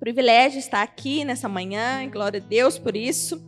privilégio 0.00 0.58
estar 0.58 0.82
aqui 0.82 1.24
nessa 1.26 1.46
manhã, 1.46 2.08
glória 2.10 2.40
a 2.40 2.48
Deus 2.48 2.78
por 2.78 2.96
isso. 2.96 3.40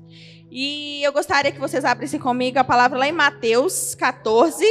E 0.50 1.02
eu 1.02 1.10
gostaria 1.10 1.50
que 1.50 1.58
vocês 1.58 1.82
abrissem 1.82 2.20
comigo 2.20 2.58
a 2.58 2.64
palavra 2.64 2.98
lá 2.98 3.08
em 3.08 3.12
Mateus 3.12 3.94
14, 3.94 4.62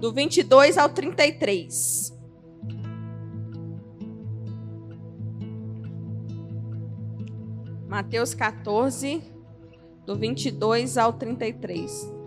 do 0.00 0.10
22 0.10 0.78
ao 0.78 0.88
33. 0.88 2.16
Mateus 7.86 8.32
14, 8.32 9.22
do 10.06 10.16
22 10.16 10.96
ao 10.96 11.12
33. 11.12 12.17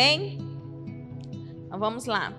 Amém? 0.00 0.38
Então 1.66 1.78
vamos 1.78 2.06
lá. 2.06 2.32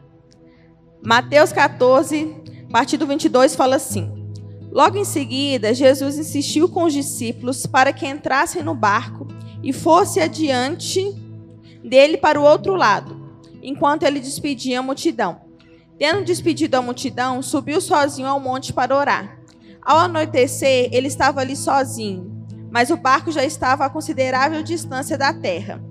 Mateus 1.05 1.53
14, 1.53 2.35
a 2.67 2.71
partir 2.71 2.97
do 2.97 3.05
22, 3.05 3.55
fala 3.55 3.75
assim: 3.75 4.11
Logo 4.71 4.97
em 4.97 5.05
seguida, 5.05 5.71
Jesus 5.71 6.17
insistiu 6.17 6.67
com 6.67 6.85
os 6.85 6.93
discípulos 6.93 7.67
para 7.67 7.93
que 7.93 8.07
entrassem 8.07 8.63
no 8.63 8.73
barco 8.73 9.27
e 9.61 9.71
fosse 9.71 10.19
adiante 10.19 11.05
dele 11.83 12.17
para 12.17 12.41
o 12.41 12.43
outro 12.43 12.73
lado, 12.73 13.31
enquanto 13.61 14.03
ele 14.03 14.19
despedia 14.19 14.79
a 14.79 14.83
multidão. 14.83 15.41
Tendo 15.99 16.25
despedido 16.25 16.77
a 16.77 16.81
multidão, 16.81 17.43
subiu 17.43 17.79
sozinho 17.79 18.27
ao 18.27 18.39
monte 18.39 18.73
para 18.73 18.97
orar. 18.97 19.39
Ao 19.83 19.99
anoitecer, 19.99 20.89
ele 20.91 21.07
estava 21.07 21.41
ali 21.41 21.55
sozinho, 21.55 22.43
mas 22.71 22.89
o 22.89 22.97
barco 22.97 23.31
já 23.31 23.45
estava 23.45 23.85
a 23.85 23.89
considerável 23.89 24.63
distância 24.63 25.15
da 25.15 25.31
terra 25.31 25.90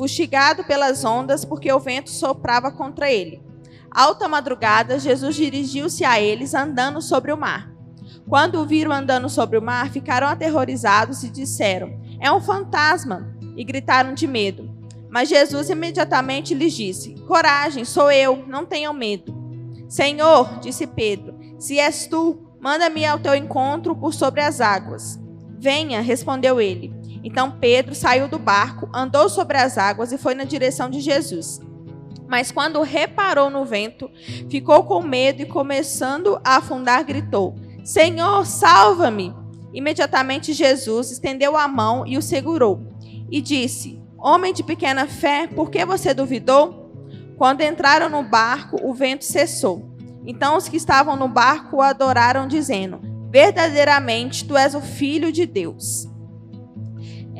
fustigado 0.00 0.64
pelas 0.64 1.04
ondas, 1.04 1.44
porque 1.44 1.70
o 1.70 1.78
vento 1.78 2.08
soprava 2.08 2.72
contra 2.72 3.12
ele. 3.12 3.42
Alta 3.90 4.26
madrugada, 4.26 4.98
Jesus 4.98 5.36
dirigiu-se 5.36 6.06
a 6.06 6.18
eles 6.18 6.54
andando 6.54 7.02
sobre 7.02 7.30
o 7.30 7.36
mar. 7.36 7.70
Quando 8.26 8.54
o 8.54 8.64
viram 8.64 8.92
andando 8.92 9.28
sobre 9.28 9.58
o 9.58 9.62
mar, 9.62 9.90
ficaram 9.90 10.26
aterrorizados 10.26 11.22
e 11.22 11.28
disseram: 11.28 12.00
É 12.18 12.32
um 12.32 12.40
fantasma! 12.40 13.36
E 13.54 13.62
gritaram 13.62 14.14
de 14.14 14.26
medo. 14.26 14.74
Mas 15.10 15.28
Jesus 15.28 15.68
imediatamente 15.68 16.54
lhes 16.54 16.72
disse: 16.72 17.16
Coragem, 17.26 17.84
sou 17.84 18.10
eu, 18.10 18.42
não 18.46 18.64
tenham 18.64 18.94
medo. 18.94 19.34
Senhor, 19.86 20.60
disse 20.60 20.86
Pedro, 20.86 21.38
se 21.58 21.78
és 21.78 22.06
tu, 22.06 22.40
manda-me 22.58 23.04
ao 23.04 23.18
teu 23.18 23.34
encontro 23.34 23.94
por 23.94 24.14
sobre 24.14 24.40
as 24.40 24.62
águas. 24.62 25.20
Venha, 25.58 26.00
respondeu 26.00 26.58
ele. 26.58 26.89
Então 27.22 27.50
Pedro 27.50 27.94
saiu 27.94 28.28
do 28.28 28.38
barco, 28.38 28.88
andou 28.94 29.28
sobre 29.28 29.56
as 29.56 29.76
águas 29.76 30.12
e 30.12 30.18
foi 30.18 30.34
na 30.34 30.44
direção 30.44 30.88
de 30.88 31.00
Jesus. 31.00 31.60
Mas 32.28 32.52
quando 32.52 32.80
reparou 32.82 33.50
no 33.50 33.64
vento, 33.64 34.10
ficou 34.48 34.84
com 34.84 35.02
medo 35.02 35.42
e, 35.42 35.46
começando 35.46 36.40
a 36.44 36.56
afundar, 36.56 37.04
gritou: 37.04 37.56
Senhor, 37.84 38.46
salva-me! 38.46 39.34
Imediatamente 39.72 40.52
Jesus 40.52 41.10
estendeu 41.10 41.56
a 41.56 41.68
mão 41.68 42.06
e 42.06 42.16
o 42.16 42.22
segurou 42.22 42.80
e 43.30 43.40
disse: 43.40 44.00
Homem 44.18 44.52
de 44.52 44.62
pequena 44.62 45.06
fé, 45.06 45.46
por 45.46 45.70
que 45.70 45.84
você 45.84 46.14
duvidou? 46.14 46.92
Quando 47.36 47.62
entraram 47.62 48.08
no 48.08 48.22
barco, 48.22 48.76
o 48.82 48.92
vento 48.92 49.24
cessou. 49.24 49.90
Então 50.26 50.56
os 50.56 50.68
que 50.68 50.76
estavam 50.76 51.16
no 51.16 51.26
barco 51.26 51.76
o 51.76 51.82
adoraram, 51.82 52.46
dizendo: 52.46 53.00
Verdadeiramente 53.30 54.44
tu 54.44 54.56
és 54.56 54.74
o 54.74 54.80
filho 54.80 55.32
de 55.32 55.46
Deus. 55.46 56.08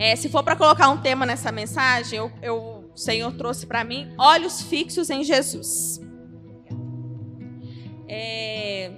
É, 0.01 0.17
se 0.17 0.31
for 0.31 0.43
para 0.43 0.57
colocar 0.57 0.89
um 0.89 0.97
tema 0.97 1.27
nessa 1.27 1.53
mensagem, 1.53 2.19
eu, 2.19 2.33
eu, 2.41 2.91
o 2.91 2.97
Senhor 2.97 3.31
trouxe 3.35 3.67
para 3.67 3.85
mim 3.85 4.11
olhos 4.17 4.63
fixos 4.63 5.11
em 5.11 5.23
Jesus. 5.23 6.01
É, 8.09 8.93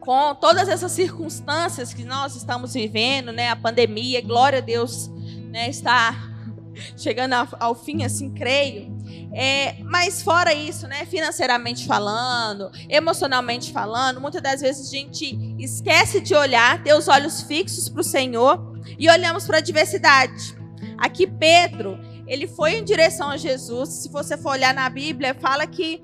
com 0.00 0.34
todas 0.34 0.68
essas 0.68 0.92
circunstâncias 0.92 1.94
que 1.94 2.04
nós 2.04 2.36
estamos 2.36 2.74
vivendo, 2.74 3.32
né, 3.32 3.48
a 3.48 3.56
pandemia, 3.56 4.20
glória 4.20 4.58
a 4.58 4.60
Deus, 4.60 5.08
né, 5.50 5.70
está 5.70 6.14
chegando 6.94 7.32
ao, 7.58 7.74
fim, 7.74 8.04
assim 8.04 8.34
creio. 8.34 8.92
É, 9.32 9.82
mas 9.82 10.20
fora 10.20 10.52
isso, 10.52 10.86
né, 10.86 11.06
financeiramente 11.06 11.86
falando, 11.86 12.70
emocionalmente 12.86 13.72
falando, 13.72 14.20
muitas 14.20 14.42
das 14.42 14.60
vezes 14.60 14.88
a 14.88 14.90
gente 14.90 15.56
esquece 15.58 16.20
de 16.20 16.34
olhar, 16.34 16.82
ter 16.82 16.92
os 16.92 17.08
olhos 17.08 17.40
fixos 17.40 17.88
para 17.88 18.02
o 18.02 18.04
Senhor 18.04 18.71
e 18.98 19.08
olhamos 19.08 19.46
para 19.46 19.58
a 19.58 19.60
diversidade. 19.60 20.56
Aqui 20.98 21.26
Pedro, 21.26 21.98
ele 22.26 22.46
foi 22.46 22.76
em 22.76 22.84
direção 22.84 23.30
a 23.30 23.36
Jesus. 23.36 23.88
Se 23.88 24.08
você 24.08 24.36
for 24.36 24.50
olhar 24.50 24.74
na 24.74 24.88
Bíblia, 24.88 25.34
fala 25.34 25.66
que 25.66 26.02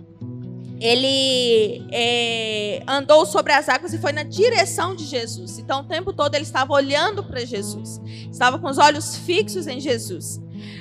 ele 0.80 1.84
é, 1.90 2.82
andou 2.86 3.26
sobre 3.26 3.52
as 3.52 3.68
águas 3.68 3.92
e 3.92 3.98
foi 3.98 4.12
na 4.12 4.22
direção 4.22 4.94
de 4.94 5.04
Jesus. 5.04 5.58
Então, 5.58 5.80
o 5.80 5.84
tempo 5.84 6.12
todo 6.12 6.34
ele 6.34 6.44
estava 6.44 6.72
olhando 6.72 7.24
para 7.24 7.44
Jesus, 7.44 8.00
estava 8.30 8.58
com 8.58 8.68
os 8.68 8.78
olhos 8.78 9.16
fixos 9.16 9.66
em 9.66 9.80
Jesus. 9.80 10.40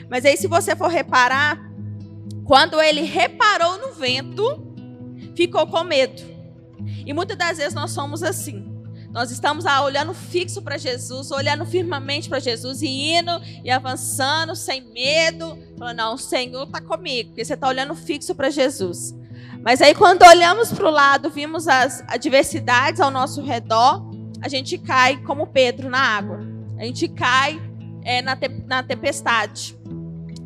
Mas 0.10 0.24
aí, 0.26 0.38
se 0.38 0.48
você 0.48 0.76
for 0.76 0.90
reparar, 0.90 1.60
quando 2.46 2.80
ele 2.82 3.02
reparou 3.02 3.78
no 3.80 3.94
vento, 3.94 4.68
ficou 5.36 5.66
com 5.68 5.84
medo. 5.84 6.22
E 7.06 7.14
muitas 7.14 7.38
das 7.38 7.58
vezes 7.58 7.74
nós 7.74 7.92
somos 7.92 8.22
assim. 8.22 8.77
Nós 9.12 9.32
estamos 9.32 9.66
ah, 9.66 9.84
olhando 9.84 10.14
fixo 10.14 10.62
para 10.62 10.78
Jesus, 10.78 11.32
olhando 11.32 11.66
firmemente 11.66 12.30
para 12.30 12.40
Jesus 12.40 12.82
e 12.82 12.88
indo 12.88 13.32
e 13.64 13.72
avançando 13.72 14.56
sem 14.56 14.82
medo. 14.82 15.58
Falando, 15.78 15.98
não, 15.98 16.14
o 16.16 16.18
Senhor 16.18 16.64
está 16.64 16.82
comigo, 16.82 17.30
porque 17.30 17.44
você 17.44 17.54
está 17.54 17.68
olhando 17.68 17.96
fixo 17.96 18.36
para 18.36 18.50
Jesus. 18.50 19.16
Mas 19.64 19.82
aí, 19.82 19.96
quando 19.96 20.24
olhamos 20.24 20.72
para 20.72 20.88
o 20.88 20.92
lado, 20.92 21.30
vimos 21.30 21.68
as 21.68 22.04
adversidades 22.08 23.02
ao 23.02 23.10
nosso 23.10 23.42
redor, 23.42 24.06
a 24.42 24.48
gente 24.48 24.78
cai 24.78 25.18
como 25.24 25.48
Pedro 25.48 25.90
na 25.90 26.00
água. 26.00 26.40
A 26.78 26.84
gente 26.84 27.08
cai 27.08 27.60
é, 28.04 28.22
na, 28.22 28.36
te 28.36 28.50
na 28.68 28.84
tempestade. 28.84 29.76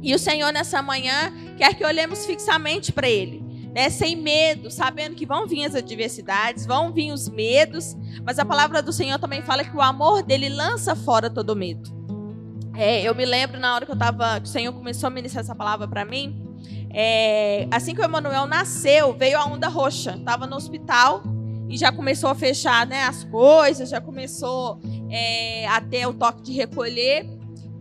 E 0.01 0.15
o 0.15 0.19
Senhor, 0.19 0.51
nessa 0.51 0.81
manhã, 0.81 1.33
quer 1.57 1.75
que 1.75 1.83
olhemos 1.83 2.25
fixamente 2.25 2.91
para 2.91 3.09
Ele 3.09 3.40
né, 3.73 3.89
sem 3.89 4.15
medo, 4.15 4.69
sabendo 4.69 5.15
que 5.15 5.25
vão 5.25 5.47
vir 5.47 5.65
as 5.65 5.75
adversidades, 5.75 6.65
vão 6.65 6.91
vir 6.91 7.11
os 7.11 7.29
medos, 7.29 7.95
mas 8.25 8.37
a 8.37 8.45
palavra 8.45 8.81
do 8.81 8.91
Senhor 8.91 9.17
também 9.17 9.41
fala 9.41 9.63
que 9.63 9.75
o 9.75 9.81
amor 9.81 10.23
dele 10.23 10.49
lança 10.49 10.95
fora 10.95 11.29
todo 11.29 11.55
medo. 11.55 11.89
É, 12.75 13.01
eu 13.01 13.13
me 13.13 13.25
lembro 13.25 13.59
na 13.59 13.75
hora 13.75 13.85
que 13.85 13.91
eu 13.91 13.97
tava, 13.97 14.39
que 14.39 14.47
o 14.47 14.51
Senhor 14.51 14.73
começou 14.73 15.07
a 15.07 15.09
ministrar 15.09 15.43
essa 15.43 15.55
palavra 15.55 15.87
para 15.87 16.05
mim, 16.05 16.51
é, 16.93 17.67
assim 17.71 17.95
que 17.95 18.01
o 18.01 18.03
Emanuel 18.03 18.45
nasceu, 18.45 19.13
veio 19.13 19.37
a 19.37 19.45
onda 19.45 19.67
roxa, 19.67 20.15
estava 20.17 20.45
no 20.45 20.55
hospital 20.55 21.23
e 21.69 21.77
já 21.77 21.91
começou 21.91 22.29
a 22.29 22.35
fechar 22.35 22.85
né, 22.85 23.03
as 23.03 23.23
coisas, 23.23 23.89
já 23.89 24.01
começou 24.01 24.79
é, 25.09 25.65
a 25.67 25.79
ter 25.79 26.05
o 26.05 26.13
toque 26.13 26.41
de 26.41 26.51
recolher 26.51 27.25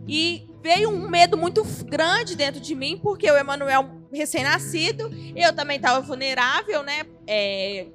e 0.07 0.47
veio 0.63 0.89
um 0.89 1.09
medo 1.09 1.37
muito 1.37 1.61
grande 1.85 2.35
dentro 2.35 2.61
de 2.61 2.73
mim, 2.73 2.97
porque 3.01 3.29
o 3.29 3.37
Emanuel 3.37 4.00
recém-nascido, 4.13 5.09
eu 5.35 5.53
também 5.53 5.77
estava 5.77 6.01
vulnerável, 6.01 6.83
né? 6.83 7.03
É, 7.27 7.87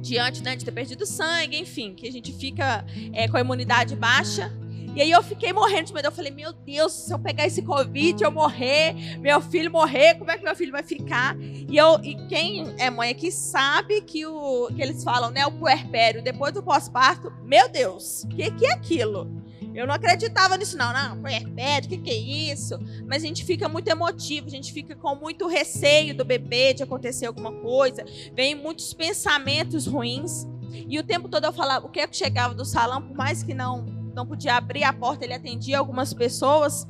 diante 0.00 0.42
né, 0.42 0.54
de 0.54 0.64
ter 0.64 0.70
perdido 0.70 1.04
sangue, 1.04 1.58
enfim, 1.58 1.94
que 1.94 2.06
a 2.06 2.12
gente 2.12 2.32
fica 2.32 2.84
é, 3.12 3.28
com 3.28 3.36
a 3.36 3.40
imunidade 3.40 3.96
baixa. 3.96 4.52
E 4.94 5.02
aí 5.02 5.10
eu 5.10 5.22
fiquei 5.22 5.52
morrendo 5.52 5.88
de 5.88 5.92
medo. 5.92 6.06
Eu 6.06 6.12
falei, 6.12 6.32
meu 6.32 6.54
Deus, 6.54 6.90
se 6.90 7.12
eu 7.12 7.18
pegar 7.18 7.44
esse 7.46 7.60
Covid, 7.60 8.24
eu 8.24 8.30
morrer, 8.30 9.18
meu 9.18 9.42
filho 9.42 9.70
morrer, 9.70 10.14
como 10.14 10.30
é 10.30 10.38
que 10.38 10.42
meu 10.42 10.56
filho 10.56 10.72
vai 10.72 10.82
ficar? 10.82 11.36
E, 11.38 11.76
eu, 11.76 12.02
e 12.02 12.14
quem 12.28 12.74
é 12.78 12.88
mãe 12.88 13.10
aqui 13.10 13.30
sabe 13.30 14.00
que, 14.00 14.24
o, 14.24 14.68
que 14.74 14.80
eles 14.80 15.04
falam, 15.04 15.30
né? 15.30 15.44
O 15.44 15.52
puerpério, 15.52 16.22
depois 16.22 16.54
do 16.54 16.62
pós-parto, 16.62 17.30
meu 17.44 17.68
Deus, 17.68 18.24
o 18.24 18.28
que, 18.28 18.50
que 18.52 18.64
é 18.64 18.72
aquilo? 18.72 19.30
Eu 19.76 19.86
não 19.86 19.94
acreditava 19.94 20.56
nisso, 20.56 20.76
não. 20.78 20.90
Não, 20.90 21.20
puerpério, 21.20 21.86
o 21.86 22.02
que, 22.02 22.10
é 22.10 22.14
isso? 22.14 22.78
Mas 23.06 23.22
a 23.22 23.26
gente 23.26 23.44
fica 23.44 23.68
muito 23.68 23.88
emotivo, 23.88 24.46
a 24.46 24.50
gente 24.50 24.72
fica 24.72 24.96
com 24.96 25.14
muito 25.14 25.46
receio 25.46 26.16
do 26.16 26.24
bebê, 26.24 26.72
de 26.72 26.82
acontecer 26.82 27.26
alguma 27.26 27.52
coisa. 27.52 28.02
Vem 28.34 28.54
muitos 28.54 28.94
pensamentos 28.94 29.86
ruins. 29.86 30.46
E 30.88 30.98
o 30.98 31.04
tempo 31.04 31.28
todo 31.28 31.44
eu 31.44 31.52
falava, 31.52 31.84
o 31.84 31.90
que 31.90 32.00
é 32.00 32.06
que 32.06 32.16
chegava 32.16 32.54
do 32.54 32.64
salão, 32.64 33.02
por 33.02 33.14
mais 33.14 33.42
que 33.42 33.52
não, 33.52 33.82
não 34.14 34.26
podia 34.26 34.54
abrir 34.54 34.82
a 34.82 34.94
porta, 34.94 35.26
ele 35.26 35.34
atendia 35.34 35.78
algumas 35.78 36.14
pessoas. 36.14 36.86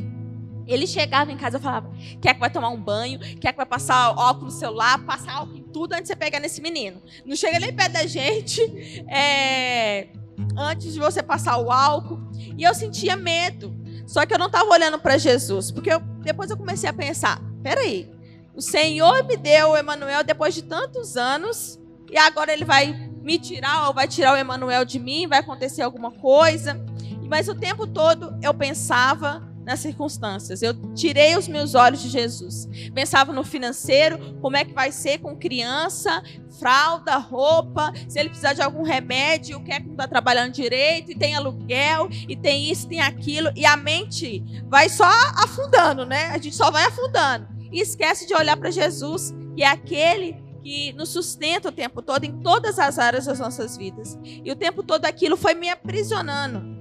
Ele 0.65 0.87
chegava 0.87 1.33
em 1.33 1.37
casa 1.37 1.59
e 1.59 1.61
falava: 1.61 1.91
quer 2.21 2.35
que 2.35 2.41
vai 2.41 2.51
tomar 2.51 2.69
um 2.71 2.81
banho, 2.81 3.19
quer 3.19 3.51
que 3.53 3.57
vai 3.57 3.67
passar 3.67 3.97
álcool 3.97 4.47
no 4.47 4.51
celular, 4.51 5.05
passar 5.05 5.35
álcool 5.35 5.57
em 5.57 5.63
tudo 5.63 5.93
antes 5.93 6.05
de 6.05 6.09
você 6.09 6.17
pegar 6.17 6.39
nesse 6.39 6.61
menino. 6.61 7.03
Não 7.25 7.35
chega 7.35 7.59
nem 7.59 7.75
perto 7.75 7.93
da 7.93 8.07
gente. 8.07 8.61
É 9.09 10.09
antes 10.57 10.93
de 10.93 10.99
você 10.99 11.23
passar 11.23 11.57
o 11.59 11.71
álcool. 11.71 12.21
E 12.57 12.65
eu 12.65 12.75
sentia 12.75 13.17
medo. 13.17 13.75
Só 14.07 14.25
que 14.25 14.33
eu 14.33 14.39
não 14.39 14.47
estava 14.47 14.71
olhando 14.71 14.99
para 14.99 15.19
Jesus, 15.19 15.71
porque 15.71 15.93
eu, 15.93 16.01
depois 16.23 16.51
eu 16.51 16.57
comecei 16.57 16.89
a 16.89 16.93
pensar: 16.93 17.41
peraí, 17.63 18.11
o 18.55 18.61
Senhor 18.61 19.25
me 19.25 19.37
deu 19.37 19.71
o 19.71 19.77
Emanuel 19.77 20.23
depois 20.25 20.55
de 20.55 20.63
tantos 20.63 21.17
anos, 21.17 21.79
e 22.11 22.17
agora 22.17 22.53
ele 22.53 22.65
vai 22.65 23.11
me 23.23 23.39
tirar 23.39 23.89
ou 23.89 23.95
vai 23.95 24.07
tirar 24.07 24.35
o 24.35 24.37
Emanuel 24.37 24.85
de 24.85 24.99
mim, 24.99 25.27
vai 25.27 25.41
acontecer 25.41 25.83
alguma 25.83 26.13
coisa. 26.13 26.81
Mas 27.29 27.49
o 27.49 27.55
tempo 27.55 27.87
todo 27.87 28.39
eu 28.41 28.55
pensava 28.55 29.43
nas 29.67 29.81
circunstâncias. 29.81 30.63
Eu 30.63 30.73
tirei 30.95 31.37
os 31.37 31.49
meus 31.49 31.75
olhos 31.75 32.01
de 32.01 32.09
Jesus. 32.09 32.69
Pensava 32.95 33.33
no 33.33 33.43
financeiro, 33.43 34.39
como 34.41 34.57
é 34.57 34.65
que 34.65 34.73
vai 34.73 34.93
ser 34.93 35.19
com 35.19 35.37
criança, 35.37 36.23
fralda, 36.61 37.17
roupa, 37.17 37.93
se 38.09 38.21
ele 38.21 38.29
precisar 38.29 38.53
de 38.53 38.63
algum 38.63 38.85
remédio, 38.85 39.59
o 39.59 39.65
que 39.65 39.73
é 39.73 39.81
que 39.81 39.87
não 39.87 39.95
está 39.95 40.07
trabalhando 40.07 40.53
direito, 40.53 41.11
e 41.11 41.17
tem 41.17 41.35
aluguel, 41.35 42.09
e 42.29 42.37
tem 42.37 42.71
isso, 42.71 42.89
tem 42.89 43.01
aquilo, 43.01 43.51
e 43.57 43.67
a 43.67 43.77
mente 43.77 44.45
vai 44.69 44.89
só 44.89 45.05
afundando, 45.05 46.07
né? 46.07 46.27
A 46.27 46.39
gente 46.39 46.55
só 46.55 46.71
vai 46.71 46.85
afundando. 46.85 47.49
E 47.73 47.81
esquece 47.81 48.25
de 48.25 48.35
olhar 48.35 48.57
para 48.57 48.71
Jesus, 48.71 49.35
que 49.57 49.65
é 49.65 49.67
aquele 49.67 50.37
que 50.63 50.93
nos 50.93 51.09
sustenta 51.09 51.71
o 51.71 51.73
tempo 51.73 52.01
todo 52.01 52.25
em 52.25 52.41
todas 52.41 52.79
as 52.79 53.01
áreas 53.01 53.27
das 53.27 53.41
nossas 53.41 53.77
vidas. 53.77 54.17
E 54.23 54.51
o 54.51 54.57
tempo 54.57 54.85
todo 54.85 55.05
aquilo 55.07 55.37
foi 55.37 55.55
me 55.55 55.69
aprisionando 55.69 56.76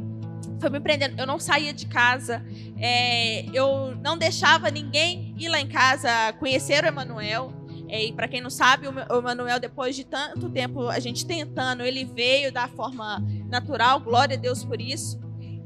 foi 0.60 0.70
me 0.70 0.80
prendendo. 0.80 1.20
Eu 1.20 1.28
não 1.28 1.40
saía 1.40 1.74
de 1.74 1.86
casa, 1.86 2.44
é, 2.78 3.46
eu 3.54 3.96
não 4.04 4.18
deixava 4.18 4.70
ninguém 4.70 5.34
ir 5.38 5.50
lá 5.50 5.60
em 5.60 5.68
casa 5.68 6.34
conhecer 6.40 6.84
o 6.84 6.88
Emanuel. 6.88 7.54
É, 7.88 8.04
e 8.04 8.14
para 8.14 8.28
quem 8.28 8.42
não 8.42 8.50
sabe, 8.50 8.88
o 8.88 9.18
Emanuel, 9.18 9.60
depois 9.60 9.96
de 9.96 10.04
tanto 10.04 10.50
tempo 10.50 10.88
a 10.88 11.00
gente 11.00 11.26
tentando, 11.26 11.84
ele 11.84 12.04
veio 12.04 12.52
da 12.52 12.68
forma 12.68 13.24
natural, 13.48 14.00
glória 14.00 14.36
a 14.36 14.40
Deus 14.40 14.64
por 14.64 14.82
isso. 14.82 15.20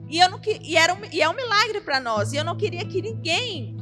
E, 0.10 0.20
eu 0.20 0.30
não, 0.30 0.40
e, 0.62 0.76
era 0.76 0.94
um, 0.94 0.98
e 1.12 1.22
é 1.22 1.30
um 1.30 1.36
milagre 1.36 1.82
para 1.82 2.00
nós. 2.00 2.34
E 2.34 2.36
eu 2.36 2.44
não 2.44 2.58
queria 2.58 2.84
que 2.86 3.02
ninguém 3.02 3.78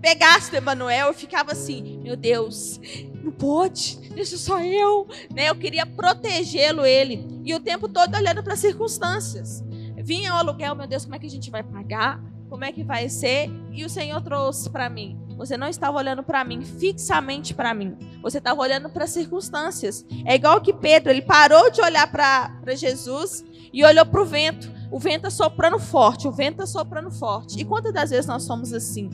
pegasse 0.00 0.52
o 0.52 0.56
Emanuel. 0.56 1.08
Eu 1.08 1.14
ficava 1.14 1.52
assim, 1.52 1.98
meu 1.98 2.16
Deus, 2.16 2.80
não 3.22 3.30
pode, 3.30 3.98
deixa 4.14 4.36
só 4.36 4.60
eu. 4.60 5.06
Né? 5.32 5.50
Eu 5.50 5.54
queria 5.54 5.84
protegê-lo, 5.84 6.84
ele. 6.84 7.26
E 7.44 7.54
o 7.54 7.60
tempo 7.60 7.88
todo 7.88 8.16
olhando 8.16 8.42
para 8.42 8.54
as 8.54 8.60
circunstâncias 8.60 9.62
vinha 10.08 10.32
o 10.32 10.38
aluguel, 10.38 10.74
meu 10.74 10.86
Deus, 10.86 11.04
como 11.04 11.16
é 11.16 11.18
que 11.18 11.26
a 11.26 11.30
gente 11.30 11.50
vai 11.50 11.62
pagar? 11.62 12.18
Como 12.48 12.64
é 12.64 12.72
que 12.72 12.82
vai 12.82 13.10
ser? 13.10 13.50
E 13.70 13.84
o 13.84 13.90
Senhor 13.90 14.22
trouxe 14.22 14.70
para 14.70 14.88
mim. 14.88 15.20
Você 15.36 15.54
não 15.54 15.68
estava 15.68 15.98
olhando 15.98 16.22
para 16.22 16.42
mim, 16.44 16.64
fixamente 16.64 17.52
para 17.52 17.74
mim. 17.74 17.94
Você 18.22 18.38
estava 18.38 18.58
olhando 18.58 18.88
para 18.88 19.04
as 19.04 19.10
circunstâncias. 19.10 20.06
É 20.24 20.34
igual 20.34 20.62
que 20.62 20.72
Pedro, 20.72 21.12
ele 21.12 21.20
parou 21.20 21.70
de 21.70 21.82
olhar 21.82 22.10
para 22.10 22.74
Jesus 22.74 23.44
e 23.70 23.84
olhou 23.84 24.06
para 24.06 24.22
o 24.22 24.24
vento. 24.24 24.72
O 24.90 24.98
vento 24.98 25.28
está 25.28 25.44
soprando 25.44 25.78
forte, 25.78 26.26
o 26.26 26.32
vento 26.32 26.62
está 26.62 26.66
soprando 26.66 27.10
forte. 27.10 27.60
E 27.60 27.64
quantas 27.66 27.92
das 27.92 28.08
vezes 28.08 28.24
nós 28.24 28.44
somos 28.44 28.72
assim? 28.72 29.10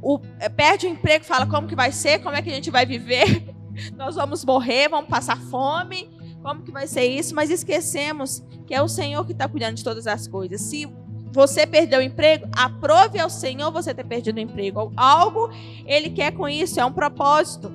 O, 0.00 0.18
é, 0.40 0.48
perde 0.48 0.86
o 0.86 0.90
emprego, 0.90 1.22
fala 1.22 1.46
como 1.46 1.68
que 1.68 1.76
vai 1.76 1.92
ser, 1.92 2.20
como 2.20 2.34
é 2.34 2.40
que 2.40 2.48
a 2.48 2.54
gente 2.54 2.70
vai 2.70 2.86
viver. 2.86 3.54
Nós 3.96 4.14
vamos 4.14 4.44
morrer, 4.44 4.88
vamos 4.88 5.10
passar 5.10 5.36
fome 5.36 6.13
como 6.44 6.62
que 6.62 6.70
vai 6.70 6.86
ser 6.86 7.06
isso, 7.06 7.34
mas 7.34 7.48
esquecemos 7.48 8.44
que 8.66 8.74
é 8.74 8.82
o 8.82 8.86
Senhor 8.86 9.24
que 9.24 9.32
está 9.32 9.48
cuidando 9.48 9.76
de 9.76 9.82
todas 9.82 10.06
as 10.06 10.28
coisas. 10.28 10.60
Se 10.60 10.86
você 11.32 11.66
perdeu 11.66 12.00
o 12.00 12.02
emprego, 12.02 12.46
aprove 12.54 13.18
ao 13.18 13.30
Senhor 13.30 13.72
você 13.72 13.94
ter 13.94 14.04
perdido 14.04 14.36
o 14.36 14.40
emprego. 14.40 14.92
Algo 14.94 15.50
Ele 15.86 16.10
quer 16.10 16.32
com 16.32 16.46
isso, 16.46 16.78
é 16.78 16.84
um 16.84 16.92
propósito. 16.92 17.72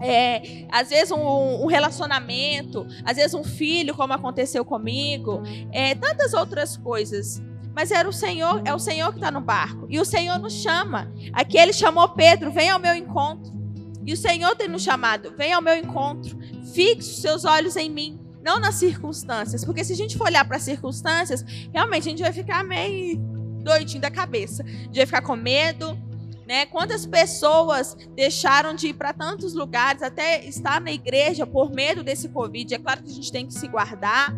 É, 0.00 0.66
às 0.70 0.88
vezes 0.88 1.10
um, 1.10 1.64
um, 1.64 1.66
relacionamento, 1.66 2.86
às 3.04 3.16
vezes 3.16 3.34
um 3.34 3.44
filho, 3.44 3.94
como 3.94 4.12
aconteceu 4.12 4.64
comigo, 4.64 5.42
é, 5.72 5.94
tantas 5.96 6.32
outras 6.32 6.76
coisas. 6.76 7.42
Mas 7.74 7.90
era 7.90 8.08
o 8.08 8.12
Senhor, 8.12 8.62
é 8.64 8.72
o 8.72 8.78
Senhor 8.78 9.10
que 9.10 9.18
está 9.18 9.32
no 9.32 9.40
barco. 9.40 9.86
E 9.90 9.98
o 9.98 10.04
Senhor 10.04 10.38
nos 10.38 10.54
chama. 10.54 11.12
Aqui 11.32 11.58
ele 11.58 11.72
chamou 11.72 12.08
Pedro, 12.10 12.52
vem 12.52 12.70
ao 12.70 12.78
meu 12.78 12.94
encontro. 12.94 13.60
E 14.06 14.12
o 14.12 14.16
Senhor 14.16 14.56
tem 14.56 14.68
nos 14.68 14.82
chamado, 14.82 15.34
vem 15.36 15.52
ao 15.52 15.60
meu 15.60 15.76
encontro. 15.76 16.38
Fixe 16.72 17.20
seus 17.20 17.44
olhos 17.44 17.76
em 17.76 17.90
mim, 17.90 18.18
não 18.42 18.58
nas 18.58 18.76
circunstâncias. 18.76 19.64
Porque 19.64 19.84
se 19.84 19.92
a 19.92 19.96
gente 19.96 20.16
for 20.16 20.26
olhar 20.26 20.44
para 20.44 20.56
as 20.56 20.62
circunstâncias, 20.62 21.44
realmente 21.72 22.08
a 22.08 22.10
gente 22.10 22.22
vai 22.22 22.32
ficar 22.32 22.64
meio 22.64 23.18
doidinho 23.62 24.00
da 24.00 24.10
cabeça. 24.10 24.62
A 24.62 24.66
gente 24.66 24.96
vai 24.96 25.06
ficar 25.06 25.22
com 25.22 25.36
medo. 25.36 25.98
Né? 26.46 26.66
Quantas 26.66 27.06
pessoas 27.06 27.96
deixaram 28.16 28.74
de 28.74 28.88
ir 28.88 28.94
para 28.94 29.12
tantos 29.12 29.54
lugares, 29.54 30.02
até 30.02 30.44
estar 30.44 30.80
na 30.80 30.90
igreja 30.90 31.46
por 31.46 31.70
medo 31.70 32.02
desse 32.02 32.28
Covid? 32.28 32.74
É 32.74 32.78
claro 32.78 33.04
que 33.04 33.10
a 33.10 33.14
gente 33.14 33.30
tem 33.30 33.46
que 33.46 33.54
se 33.54 33.68
guardar, 33.68 34.34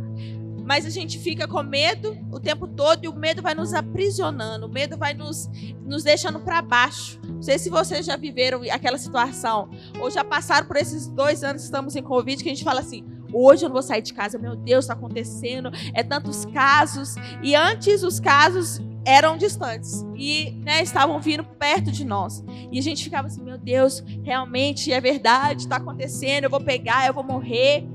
mas 0.65 0.87
a 0.87 0.91
gente 0.91 1.19
fica 1.19 1.47
com 1.47 1.63
medo 1.63 2.17
o 2.31 2.39
tempo 2.39 2.67
todo 2.67 3.05
e 3.05 3.09
o 3.09 3.15
medo 3.15 3.43
vai 3.43 3.55
nos 3.55 3.75
aprisionando, 3.75 4.67
o 4.67 4.71
medo 4.71 4.97
vai 4.97 5.15
nos, 5.15 5.51
nos 5.85 6.03
deixando 6.03 6.41
para 6.41 6.63
baixo. 6.63 7.21
Não 7.27 7.43
sei 7.43 7.59
se 7.59 7.71
vocês 7.71 8.07
já 8.07 8.17
viveram 8.17 8.63
aquela 8.71 8.99
situação 8.99 9.71
ou 10.01 10.11
já 10.11 10.25
passaram 10.25 10.67
por 10.67 10.77
esses 10.77 11.07
dois 11.09 11.43
anos 11.43 11.63
que 11.63 11.67
estamos 11.67 11.97
em 11.97 12.03
Covid, 12.03 12.43
que 12.43 12.49
a 12.49 12.53
gente 12.53 12.65
fala 12.65 12.81
assim: 12.81 13.05
hoje 13.33 13.65
eu 13.65 13.69
não 13.69 13.75
vou 13.75 13.83
sair 13.83 14.03
de 14.03 14.15
casa, 14.15 14.39
meu 14.39 14.55
Deus, 14.55 14.85
está 14.85 14.95
acontecendo, 14.95 15.71
é 15.95 16.03
tantos 16.03 16.45
casos. 16.47 17.15
E 17.43 17.55
antes 17.55 18.03
os 18.03 18.21
casos 18.21 18.81
eram 19.05 19.37
distantes 19.37 20.07
e 20.17 20.53
né, 20.65 20.83
estavam 20.83 21.21
vindo 21.21 21.45
perto 21.45 21.91
de 21.91 22.05
nós. 22.05 22.45
E 22.71 22.79
a 22.79 22.83
gente 22.83 23.03
ficava 23.03 23.27
assim: 23.27 23.43
meu 23.43 23.59
Deus, 23.59 24.03
realmente 24.23 24.93
é 24.93 25.01
verdade, 25.01 25.63
está 25.63 25.77
acontecendo, 25.77 26.45
eu 26.45 26.51
vou 26.51 26.61
pegar, 26.61 27.07
eu 27.07 27.15
vou 27.15 27.25
morrer 27.25 27.87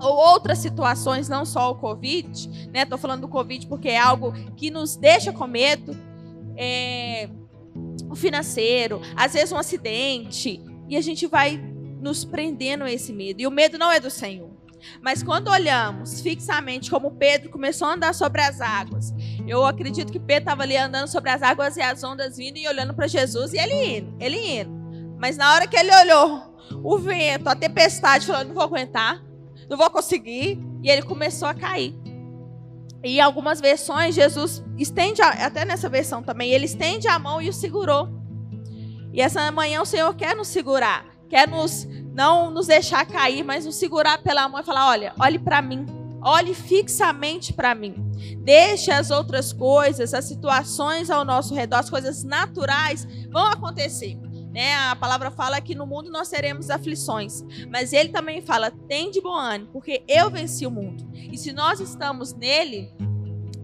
ou 0.00 0.16
outras 0.16 0.58
situações, 0.58 1.28
não 1.28 1.44
só 1.44 1.70
o 1.70 1.74
Covid, 1.74 2.68
né? 2.72 2.82
Estou 2.82 2.98
falando 2.98 3.22
do 3.22 3.28
Covid 3.28 3.66
porque 3.66 3.88
é 3.88 3.98
algo 3.98 4.32
que 4.56 4.70
nos 4.70 4.96
deixa 4.96 5.32
com 5.32 5.46
medo. 5.46 5.96
É, 6.56 7.28
o 8.10 8.14
financeiro, 8.14 9.00
às 9.14 9.34
vezes 9.34 9.52
um 9.52 9.56
acidente, 9.56 10.60
e 10.88 10.96
a 10.96 11.00
gente 11.00 11.26
vai 11.26 11.60
nos 12.00 12.24
prendendo 12.24 12.84
a 12.84 12.92
esse 12.92 13.12
medo. 13.12 13.40
E 13.40 13.46
o 13.46 13.50
medo 13.50 13.78
não 13.78 13.90
é 13.90 14.00
do 14.00 14.10
Senhor. 14.10 14.48
Mas 15.02 15.22
quando 15.22 15.48
olhamos 15.48 16.20
fixamente 16.20 16.90
como 16.90 17.10
Pedro 17.12 17.50
começou 17.50 17.88
a 17.88 17.94
andar 17.94 18.14
sobre 18.14 18.40
as 18.40 18.60
águas, 18.60 19.12
eu 19.46 19.66
acredito 19.66 20.12
que 20.12 20.20
Pedro 20.20 20.44
estava 20.44 20.62
ali 20.62 20.76
andando 20.76 21.08
sobre 21.08 21.30
as 21.30 21.42
águas 21.42 21.76
e 21.76 21.82
as 21.82 22.02
ondas 22.04 22.36
vindo 22.36 22.58
e 22.58 22.68
olhando 22.68 22.94
para 22.94 23.06
Jesus 23.06 23.52
e 23.52 23.58
ele 23.58 23.98
indo, 23.98 24.14
ele 24.20 24.60
indo. 24.60 24.70
Mas 25.18 25.36
na 25.36 25.52
hora 25.52 25.66
que 25.66 25.76
ele 25.76 25.94
olhou 25.94 26.54
o 26.82 26.98
vento, 26.98 27.48
a 27.48 27.56
tempestade, 27.56 28.26
falou: 28.26 28.44
não 28.44 28.54
vou 28.54 28.62
aguentar, 28.62 29.22
não 29.68 29.76
vou 29.76 29.90
conseguir. 29.90 30.58
E 30.82 30.90
ele 30.90 31.02
começou 31.02 31.48
a 31.48 31.54
cair. 31.54 31.94
E 33.02 33.20
algumas 33.20 33.60
versões, 33.60 34.14
Jesus 34.14 34.64
estende, 34.76 35.22
a, 35.22 35.28
até 35.46 35.64
nessa 35.64 35.88
versão 35.88 36.22
também, 36.22 36.50
ele 36.50 36.64
estende 36.64 37.06
a 37.08 37.18
mão 37.18 37.40
e 37.40 37.48
o 37.48 37.52
segurou. 37.52 38.08
E 39.12 39.20
essa 39.20 39.50
manhã 39.50 39.82
o 39.82 39.86
Senhor 39.86 40.14
quer 40.14 40.34
nos 40.34 40.48
segurar, 40.48 41.06
quer 41.28 41.48
nos 41.48 41.86
não 42.12 42.50
nos 42.50 42.66
deixar 42.66 43.06
cair, 43.06 43.44
mas 43.44 43.64
nos 43.64 43.76
segurar 43.76 44.18
pela 44.18 44.48
mão 44.48 44.60
e 44.60 44.64
falar: 44.64 44.88
olha, 44.88 45.12
olhe 45.20 45.38
para 45.38 45.62
mim, 45.62 45.86
olhe 46.22 46.52
fixamente 46.54 47.52
para 47.52 47.74
mim. 47.74 47.94
Deixe 48.42 48.90
as 48.90 49.10
outras 49.10 49.52
coisas, 49.52 50.12
as 50.12 50.24
situações 50.24 51.10
ao 51.10 51.24
nosso 51.24 51.54
redor, 51.54 51.76
as 51.76 51.88
coisas 51.88 52.24
naturais 52.24 53.06
vão 53.30 53.46
acontecer. 53.46 54.18
Né? 54.52 54.74
A 54.74 54.96
palavra 54.96 55.30
fala 55.30 55.60
que 55.60 55.74
no 55.74 55.86
mundo 55.86 56.10
nós 56.10 56.28
teremos 56.28 56.70
aflições, 56.70 57.42
mas 57.70 57.92
ele 57.92 58.08
também 58.08 58.40
fala: 58.40 58.70
tem 58.70 59.10
de 59.10 59.20
bom 59.20 59.34
ânimo, 59.34 59.70
porque 59.72 60.02
eu 60.08 60.30
venci 60.30 60.66
o 60.66 60.70
mundo. 60.70 61.06
E 61.14 61.36
se 61.36 61.52
nós 61.52 61.80
estamos 61.80 62.34
nele, 62.34 62.90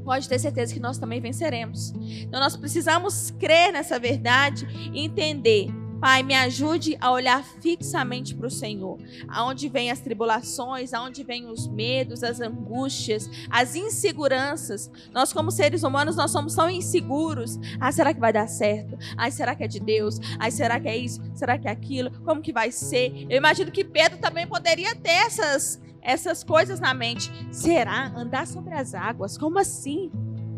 pode 0.04 0.28
ter 0.28 0.38
certeza 0.38 0.72
que 0.72 0.80
nós 0.80 0.98
também 0.98 1.20
venceremos. 1.20 1.92
Então 1.96 2.38
nós 2.38 2.56
precisamos 2.56 3.30
crer 3.30 3.72
nessa 3.72 3.98
verdade 3.98 4.66
e 4.92 5.04
entender 5.04 5.68
Pai, 6.04 6.22
me 6.22 6.34
ajude 6.34 6.98
a 7.00 7.10
olhar 7.10 7.42
fixamente 7.42 8.34
para 8.34 8.46
o 8.46 8.50
Senhor. 8.50 8.98
Aonde 9.26 9.70
vêm 9.70 9.90
as 9.90 10.00
tribulações, 10.00 10.92
aonde 10.92 11.24
vêm 11.24 11.46
os 11.46 11.66
medos, 11.66 12.22
as 12.22 12.42
angústias, 12.42 13.26
as 13.48 13.74
inseguranças. 13.74 14.90
Nós 15.14 15.32
como 15.32 15.50
seres 15.50 15.82
humanos, 15.82 16.14
nós 16.14 16.30
somos 16.30 16.54
tão 16.54 16.68
inseguros. 16.68 17.58
Ah, 17.80 17.90
será 17.90 18.12
que 18.12 18.20
vai 18.20 18.34
dar 18.34 18.48
certo? 18.48 18.98
Ah, 19.16 19.30
será 19.30 19.54
que 19.54 19.64
é 19.64 19.66
de 19.66 19.80
Deus? 19.80 20.20
Ah, 20.38 20.50
será 20.50 20.78
que 20.78 20.88
é 20.88 20.94
isso? 20.94 21.22
Será 21.34 21.56
que 21.56 21.66
é 21.66 21.70
aquilo? 21.70 22.10
Como 22.20 22.42
que 22.42 22.52
vai 22.52 22.70
ser? 22.70 23.24
Eu 23.30 23.38
imagino 23.38 23.72
que 23.72 23.82
Pedro 23.82 24.18
também 24.18 24.46
poderia 24.46 24.94
ter 24.94 25.08
essas 25.08 25.80
essas 26.02 26.44
coisas 26.44 26.78
na 26.80 26.92
mente. 26.92 27.32
Será 27.50 28.12
andar 28.14 28.46
sobre 28.46 28.74
as 28.74 28.94
águas? 28.94 29.38
Como 29.38 29.58
assim? 29.58 30.12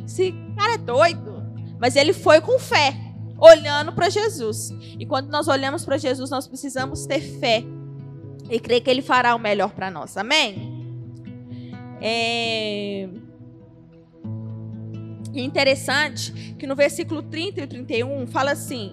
Esse 0.05 0.35
cara 0.57 0.75
é 0.75 0.79
doido. 0.79 1.47
Mas 1.79 1.95
ele 1.95 2.13
foi 2.13 2.41
com 2.41 2.59
fé 2.59 3.06
olhando 3.39 3.93
para 3.93 4.09
Jesus. 4.09 4.71
E 4.99 5.07
quando 5.07 5.29
nós 5.29 5.49
olhamos 5.49 5.85
para 5.85 5.99
Jesus, 5.99 6.31
nós 6.31 6.47
precisamos 6.47 7.07
ter 7.07 7.21
fé 7.21 7.65
e 8.51 8.59
crer 8.61 8.81
que 8.81 8.91
Ele 8.91 9.03
fará 9.03 9.35
o 9.35 9.39
melhor 9.39 9.73
para 9.73 9.91
nós. 9.91 10.17
Amém? 10.17 10.75
É 12.01 13.09
interessante 15.35 16.55
que 16.59 16.67
no 16.67 16.75
versículo 16.75 17.23
30 17.23 17.63
e 17.63 17.67
31 17.67 18.27
fala 18.27 18.53
assim: 18.53 18.93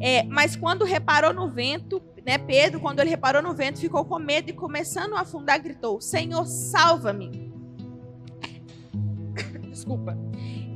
é, 0.00 0.22
Mas 0.24 0.56
quando 0.56 0.84
reparou 0.84 1.32
no 1.32 1.50
vento, 1.50 2.02
né, 2.24 2.38
Pedro, 2.38 2.80
quando 2.80 3.00
ele 3.00 3.10
reparou 3.10 3.42
no 3.42 3.54
vento, 3.54 3.80
ficou 3.80 4.04
com 4.04 4.18
medo 4.18 4.50
e 4.50 4.52
começando 4.52 5.14
a 5.14 5.20
afundar, 5.20 5.62
gritou: 5.62 6.00
Senhor, 6.00 6.46
salva-me. 6.46 7.52
Desculpa. 9.70 10.16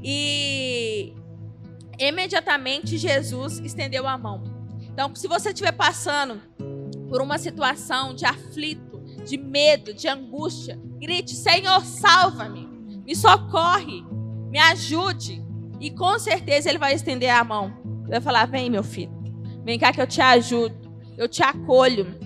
E 0.02 1.14
imediatamente 1.99 2.99
Jesus 2.99 3.59
estendeu 3.59 4.07
a 4.07 4.17
mão. 4.17 4.43
Então, 4.81 5.15
se 5.15 5.29
você 5.29 5.50
estiver 5.50 5.73
passando 5.73 6.41
por 7.09 7.21
uma 7.21 7.38
situação 7.38 8.15
de 8.15 8.25
aflito, 8.25 8.99
de 9.25 9.37
medo, 9.37 9.93
de 9.93 10.09
angústia, 10.09 10.79
grite: 10.99 11.35
Senhor, 11.35 11.85
salva-me, 11.85 12.67
me 13.05 13.15
socorre, 13.15 14.03
me 14.50 14.59
ajude. 14.59 15.45
E 15.79 15.91
com 15.91 16.19
certeza 16.19 16.71
ele 16.71 16.79
vai 16.79 16.95
estender 16.95 17.31
a 17.31 17.45
mão. 17.45 17.76
Ele 18.03 18.11
vai 18.11 18.21
falar: 18.21 18.47
vem, 18.47 18.71
meu 18.71 18.83
filho, 18.83 19.12
vem 19.65 19.79
cá 19.79 19.93
que 19.93 20.00
eu 20.00 20.07
te 20.07 20.21
ajudo, 20.21 20.75
eu 21.17 21.29
te 21.29 21.43
acolho. 21.43 22.19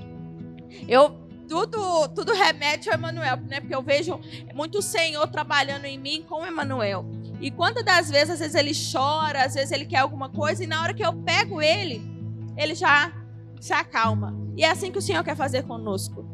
Eu 0.87 1.19
tudo, 1.49 2.09
tudo 2.15 2.33
remete 2.33 2.89
ao 2.89 2.95
Emanuel, 2.95 3.37
né? 3.39 3.59
Porque 3.59 3.75
eu 3.75 3.83
vejo 3.83 4.21
muito 4.55 4.81
Senhor 4.81 5.27
trabalhando 5.27 5.85
em 5.85 5.99
mim 5.99 6.25
com 6.29 6.43
o 6.43 6.47
Emanuel. 6.47 7.05
E 7.40 7.50
quantas 7.50 7.85
das 7.85 8.11
vezes, 8.11 8.30
às 8.30 8.40
vezes 8.40 8.54
ele 8.54 8.73
chora, 8.73 9.44
às 9.44 9.54
vezes 9.54 9.73
ele 9.73 9.87
quer 9.87 9.99
alguma 9.99 10.28
coisa, 10.28 10.62
e 10.62 10.66
na 10.66 10.82
hora 10.82 10.92
que 10.92 11.04
eu 11.04 11.12
pego 11.12 11.62
ele, 11.62 12.02
ele 12.56 12.75
já 12.75 13.12
se 13.61 13.73
acalma. 13.73 14.37
E 14.56 14.64
é 14.64 14.70
assim 14.70 14.92
que 14.92 14.99
o 14.99 15.02
Senhor 15.02 15.25
quer 15.25 15.37
fazer 15.37 15.62
conosco. 15.62 16.25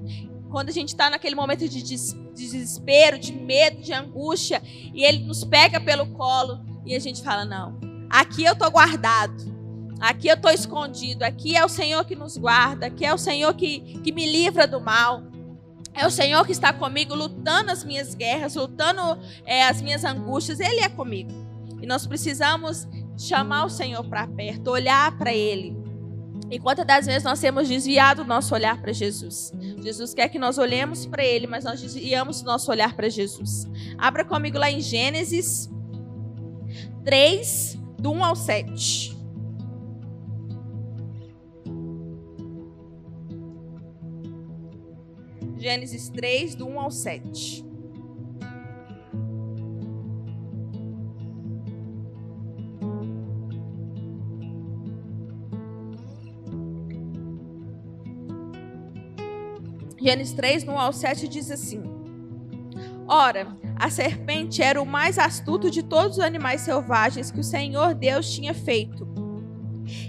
Quando 0.50 0.68
a 0.68 0.72
gente 0.72 0.88
está 0.88 1.08
naquele 1.10 1.34
momento 1.34 1.68
de 1.68 1.82
desespero, 1.82 3.18
de 3.18 3.32
medo, 3.32 3.82
de 3.82 3.92
angústia, 3.92 4.62
e 4.64 5.04
ele 5.04 5.24
nos 5.24 5.44
pega 5.44 5.80
pelo 5.80 6.06
colo, 6.08 6.60
e 6.84 6.94
a 6.94 6.98
gente 6.98 7.22
fala: 7.22 7.44
Não, 7.44 7.78
aqui 8.10 8.44
eu 8.44 8.52
estou 8.52 8.70
guardado. 8.70 9.54
Aqui 10.00 10.28
eu 10.28 10.34
estou 10.34 10.50
escondido. 10.50 11.24
Aqui 11.24 11.56
é 11.56 11.64
o 11.64 11.68
Senhor 11.68 12.04
que 12.04 12.14
nos 12.14 12.36
guarda. 12.36 12.86
Aqui 12.86 13.04
é 13.04 13.14
o 13.14 13.18
Senhor 13.18 13.54
que, 13.54 13.80
que 14.00 14.12
me 14.12 14.30
livra 14.30 14.66
do 14.66 14.80
mal. 14.80 15.22
É 15.96 16.06
o 16.06 16.10
Senhor 16.10 16.44
que 16.44 16.52
está 16.52 16.72
comigo, 16.72 17.14
lutando 17.14 17.72
as 17.72 17.82
minhas 17.82 18.14
guerras, 18.14 18.54
lutando 18.54 19.18
é, 19.44 19.64
as 19.64 19.80
minhas 19.80 20.04
angústias. 20.04 20.60
Ele 20.60 20.80
é 20.80 20.88
comigo. 20.88 21.30
E 21.80 21.86
nós 21.86 22.06
precisamos 22.06 22.86
chamar 23.16 23.64
o 23.64 23.70
Senhor 23.70 24.04
para 24.04 24.26
perto, 24.26 24.70
olhar 24.70 25.16
para 25.16 25.32
Ele. 25.32 25.76
E 26.50 26.60
quantas 26.60 26.86
das 26.86 27.06
vezes 27.06 27.24
nós 27.24 27.40
temos 27.40 27.66
desviado 27.66 28.22
o 28.22 28.24
nosso 28.24 28.54
olhar 28.54 28.80
para 28.80 28.92
Jesus? 28.92 29.52
Jesus 29.82 30.14
quer 30.14 30.28
que 30.28 30.38
nós 30.38 30.58
olhemos 30.58 31.06
para 31.06 31.24
Ele, 31.24 31.46
mas 31.46 31.64
nós 31.64 31.80
desviamos 31.80 32.42
o 32.42 32.44
nosso 32.44 32.70
olhar 32.70 32.94
para 32.94 33.08
Jesus. 33.08 33.66
Abra 33.98 34.24
comigo 34.24 34.58
lá 34.58 34.70
em 34.70 34.80
Gênesis 34.80 35.68
3, 37.04 37.78
do 37.98 38.12
1 38.12 38.24
ao 38.24 38.36
7. 38.36 39.15
Gênesis 45.66 46.08
3, 46.10 46.54
do 46.54 46.68
1 46.68 46.80
ao 46.80 46.90
7. 46.92 47.64
Gênesis 60.00 60.34
3, 60.34 60.62
no 60.62 60.74
1 60.74 60.78
ao 60.78 60.92
7 60.92 61.26
diz 61.26 61.50
assim: 61.50 61.82
Ora, 63.08 63.48
a 63.74 63.90
serpente 63.90 64.62
era 64.62 64.80
o 64.80 64.86
mais 64.86 65.18
astuto 65.18 65.68
de 65.68 65.82
todos 65.82 66.18
os 66.18 66.24
animais 66.24 66.60
selvagens 66.60 67.32
que 67.32 67.40
o 67.40 67.42
Senhor 67.42 67.92
Deus 67.92 68.32
tinha 68.32 68.54
feito. 68.54 69.04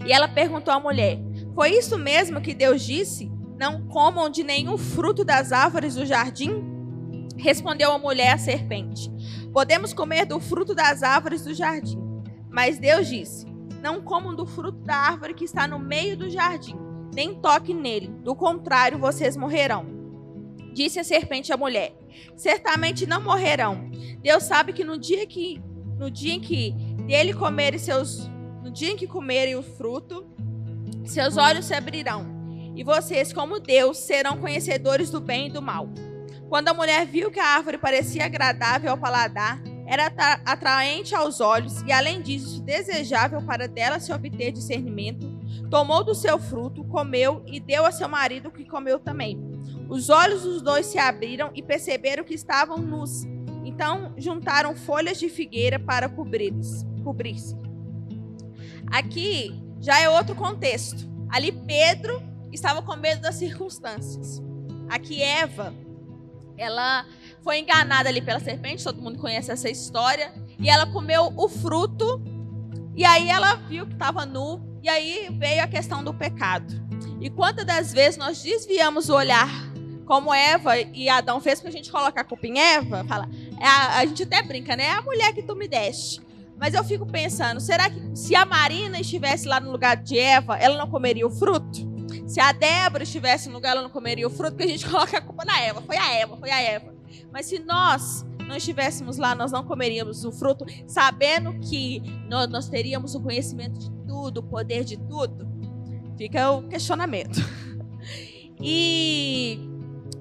E 0.05 0.13
ela 0.13 0.27
perguntou 0.27 0.71
à 0.71 0.79
mulher: 0.79 1.17
Foi 1.55 1.71
isso 1.71 1.97
mesmo 1.97 2.41
que 2.41 2.53
Deus 2.53 2.83
disse? 2.83 3.35
Não 3.57 3.87
comam 3.87 4.29
de 4.29 4.43
nenhum 4.43 4.77
fruto 4.77 5.25
das 5.25 5.51
árvores 5.51 5.95
do 5.95 6.05
jardim? 6.05 6.63
Respondeu 7.35 7.91
a 7.91 7.97
mulher 7.97 8.33
à 8.33 8.37
serpente: 8.37 9.11
Podemos 9.51 9.93
comer 9.93 10.25
do 10.25 10.39
fruto 10.39 10.75
das 10.75 11.01
árvores 11.01 11.43
do 11.43 11.55
jardim. 11.55 11.99
Mas 12.51 12.77
Deus 12.77 13.07
disse: 13.07 13.47
Não 13.81 13.99
comam 13.99 14.35
do 14.35 14.45
fruto 14.45 14.77
da 14.83 14.95
árvore 14.95 15.33
que 15.33 15.43
está 15.43 15.67
no 15.67 15.79
meio 15.79 16.15
do 16.15 16.29
jardim, 16.29 16.75
nem 17.15 17.33
toquem 17.33 17.75
nele, 17.75 18.07
do 18.23 18.35
contrário, 18.35 18.99
vocês 18.99 19.35
morrerão. 19.35 19.87
Disse 20.71 20.99
a 20.99 21.03
serpente 21.03 21.51
à 21.51 21.57
mulher: 21.57 21.97
Certamente 22.35 23.07
não 23.07 23.23
morrerão. 23.23 23.89
Deus 24.21 24.43
sabe 24.43 24.71
que 24.71 24.83
no 24.83 24.99
dia 24.99 25.25
que 25.25 25.59
no 25.97 26.11
dia 26.11 26.35
em 26.35 26.39
que 26.39 26.73
dele 27.07 27.33
comerem 27.33 27.79
seus 27.79 28.29
no 28.61 28.69
dia 28.69 28.91
em 28.91 28.95
que 28.95 29.07
comerem 29.07 29.55
o 29.55 29.63
fruto, 29.63 30.27
seus 31.05 31.37
olhos 31.37 31.65
se 31.65 31.73
abrirão 31.73 32.37
e 32.77 32.84
vocês, 32.84 33.34
como 33.34 33.60
Deus, 33.60 33.98
serão 33.98 34.38
conhecedores 34.38 35.10
do 35.10 35.19
bem 35.19 35.48
e 35.48 35.50
do 35.50 35.63
mal. 35.63 35.89
Quando 36.48 36.67
a 36.67 36.75
mulher 36.75 37.07
viu 37.07 37.31
que 37.31 37.39
a 37.39 37.55
árvore 37.55 37.79
parecia 37.79 38.24
agradável 38.24 38.91
ao 38.91 38.98
paladar, 39.00 39.60
era 39.88 40.05
atraente 40.46 41.15
aos 41.15 41.41
olhos 41.41 41.81
e, 41.81 41.91
além 41.91 42.22
disso, 42.22 42.62
desejável 42.62 43.41
para 43.41 43.67
dela 43.67 44.00
se 44.00 44.13
obter 44.13 44.51
discernimento, 44.51 45.27
tomou 45.72 46.03
do 46.03 46.13
seu 46.13 46.38
fruto, 46.38 46.84
comeu 46.84 47.43
e 47.48 47.60
deu 47.60 47.84
a 47.84 47.91
seu 47.91 48.07
marido, 48.07 48.51
que 48.51 48.63
comeu 48.63 49.00
também. 49.00 49.41
Os 49.89 50.12
olhos 50.12 50.43
dos 50.43 50.62
dois 50.62 50.86
se 50.86 51.00
abriram 51.00 51.50
e 51.55 51.63
perceberam 51.63 52.24
que 52.24 52.36
estavam 52.36 52.77
nus. 52.77 53.24
Então 53.65 54.13
juntaram 54.17 54.75
folhas 54.75 55.17
de 55.17 55.29
figueira 55.29 55.79
para 55.79 56.07
cobrir-se. 56.07 56.86
Cobrir 57.03 57.38
Aqui 58.91 59.60
já 59.79 60.00
é 60.00 60.07
outro 60.07 60.36
contexto. 60.36 61.07
Ali 61.29 61.51
Pedro 61.51 62.37
estava 62.51 62.81
com 62.81 62.95
medo 62.95 63.21
das 63.21 63.35
circunstâncias. 63.35 64.41
Aqui 64.89 65.21
Eva, 65.21 65.73
ela 66.57 67.05
foi 67.43 67.59
enganada 67.59 68.09
ali 68.09 68.21
pela 68.21 68.39
serpente, 68.39 68.83
todo 68.83 69.01
mundo 69.01 69.19
conhece 69.19 69.51
essa 69.51 69.69
história, 69.69 70.33
e 70.59 70.69
ela 70.69 70.87
comeu 70.87 71.33
o 71.35 71.47
fruto, 71.47 72.21
e 72.95 73.05
aí 73.05 73.29
ela 73.29 73.55
viu 73.55 73.85
que 73.85 73.93
estava 73.93 74.25
nu, 74.25 74.61
e 74.81 74.89
aí 74.89 75.29
veio 75.37 75.63
a 75.63 75.67
questão 75.67 76.03
do 76.03 76.13
pecado. 76.13 76.73
E 77.21 77.29
quantas 77.29 77.65
das 77.65 77.93
vezes 77.93 78.17
nós 78.17 78.41
desviamos 78.41 79.09
o 79.09 79.15
olhar, 79.15 79.49
como 80.05 80.33
Eva 80.33 80.77
e 80.77 81.09
Adão 81.09 81.41
fez, 81.41 81.59
porque 81.59 81.67
a 81.67 81.77
gente 81.77 81.91
coloca 81.91 82.21
a 82.21 82.23
culpa 82.23 82.47
em 82.47 82.57
Eva, 82.57 83.03
fala, 83.03 83.29
é 83.59 83.65
a, 83.65 83.97
a 83.97 84.05
gente 84.05 84.23
até 84.23 84.41
brinca, 84.41 84.75
né? 84.75 84.85
É 84.85 84.91
a 84.91 85.01
mulher 85.01 85.33
que 85.33 85.43
tu 85.43 85.55
me 85.55 85.67
deste. 85.67 86.21
Mas 86.57 86.73
eu 86.73 86.83
fico 86.83 87.05
pensando, 87.05 87.59
será 87.59 87.89
que 87.89 88.15
se 88.15 88.33
a 88.35 88.45
Marina 88.45 88.99
estivesse 88.99 89.47
lá 89.47 89.59
no 89.59 89.69
lugar 89.71 89.97
de 89.97 90.17
Eva, 90.17 90.57
ela 90.57 90.77
não 90.77 90.89
comeria 90.89 91.27
o 91.27 91.29
fruto? 91.29 91.96
Se 92.27 92.41
a 92.41 92.51
Débora 92.51 93.03
estivesse 93.03 93.48
no 93.48 93.55
lugar, 93.55 93.72
ela 93.72 93.81
não 93.81 93.89
comeria 93.89 94.27
o 94.27 94.29
fruto, 94.29 94.51
porque 94.51 94.65
a 94.65 94.67
gente 94.67 94.86
coloca 94.89 95.17
a 95.17 95.22
culpa 95.22 95.46
na 95.46 95.60
Eva. 95.62 95.81
Foi 95.81 95.98
a 95.98 96.13
Eva, 96.13 96.38
foi 96.38 96.51
a 96.51 96.62
Eva. 96.62 96.93
Mas 97.31 97.46
se 97.46 97.60
nós 97.60 98.25
não 98.48 98.55
estivéssemos 98.55 99.17
lá, 99.17 99.34
nós 99.34 99.51
não 99.51 99.63
comeríamos 99.63 100.24
o 100.25 100.31
fruto, 100.31 100.65
sabendo 100.86 101.57
que 101.60 102.01
nós, 102.29 102.50
nós 102.50 102.69
teríamos 102.69 103.15
o 103.15 103.22
conhecimento 103.22 103.79
de 103.79 103.89
tudo, 104.05 104.39
o 104.39 104.43
poder 104.43 104.84
de 104.84 104.98
tudo. 104.98 105.48
Fica 106.17 106.51
o 106.51 106.67
questionamento. 106.67 107.39
E 108.60 109.60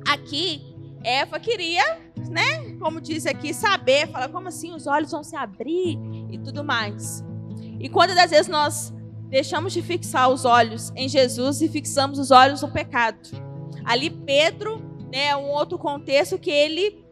aqui, 0.06 0.62
Eva 1.02 1.40
queria, 1.40 1.82
né? 2.28 2.76
Como 2.78 3.00
diz 3.00 3.24
aqui, 3.24 3.54
saber, 3.54 4.08
fala 4.08 4.28
como 4.28 4.48
assim 4.48 4.74
os 4.74 4.86
olhos 4.86 5.10
vão 5.10 5.24
se 5.24 5.34
abrir 5.34 5.98
e 6.30 6.38
tudo 6.38 6.62
mais. 6.62 7.24
E 7.80 7.88
quando 7.88 8.14
das 8.14 8.30
vezes 8.30 8.48
nós 8.48 8.92
deixamos 9.28 9.72
de 9.72 9.82
fixar 9.82 10.28
os 10.28 10.44
olhos 10.44 10.92
em 10.94 11.08
Jesus 11.08 11.60
e 11.60 11.68
fixamos 11.68 12.18
os 12.18 12.30
olhos 12.30 12.62
no 12.62 12.70
pecado. 12.70 13.18
Ali 13.84 14.10
Pedro, 14.10 14.82
né, 15.12 15.36
um 15.36 15.48
outro 15.48 15.78
contexto 15.78 16.38
que 16.38 16.50
ele 16.50 17.04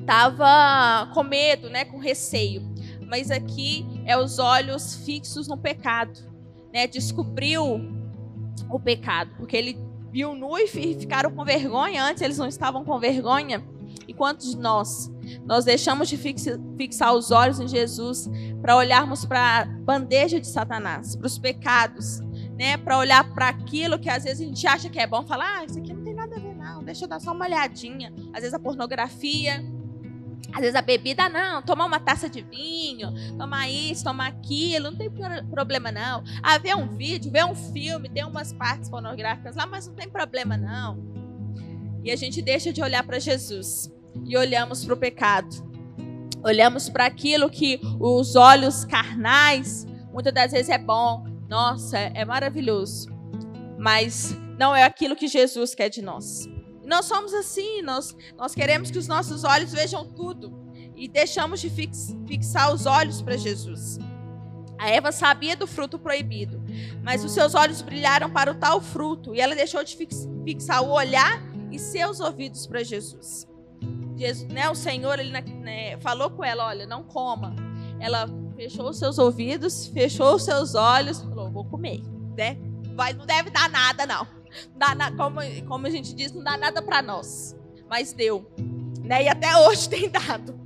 estava 0.00 1.10
com 1.14 1.22
medo, 1.22 1.70
né, 1.70 1.84
com 1.84 1.98
receio. 1.98 2.62
Mas 3.06 3.30
aqui 3.30 3.84
é 4.04 4.16
os 4.16 4.38
olhos 4.38 4.96
fixos 5.04 5.48
no 5.48 5.56
pecado, 5.56 6.20
né? 6.72 6.86
Descobriu 6.86 7.80
o 8.70 8.78
pecado, 8.78 9.32
porque 9.36 9.56
ele 9.56 9.78
viu 10.12 10.34
nu 10.34 10.56
e 10.56 10.66
ficaram 10.66 11.30
com 11.30 11.44
vergonha. 11.44 12.04
Antes 12.04 12.22
eles 12.22 12.38
não 12.38 12.46
estavam 12.46 12.84
com 12.84 12.98
vergonha. 13.00 13.64
E 14.06 14.14
quantos 14.14 14.50
de 14.50 14.58
nós 14.58 15.10
nós 15.44 15.64
deixamos 15.64 16.08
de 16.08 16.16
fixar 16.16 17.14
os 17.14 17.30
olhos 17.30 17.60
em 17.60 17.68
Jesus 17.68 18.28
para 18.60 18.76
olharmos 18.76 19.24
para 19.24 19.60
a 19.60 19.64
bandeja 19.64 20.40
de 20.40 20.46
Satanás, 20.46 21.16
para 21.16 21.26
os 21.26 21.38
pecados, 21.38 22.20
né? 22.58 22.76
Para 22.76 22.98
olhar 22.98 23.24
para 23.34 23.48
aquilo 23.48 23.98
que 23.98 24.08
às 24.08 24.24
vezes 24.24 24.40
a 24.40 24.44
gente 24.44 24.66
acha 24.66 24.88
que 24.88 24.98
é 24.98 25.06
bom, 25.06 25.24
falar, 25.26 25.58
ah, 25.58 25.64
isso 25.64 25.78
aqui 25.78 25.92
não 25.92 26.04
tem 26.04 26.14
nada 26.14 26.36
a 26.36 26.38
ver 26.38 26.54
não, 26.54 26.82
deixa 26.84 27.04
eu 27.04 27.08
dar 27.08 27.20
só 27.20 27.32
uma 27.32 27.46
olhadinha. 27.46 28.12
Às 28.32 28.40
vezes 28.40 28.54
a 28.54 28.58
pornografia, 28.58 29.64
às 30.52 30.60
vezes 30.60 30.74
a 30.74 30.82
bebida, 30.82 31.28
não, 31.28 31.62
tomar 31.62 31.86
uma 31.86 32.00
taça 32.00 32.28
de 32.28 32.42
vinho, 32.42 33.12
tomar 33.36 33.68
isso, 33.68 34.04
tomar 34.04 34.28
aquilo, 34.28 34.90
não 34.90 34.96
tem 34.96 35.10
problema 35.50 35.90
não. 35.92 36.22
Ah, 36.42 36.58
ver 36.58 36.76
um 36.76 36.88
vídeo, 36.88 37.30
ver 37.30 37.44
um 37.44 37.54
filme, 37.54 38.08
tem 38.08 38.24
umas 38.24 38.52
partes 38.52 38.88
pornográficas 38.88 39.56
lá, 39.56 39.66
mas 39.66 39.86
não 39.86 39.94
tem 39.94 40.08
problema 40.08 40.56
não. 40.56 40.98
E 42.02 42.10
a 42.10 42.16
gente 42.16 42.40
deixa 42.40 42.72
de 42.72 42.82
olhar 42.82 43.04
para 43.04 43.18
Jesus 43.18 43.90
e 44.24 44.36
olhamos 44.36 44.84
para 44.84 44.94
o 44.94 44.96
pecado. 44.96 45.70
Olhamos 46.42 46.88
para 46.88 47.06
aquilo 47.06 47.50
que 47.50 47.80
os 47.98 48.34
olhos 48.34 48.84
carnais, 48.84 49.86
muitas 50.12 50.32
das 50.32 50.52
vezes 50.52 50.70
é 50.70 50.78
bom, 50.78 51.24
nossa, 51.48 51.98
é 51.98 52.24
maravilhoso, 52.24 53.08
mas 53.78 54.34
não 54.58 54.74
é 54.74 54.84
aquilo 54.84 55.16
que 55.16 55.28
Jesus 55.28 55.74
quer 55.74 55.88
de 55.88 56.00
nós. 56.00 56.48
Nós 56.84 57.06
somos 57.06 57.34
assim, 57.34 57.82
nós, 57.82 58.16
nós 58.36 58.54
queremos 58.54 58.90
que 58.90 58.98
os 58.98 59.06
nossos 59.06 59.44
olhos 59.44 59.72
vejam 59.72 60.04
tudo 60.12 60.52
e 60.96 61.08
deixamos 61.08 61.60
de 61.60 61.68
fix, 61.68 62.16
fixar 62.26 62.72
os 62.72 62.86
olhos 62.86 63.20
para 63.22 63.36
Jesus. 63.36 63.98
A 64.78 64.88
Eva 64.88 65.12
sabia 65.12 65.54
do 65.54 65.66
fruto 65.66 65.98
proibido, 65.98 66.62
mas 67.02 67.22
os 67.22 67.32
seus 67.32 67.54
olhos 67.54 67.82
brilharam 67.82 68.30
para 68.30 68.50
o 68.50 68.54
tal 68.54 68.80
fruto 68.80 69.34
e 69.34 69.40
ela 69.40 69.54
deixou 69.54 69.84
de 69.84 69.94
fix, 69.94 70.28
fixar 70.42 70.82
o 70.82 70.90
olhar 70.90 71.42
e 71.70 71.78
seus 71.78 72.18
ouvidos 72.18 72.66
para 72.66 72.82
Jesus. 72.82 73.49
Jesus, 74.20 74.52
né, 74.52 74.68
o 74.68 74.74
Senhor 74.74 75.18
ele, 75.18 75.32
né, 75.32 75.98
falou 76.00 76.30
com 76.30 76.44
ela, 76.44 76.66
olha, 76.66 76.86
não 76.86 77.02
coma. 77.02 77.56
ela 77.98 78.28
fechou 78.54 78.90
os 78.90 78.98
seus 78.98 79.18
ouvidos, 79.18 79.86
fechou 79.86 80.34
os 80.34 80.44
seus 80.44 80.74
olhos, 80.74 81.22
falou: 81.22 81.50
vou 81.50 81.64
comer, 81.64 82.02
né? 82.36 82.58
Vai, 82.94 83.14
não 83.14 83.24
deve 83.24 83.48
dar 83.48 83.70
nada, 83.70 84.06
não. 84.06 84.26
Dá, 84.76 84.94
na, 84.94 85.10
como, 85.12 85.40
como 85.66 85.86
a 85.86 85.90
gente 85.90 86.14
diz, 86.14 86.32
não 86.32 86.44
dá 86.44 86.58
nada 86.58 86.82
para 86.82 87.00
nós. 87.00 87.56
Mas 87.88 88.12
deu. 88.12 88.50
Né? 89.02 89.24
E 89.24 89.28
até 89.28 89.56
hoje 89.56 89.88
tem 89.90 90.10
dado. 90.10 90.58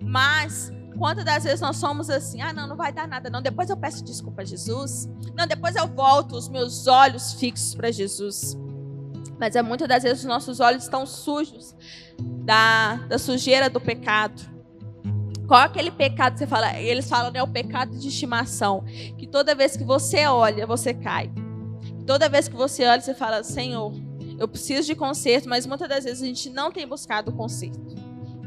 Mas 0.00 0.70
Quantas 0.98 1.24
das 1.24 1.42
vezes 1.42 1.60
nós 1.60 1.76
somos 1.76 2.08
assim, 2.08 2.40
ah, 2.40 2.52
não, 2.52 2.68
não 2.68 2.76
vai 2.76 2.92
dar 2.92 3.08
nada, 3.08 3.28
não. 3.28 3.42
Depois 3.42 3.68
eu 3.68 3.76
peço 3.76 4.04
desculpa 4.04 4.42
a 4.42 4.44
Jesus. 4.44 5.08
Não, 5.36 5.46
depois 5.46 5.74
eu 5.74 5.88
volto 5.88 6.36
os 6.36 6.48
meus 6.48 6.86
olhos 6.86 7.32
fixos 7.34 7.74
para 7.74 7.90
Jesus. 7.90 8.56
Mas 9.38 9.56
é 9.56 9.62
muitas 9.62 9.88
das 9.88 10.02
vezes 10.02 10.20
os 10.20 10.24
nossos 10.24 10.60
olhos 10.60 10.84
estão 10.84 11.04
sujos 11.06 11.74
da, 12.44 12.96
da 13.08 13.18
sujeira 13.18 13.68
do 13.68 13.80
pecado. 13.80 14.54
Qual 15.46 15.60
é 15.60 15.64
aquele 15.64 15.90
pecado 15.90 16.34
que 16.34 16.38
você 16.38 16.46
fala? 16.46 16.78
Eles 16.78 17.08
falam, 17.08 17.30
né, 17.30 17.42
o 17.42 17.48
pecado 17.48 17.98
de 17.98 18.08
estimação. 18.08 18.84
Que 19.18 19.26
toda 19.26 19.54
vez 19.54 19.76
que 19.76 19.84
você 19.84 20.26
olha, 20.26 20.66
você 20.66 20.94
cai. 20.94 21.30
Toda 22.06 22.28
vez 22.28 22.48
que 22.48 22.56
você 22.56 22.84
olha, 22.86 23.00
você 23.00 23.14
fala, 23.14 23.42
Senhor, 23.42 23.92
eu 24.38 24.48
preciso 24.48 24.86
de 24.86 24.94
conserto, 24.94 25.48
mas 25.48 25.66
muitas 25.66 25.88
das 25.88 26.04
vezes 26.04 26.22
a 26.22 26.26
gente 26.26 26.50
não 26.50 26.70
tem 26.70 26.86
buscado 26.86 27.30
o 27.30 27.34
conserto. 27.34 27.94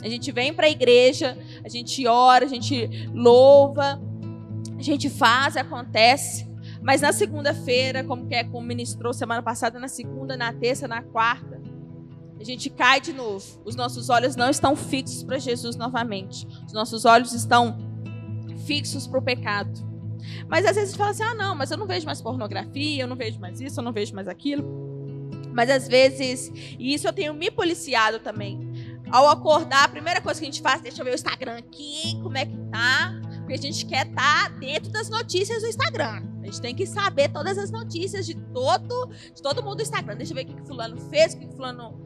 A 0.02 0.08
gente 0.08 0.32
vem 0.32 0.54
para 0.54 0.68
a 0.68 0.70
igreja, 0.70 1.38
a 1.64 1.70
gente 1.70 2.06
ora, 2.08 2.46
a 2.46 2.48
gente 2.48 2.88
louva, 3.14 4.00
a 4.78 4.82
gente 4.82 5.10
faz, 5.10 5.58
acontece. 5.58 6.47
Mas 6.88 7.02
na 7.02 7.12
segunda-feira, 7.12 8.02
como 8.02 8.26
que 8.26 8.34
é, 8.34 8.46
como 8.46 8.66
ministrou 8.66 9.12
semana 9.12 9.44
passada, 9.44 9.78
na 9.78 9.90
segunda, 9.90 10.38
na 10.38 10.54
terça, 10.54 10.88
na 10.88 11.02
quarta, 11.02 11.62
a 12.40 12.44
gente 12.46 12.70
cai 12.70 13.02
de 13.02 13.12
novo. 13.12 13.44
Os 13.66 13.76
nossos 13.76 14.10
olhos 14.10 14.38
não 14.38 14.50
estão 14.50 14.74
fixos 14.74 15.22
para 15.22 15.38
Jesus 15.38 15.76
novamente. 15.76 16.48
Os 16.66 16.72
nossos 16.72 17.04
olhos 17.04 17.34
estão 17.34 17.78
fixos 18.66 19.06
para 19.06 19.20
o 19.20 19.22
pecado. 19.22 19.70
Mas 20.48 20.66
às 20.66 20.78
vezes 20.78 20.96
fala 20.96 21.10
assim: 21.10 21.24
ah, 21.24 21.36
não, 21.36 21.54
mas 21.56 21.72
eu 21.72 21.78
não 21.78 21.86
vejo 21.86 22.06
mais 22.06 22.22
pornografia, 22.22 23.04
eu 23.04 23.08
não 23.08 23.18
vejo 23.18 23.38
mais 23.38 23.60
isso, 23.60 23.82
eu 23.82 23.84
não 23.84 23.92
vejo 23.92 24.16
mais 24.16 24.30
aquilo. 24.30 24.64
Mas 25.54 25.70
às 25.70 25.90
vezes, 25.90 26.50
e 26.80 26.94
isso 26.94 27.06
eu 27.06 27.12
tenho 27.12 27.34
me 27.34 27.52
policiado 27.52 28.20
também. 28.20 28.62
Ao 29.12 29.28
acordar, 29.28 29.84
a 29.84 29.90
primeira 29.90 30.22
coisa 30.22 30.40
que 30.40 30.46
a 30.46 30.50
gente 30.50 30.62
faz, 30.62 30.80
deixa 30.80 31.02
eu 31.02 31.06
ver 31.06 31.12
o 31.12 31.16
Instagram 31.16 31.58
aqui, 31.58 32.18
como 32.24 32.38
é 32.38 32.46
que 32.46 32.58
tá. 32.72 33.14
Porque 33.40 33.56
a 33.56 33.58
gente 33.58 33.86
quer 33.86 34.08
estar 34.08 34.50
tá 34.52 34.56
dentro 34.58 34.90
das 34.90 35.10
notícias 35.10 35.62
do 35.62 35.68
Instagram. 35.68 36.37
Gente 36.48 36.62
tem 36.62 36.74
que 36.74 36.86
saber 36.86 37.28
todas 37.28 37.58
as 37.58 37.70
notícias 37.70 38.26
de 38.26 38.34
todo, 38.34 39.12
de 39.36 39.42
todo 39.42 39.62
mundo 39.62 39.76
do 39.76 39.82
Instagram. 39.82 40.16
Deixa 40.16 40.32
eu 40.32 40.36
ver 40.36 40.44
o 40.44 40.46
que, 40.46 40.66
fulano 40.66 40.98
fez, 41.10 41.34
o 41.34 41.40
que, 41.40 41.46
que 41.46 41.54
fulano 41.54 42.02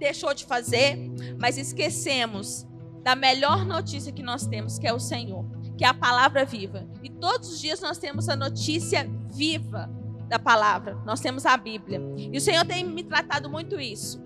deixou 0.00 0.34
de 0.34 0.44
fazer. 0.44 0.98
Mas 1.38 1.56
esquecemos 1.56 2.66
da 3.04 3.14
melhor 3.14 3.64
notícia 3.64 4.10
que 4.10 4.20
nós 4.22 4.48
temos, 4.48 4.80
que 4.80 4.86
é 4.88 4.92
o 4.92 4.98
Senhor, 4.98 5.44
que 5.76 5.84
é 5.84 5.86
a 5.86 5.94
palavra 5.94 6.44
viva. 6.44 6.88
E 7.04 7.08
todos 7.08 7.52
os 7.52 7.60
dias 7.60 7.80
nós 7.80 7.98
temos 7.98 8.28
a 8.28 8.34
notícia 8.34 9.08
viva 9.32 9.88
da 10.28 10.40
palavra. 10.40 10.96
Nós 11.06 11.20
temos 11.20 11.46
a 11.46 11.56
Bíblia. 11.56 12.00
E 12.16 12.36
o 12.36 12.40
Senhor 12.40 12.66
tem 12.66 12.84
me 12.84 13.04
tratado 13.04 13.48
muito 13.48 13.80
isso. 13.80 14.20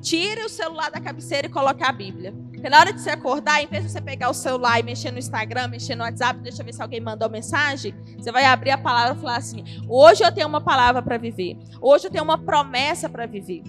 Tire 0.00 0.42
o 0.42 0.48
celular 0.48 0.90
da 0.90 0.98
cabeceira 0.98 1.46
e 1.46 1.50
coloque 1.50 1.84
a 1.84 1.92
Bíblia. 1.92 2.34
Porque 2.64 2.70
na 2.70 2.80
hora 2.80 2.94
de 2.94 3.02
você 3.02 3.10
acordar, 3.10 3.62
em 3.62 3.66
vez 3.66 3.84
de 3.84 3.90
você 3.90 4.00
pegar 4.00 4.30
o 4.30 4.32
celular 4.32 4.80
e 4.80 4.82
mexer 4.82 5.10
no 5.10 5.18
Instagram, 5.18 5.68
mexer 5.68 5.94
no 5.94 6.02
WhatsApp, 6.02 6.40
deixa 6.40 6.62
eu 6.62 6.64
ver 6.64 6.72
se 6.72 6.80
alguém 6.80 6.98
mandou 6.98 7.28
mensagem, 7.28 7.94
você 8.16 8.32
vai 8.32 8.46
abrir 8.46 8.70
a 8.70 8.78
palavra 8.78 9.14
e 9.14 9.20
falar 9.20 9.36
assim: 9.36 9.62
hoje 9.86 10.24
eu 10.24 10.32
tenho 10.32 10.48
uma 10.48 10.62
palavra 10.62 11.02
para 11.02 11.18
viver. 11.18 11.58
Hoje 11.78 12.06
eu 12.06 12.10
tenho 12.10 12.24
uma 12.24 12.38
promessa 12.38 13.06
para 13.06 13.26
viver. 13.26 13.62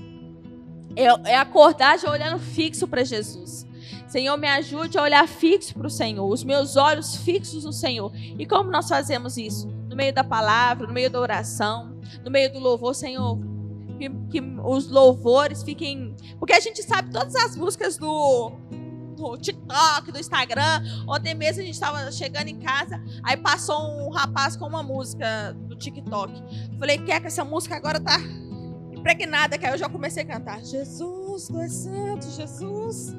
É, 0.96 1.32
é 1.32 1.36
acordar 1.36 2.00
já 2.00 2.10
olhando 2.10 2.40
fixo 2.40 2.88
para 2.88 3.04
Jesus. 3.04 3.68
Senhor, 4.08 4.38
me 4.38 4.48
ajude 4.48 4.98
a 4.98 5.02
olhar 5.02 5.28
fixo 5.28 5.74
para 5.74 5.88
o 5.88 5.90
Senhor, 5.90 6.26
os 6.26 6.46
meus 6.46 6.78
olhos 6.78 7.18
fixos 7.18 7.66
no 7.66 7.74
Senhor. 7.74 8.14
E 8.16 8.46
como 8.46 8.72
nós 8.72 8.88
fazemos 8.88 9.36
isso? 9.36 9.68
No 9.90 9.96
meio 9.98 10.14
da 10.14 10.24
palavra, 10.24 10.88
no 10.88 10.94
meio 10.94 11.10
da 11.10 11.20
oração, 11.20 12.00
no 12.24 12.32
meio 12.32 12.50
do 12.50 12.60
louvor, 12.60 12.96
Senhor, 12.96 13.38
que, 14.00 14.10
que 14.32 14.42
os 14.64 14.90
louvores 14.90 15.64
fiquem. 15.64 16.16
Porque 16.40 16.54
a 16.54 16.62
gente 16.62 16.82
sabe 16.82 17.12
todas 17.12 17.36
as 17.36 17.58
músicas 17.58 17.98
do, 17.98 18.54
do 19.16 19.38
TikTok, 19.38 20.12
do 20.12 20.20
Instagram. 20.20 20.84
Ontem 21.08 21.34
mesmo 21.34 21.62
a 21.62 21.66
gente 21.66 21.74
estava 21.74 22.12
chegando 22.12 22.48
em 22.48 22.60
casa, 22.60 23.02
aí 23.24 23.38
passou 23.38 23.80
um 23.80 24.10
rapaz 24.10 24.56
com 24.56 24.68
uma 24.68 24.84
música 24.84 25.54
do 25.68 25.76
TikTok. 25.76 26.34
Falei, 26.78 26.98
quer 27.00 27.20
que 27.22 27.28
essa 27.28 27.44
música 27.44 27.76
agora 27.76 28.00
tá 28.00 28.18
impregnada, 29.06 29.58
que 29.58 29.66
aí 29.66 29.72
eu 29.72 29.78
já 29.78 29.88
comecei 29.88 30.24
a 30.24 30.26
cantar. 30.26 30.64
Jesus, 30.64 31.48
tu 31.48 31.60
és 31.60 31.72
santo, 31.72 32.30
Jesus. 32.32 33.16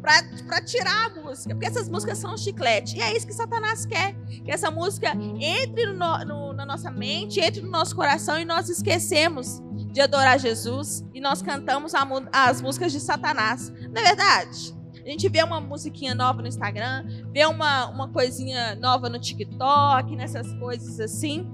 Para 0.00 0.62
tirar 0.62 1.06
a 1.06 1.22
música, 1.22 1.54
porque 1.54 1.66
essas 1.66 1.88
músicas 1.88 2.18
são 2.18 2.36
chiclete. 2.36 2.98
E 2.98 3.00
é 3.00 3.16
isso 3.16 3.26
que 3.26 3.32
Satanás 3.32 3.86
quer: 3.86 4.14
que 4.44 4.50
essa 4.50 4.70
música 4.70 5.12
entre 5.40 5.86
no, 5.86 6.24
no, 6.24 6.52
na 6.52 6.66
nossa 6.66 6.90
mente, 6.90 7.40
entre 7.40 7.62
no 7.62 7.70
nosso 7.70 7.96
coração 7.96 8.38
e 8.38 8.44
nós 8.44 8.68
esquecemos 8.68 9.62
de 9.90 10.00
adorar 10.00 10.38
Jesus 10.38 11.04
e 11.14 11.20
nós 11.20 11.40
cantamos 11.40 11.92
as 12.32 12.60
músicas 12.60 12.92
de 12.92 13.00
Satanás. 13.00 13.70
Não 13.70 14.02
é 14.02 14.04
verdade? 14.04 14.83
A 15.04 15.10
gente 15.10 15.28
vê 15.28 15.42
uma 15.42 15.60
musiquinha 15.60 16.14
nova 16.14 16.40
no 16.40 16.48
Instagram, 16.48 17.04
vê 17.30 17.44
uma, 17.44 17.86
uma 17.90 18.08
coisinha 18.08 18.74
nova 18.76 19.08
no 19.08 19.18
TikTok, 19.18 20.16
nessas 20.16 20.52
coisas 20.54 20.98
assim. 20.98 21.46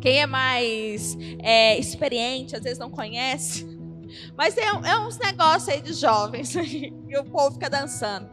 Quem 0.00 0.22
é 0.22 0.26
mais 0.26 1.16
é, 1.40 1.78
experiente, 1.78 2.56
às 2.56 2.62
vezes 2.62 2.78
não 2.78 2.90
conhece. 2.90 3.64
Mas 4.36 4.56
é, 4.56 4.64
é 4.64 4.98
uns 4.98 5.18
negócios 5.18 5.68
aí 5.68 5.80
de 5.80 5.92
jovens 5.92 6.54
e 6.56 7.16
o 7.16 7.24
povo 7.24 7.52
fica 7.52 7.70
dançando. 7.70 8.28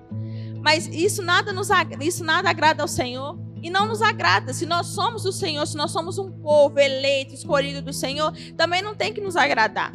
Mas 0.64 0.88
isso 0.88 1.22
nada, 1.22 1.54
nos, 1.54 1.70
isso 2.02 2.24
nada 2.24 2.50
agrada 2.50 2.82
ao 2.82 2.88
Senhor 2.88 3.38
e 3.62 3.70
não 3.70 3.88
nos 3.88 4.02
agrada. 4.02 4.54
Se 4.54 4.66
nós 4.66 4.88
somos 4.88 5.22
do 5.22 5.32
Senhor, 5.32 5.66
se 5.68 5.78
nós 5.78 5.92
somos 5.92 6.18
um 6.18 6.32
povo 6.32 6.80
eleito, 6.80 7.36
escolhido 7.36 7.82
do 7.82 7.94
Senhor, 7.94 8.34
também 8.58 8.82
não 8.82 8.96
tem 8.96 9.14
que 9.14 9.22
nos 9.22 9.36
agradar. 9.36 9.94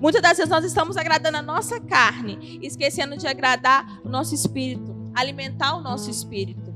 Muitas 0.00 0.22
das 0.22 0.36
vezes 0.36 0.50
nós 0.50 0.64
estamos 0.64 0.96
agradando 0.96 1.38
a 1.38 1.42
nossa 1.42 1.80
carne, 1.80 2.58
esquecendo 2.62 3.16
de 3.16 3.26
agradar 3.26 4.00
o 4.04 4.08
nosso 4.08 4.34
espírito, 4.34 4.94
alimentar 5.14 5.76
o 5.76 5.80
nosso 5.80 6.10
espírito. 6.10 6.68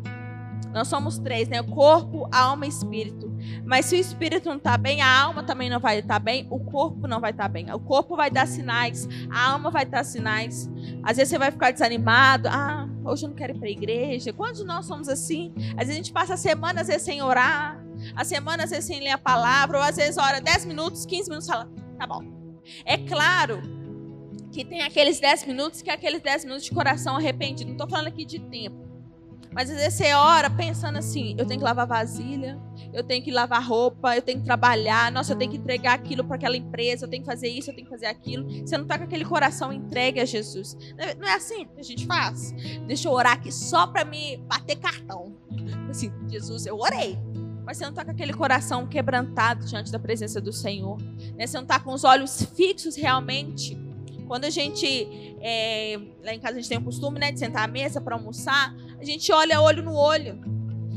Nós 0.73 0.89
somos 0.89 1.19
três, 1.19 1.49
né? 1.49 1.63
Corpo, 1.63 2.27
alma 2.33 2.65
e 2.65 2.69
espírito. 2.69 3.31
Mas 3.65 3.87
se 3.87 3.97
o 3.97 3.99
espírito 3.99 4.49
não 4.49 4.57
está 4.57 4.79
bem, 4.79 5.03
a 5.03 5.21
alma 5.23 5.43
também 5.43 5.69
não 5.69 5.79
vai 5.79 5.99
estar 5.99 6.15
tá 6.15 6.19
bem, 6.19 6.47
o 6.51 6.59
corpo 6.59 7.07
não 7.07 7.21
vai 7.21 7.31
estar 7.31 7.45
tá 7.45 7.49
bem. 7.49 7.71
O 7.73 7.79
corpo 7.79 8.17
vai 8.17 8.31
dar 8.31 8.47
sinais, 8.47 9.07
a 9.31 9.51
alma 9.51 9.71
vai 9.71 9.85
dar 9.85 10.03
sinais. 10.03 10.71
Às 11.03 11.19
vezes 11.19 11.31
você 11.31 11.39
vai 11.39 11.51
ficar 11.51 11.73
desanimado. 11.73 12.49
Ah, 12.49 12.89
hoje 13.05 13.25
eu 13.25 13.29
não 13.29 13.37
quero 13.37 13.53
ir 13.53 13.59
para 13.59 13.69
a 13.69 13.71
igreja. 13.71 14.33
Quantos 14.33 14.65
nós 14.65 14.87
somos 14.87 15.09
assim? 15.09 15.53
Às 15.73 15.89
vezes 15.89 15.91
a 15.91 15.97
gente 15.97 16.13
passa 16.13 16.37
semanas 16.39 16.89
sem 17.03 17.23
orar, 17.23 17.79
a 18.17 18.25
semana 18.25 18.65
às 18.65 18.71
vezes 18.71 18.87
sem 18.87 19.01
ler 19.01 19.11
a 19.11 19.19
palavra, 19.19 19.77
ou 19.77 19.85
às 19.85 19.97
vezes 19.97 20.17
ora 20.17 20.41
10 20.41 20.65
minutos, 20.65 21.05
15 21.05 21.29
minutos 21.29 21.47
fala, 21.47 21.71
tá 21.99 22.07
bom. 22.07 22.42
É 22.85 22.97
claro 22.99 23.61
que 24.53 24.65
tem 24.65 24.83
aqueles 24.83 25.19
10 25.19 25.47
minutos 25.47 25.83
que 25.83 25.91
é 25.91 25.95
aqueles 25.95 26.21
10 26.21 26.45
minutos 26.45 26.65
de 26.65 26.71
coração 26.71 27.17
arrependido. 27.17 27.69
Não 27.69 27.77
estou 27.77 27.89
falando 27.89 28.09
aqui 28.09 28.25
de 28.25 28.39
tempo. 28.39 28.83
Mas 29.55 29.71
às 29.71 29.77
vezes 29.77 29.95
você 29.95 30.15
ora 30.15 30.49
pensando 30.49 30.97
assim: 30.99 31.35
eu 31.39 31.47
tenho 31.47 31.61
que 31.61 31.65
lavar 31.65 31.87
vasilha, 31.87 32.59
eu 32.93 33.05
tenho 33.05 33.23
que 33.23 33.31
lavar 33.31 33.63
roupa, 33.63 34.17
eu 34.17 34.23
tenho 34.23 34.41
que 34.41 34.45
trabalhar, 34.45 35.13
nossa, 35.13 35.33
eu 35.33 35.37
tenho 35.37 35.51
que 35.51 35.59
entregar 35.59 35.95
aquilo 35.95 36.25
para 36.25 36.37
aquela 36.37 36.57
empresa, 36.57 37.05
eu 37.05 37.11
tenho 37.11 37.23
que 37.23 37.29
fazer 37.29 37.49
isso, 37.49 37.71
eu 37.71 37.75
tenho 37.75 37.87
que 37.87 37.93
fazer 37.93 38.07
aquilo. 38.07 38.49
Você 38.67 38.77
não 38.77 38.85
está 38.85 38.99
com 38.99 39.05
aquele 39.05 39.25
coração 39.25 39.73
entregue 39.73 40.21
a 40.21 40.25
Jesus. 40.25 40.77
Não 41.19 41.29
é 41.29 41.35
assim 41.35 41.67
que 41.67 41.81
a 41.81 41.85
gente 41.85 42.07
faz? 42.07 42.53
Deixa 42.87 43.09
eu 43.09 43.13
orar 43.13 43.35
aqui 43.35 43.53
só 43.53 43.87
para 43.87 44.05
me 44.05 44.39
bater 44.39 44.77
cartão. 44.77 45.37
Assim, 45.91 46.11
Jesus, 46.29 46.65
eu 46.65 46.79
orei. 46.79 47.19
Mas 47.65 47.77
você 47.77 47.85
não 47.85 47.91
está 47.91 48.05
com 48.05 48.11
aquele 48.11 48.33
coração 48.33 48.87
quebrantado 48.87 49.65
diante 49.65 49.93
da 49.93 49.99
presença 49.99 50.41
do 50.41 50.53
Senhor. 50.53 50.99
Né? 51.37 51.47
Você 51.47 51.57
não 51.57 51.63
está 51.63 51.79
com 51.79 51.93
os 51.93 52.05
olhos 52.05 52.43
fixos 52.55 52.97
realmente 52.97 53.79
quando 54.33 54.47
a 54.47 54.51
gente, 54.51 54.87
é, 55.43 56.01
lá 56.25 56.33
em 56.33 56.41
casa 56.41 56.55
a 56.55 56.61
gente 56.61 56.69
tem 56.69 56.79
o 56.79 56.83
costume 56.83 57.19
né, 57.19 57.31
de 57.31 57.39
sentar 57.39 57.65
à 57.65 57.67
mesa 57.67 58.01
para 58.01 58.17
almoçar, 58.17 58.75
a 58.99 59.05
gente 59.05 59.31
olha 59.31 59.61
olho 59.61 59.83
no 59.83 59.95
olho. 59.95 60.41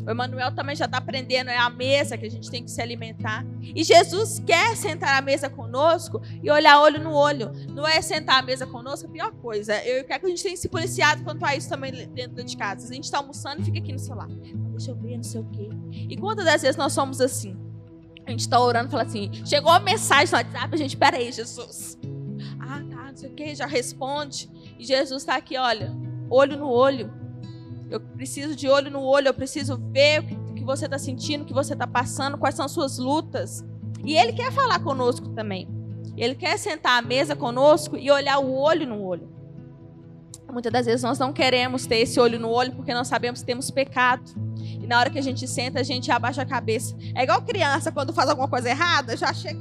O 0.07 0.09
Emanuel 0.09 0.55
também 0.55 0.73
já 0.73 0.85
está 0.85 0.99
aprendendo, 0.99 1.49
é 1.49 1.57
a 1.57 1.69
mesa 1.69 2.17
que 2.17 2.25
a 2.25 2.31
gente 2.31 2.49
tem 2.49 2.63
que 2.63 2.71
se 2.71 2.81
alimentar. 2.81 3.45
E 3.61 3.83
Jesus 3.83 4.41
quer 4.45 4.77
sentar 4.77 5.17
à 5.17 5.21
mesa 5.21 5.49
conosco 5.49 6.21
e 6.41 6.49
olhar 6.49 6.79
olho 6.79 7.03
no 7.03 7.11
olho. 7.11 7.51
Não 7.69 7.85
é 7.85 8.01
sentar 8.01 8.39
à 8.39 8.41
mesa 8.41 8.65
conosco, 8.65 9.09
a 9.09 9.11
pior 9.11 9.31
coisa. 9.33 9.83
Eu 9.83 10.05
quero 10.05 10.21
que 10.21 10.27
a 10.27 10.29
gente 10.29 10.43
tenha 10.43 10.55
se 10.55 10.69
policiado 10.69 11.21
quanto 11.25 11.43
a 11.43 11.53
isso 11.57 11.67
também 11.67 12.07
dentro 12.07 12.41
de 12.41 12.55
casa. 12.55 12.87
A 12.87 12.93
gente 12.93 13.03
está 13.03 13.17
almoçando 13.17 13.63
e 13.63 13.65
fica 13.65 13.79
aqui 13.79 13.91
no 13.91 13.99
celular. 13.99 14.29
Deixa 14.75 14.91
eu 14.91 14.95
ver, 14.95 15.17
não 15.17 15.23
sei 15.23 15.41
o 15.41 15.45
quê. 15.45 15.69
E 15.91 16.17
quantas 16.17 16.45
das 16.45 16.61
vezes 16.61 16.77
nós 16.77 16.93
somos 16.93 17.21
assim? 17.21 17.55
A 18.25 18.31
gente 18.31 18.41
está 18.41 18.59
orando 18.59 18.87
e 18.87 18.91
fala 18.91 19.03
assim: 19.03 19.31
chegou 19.45 19.71
a 19.71 19.79
mensagem 19.79 20.31
no 20.31 20.37
WhatsApp, 20.37 20.73
a 20.73 20.77
gente, 20.77 20.97
peraí, 20.97 21.31
Jesus 21.31 21.97
não 23.15 23.19
sei 23.21 23.29
o 23.29 23.33
que, 23.33 23.55
já 23.55 23.65
responde. 23.65 24.49
E 24.77 24.83
Jesus 24.83 25.21
está 25.21 25.37
aqui, 25.37 25.57
olha, 25.57 25.95
olho 26.29 26.57
no 26.57 26.69
olho. 26.69 27.11
Eu 27.89 28.01
preciso 28.01 28.55
de 28.55 28.67
olho 28.67 28.91
no 28.91 29.01
olho, 29.01 29.29
eu 29.29 29.33
preciso 29.33 29.77
ver 29.91 30.19
o 30.49 30.53
que 30.53 30.63
você 30.63 30.85
está 30.85 30.99
sentindo, 30.99 31.43
o 31.43 31.45
que 31.45 31.53
você 31.53 31.73
está 31.73 31.87
passando, 31.87 32.37
quais 32.37 32.55
são 32.55 32.65
as 32.65 32.71
suas 32.71 32.97
lutas. 32.97 33.63
E 34.03 34.17
Ele 34.17 34.33
quer 34.33 34.51
falar 34.51 34.79
conosco 34.79 35.29
também. 35.29 35.67
Ele 36.17 36.35
quer 36.35 36.57
sentar 36.57 37.01
à 37.01 37.01
mesa 37.01 37.35
conosco 37.35 37.97
e 37.97 38.11
olhar 38.11 38.39
o 38.39 38.53
olho 38.53 38.85
no 38.85 39.01
olho. 39.01 39.33
Muitas 40.51 40.71
das 40.71 40.85
vezes 40.85 41.03
nós 41.03 41.17
não 41.17 41.33
queremos 41.33 41.85
ter 41.85 41.97
esse 41.97 42.19
olho 42.19 42.39
no 42.39 42.49
olho 42.49 42.73
porque 42.73 42.93
nós 42.93 43.07
sabemos 43.07 43.41
que 43.41 43.45
temos 43.45 43.71
pecado. 43.71 44.23
E 44.85 44.87
na 44.87 44.99
hora 44.99 45.09
que 45.09 45.17
a 45.17 45.21
gente 45.21 45.47
senta, 45.47 45.79
a 45.79 45.83
gente 45.83 46.11
abaixa 46.11 46.43
a 46.43 46.45
cabeça. 46.45 46.95
É 47.15 47.23
igual 47.23 47.41
criança 47.41 47.91
quando 47.91 48.13
faz 48.13 48.29
alguma 48.29 48.47
coisa 48.47 48.69
errada, 48.69 49.17
já 49.17 49.33
chega. 49.33 49.59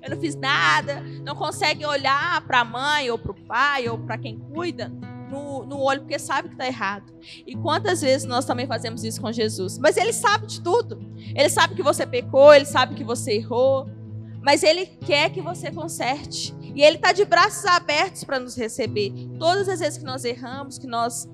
Eu 0.00 0.10
não 0.10 0.20
fiz 0.20 0.36
nada. 0.36 1.00
Não 1.24 1.34
consegue 1.34 1.84
olhar 1.84 2.40
para 2.46 2.60
a 2.60 2.64
mãe 2.64 3.10
ou 3.10 3.18
para 3.18 3.32
o 3.32 3.34
pai 3.34 3.88
ou 3.88 3.98
para 3.98 4.16
quem 4.16 4.38
cuida 4.38 4.88
no, 5.28 5.66
no 5.66 5.80
olho 5.80 6.02
porque 6.02 6.16
sabe 6.16 6.46
que 6.46 6.54
está 6.54 6.64
errado. 6.64 7.12
E 7.44 7.56
quantas 7.56 8.02
vezes 8.02 8.24
nós 8.24 8.44
também 8.44 8.68
fazemos 8.68 9.02
isso 9.02 9.20
com 9.20 9.32
Jesus? 9.32 9.78
Mas 9.78 9.96
ele 9.96 10.12
sabe 10.12 10.46
de 10.46 10.60
tudo. 10.60 11.00
Ele 11.34 11.50
sabe 11.50 11.74
que 11.74 11.82
você 11.82 12.06
pecou, 12.06 12.54
ele 12.54 12.66
sabe 12.66 12.94
que 12.94 13.02
você 13.02 13.32
errou. 13.32 13.88
Mas 14.42 14.62
ele 14.62 14.86
quer 14.86 15.30
que 15.30 15.42
você 15.42 15.72
conserte. 15.72 16.54
E 16.62 16.84
ele 16.84 16.96
está 16.96 17.10
de 17.10 17.24
braços 17.24 17.64
abertos 17.64 18.22
para 18.22 18.38
nos 18.38 18.56
receber. 18.56 19.12
Todas 19.40 19.68
as 19.68 19.80
vezes 19.80 19.98
que 19.98 20.04
nós 20.04 20.24
erramos, 20.24 20.78
que 20.78 20.86
nós 20.86 21.28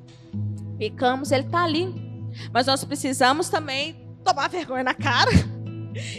pecamos, 0.80 1.30
ele 1.30 1.44
está 1.44 1.62
ali. 1.62 1.94
Mas 2.50 2.66
nós 2.66 2.82
precisamos 2.82 3.50
também 3.50 3.94
tomar 4.24 4.48
vergonha 4.48 4.82
na 4.82 4.94
cara. 4.94 5.30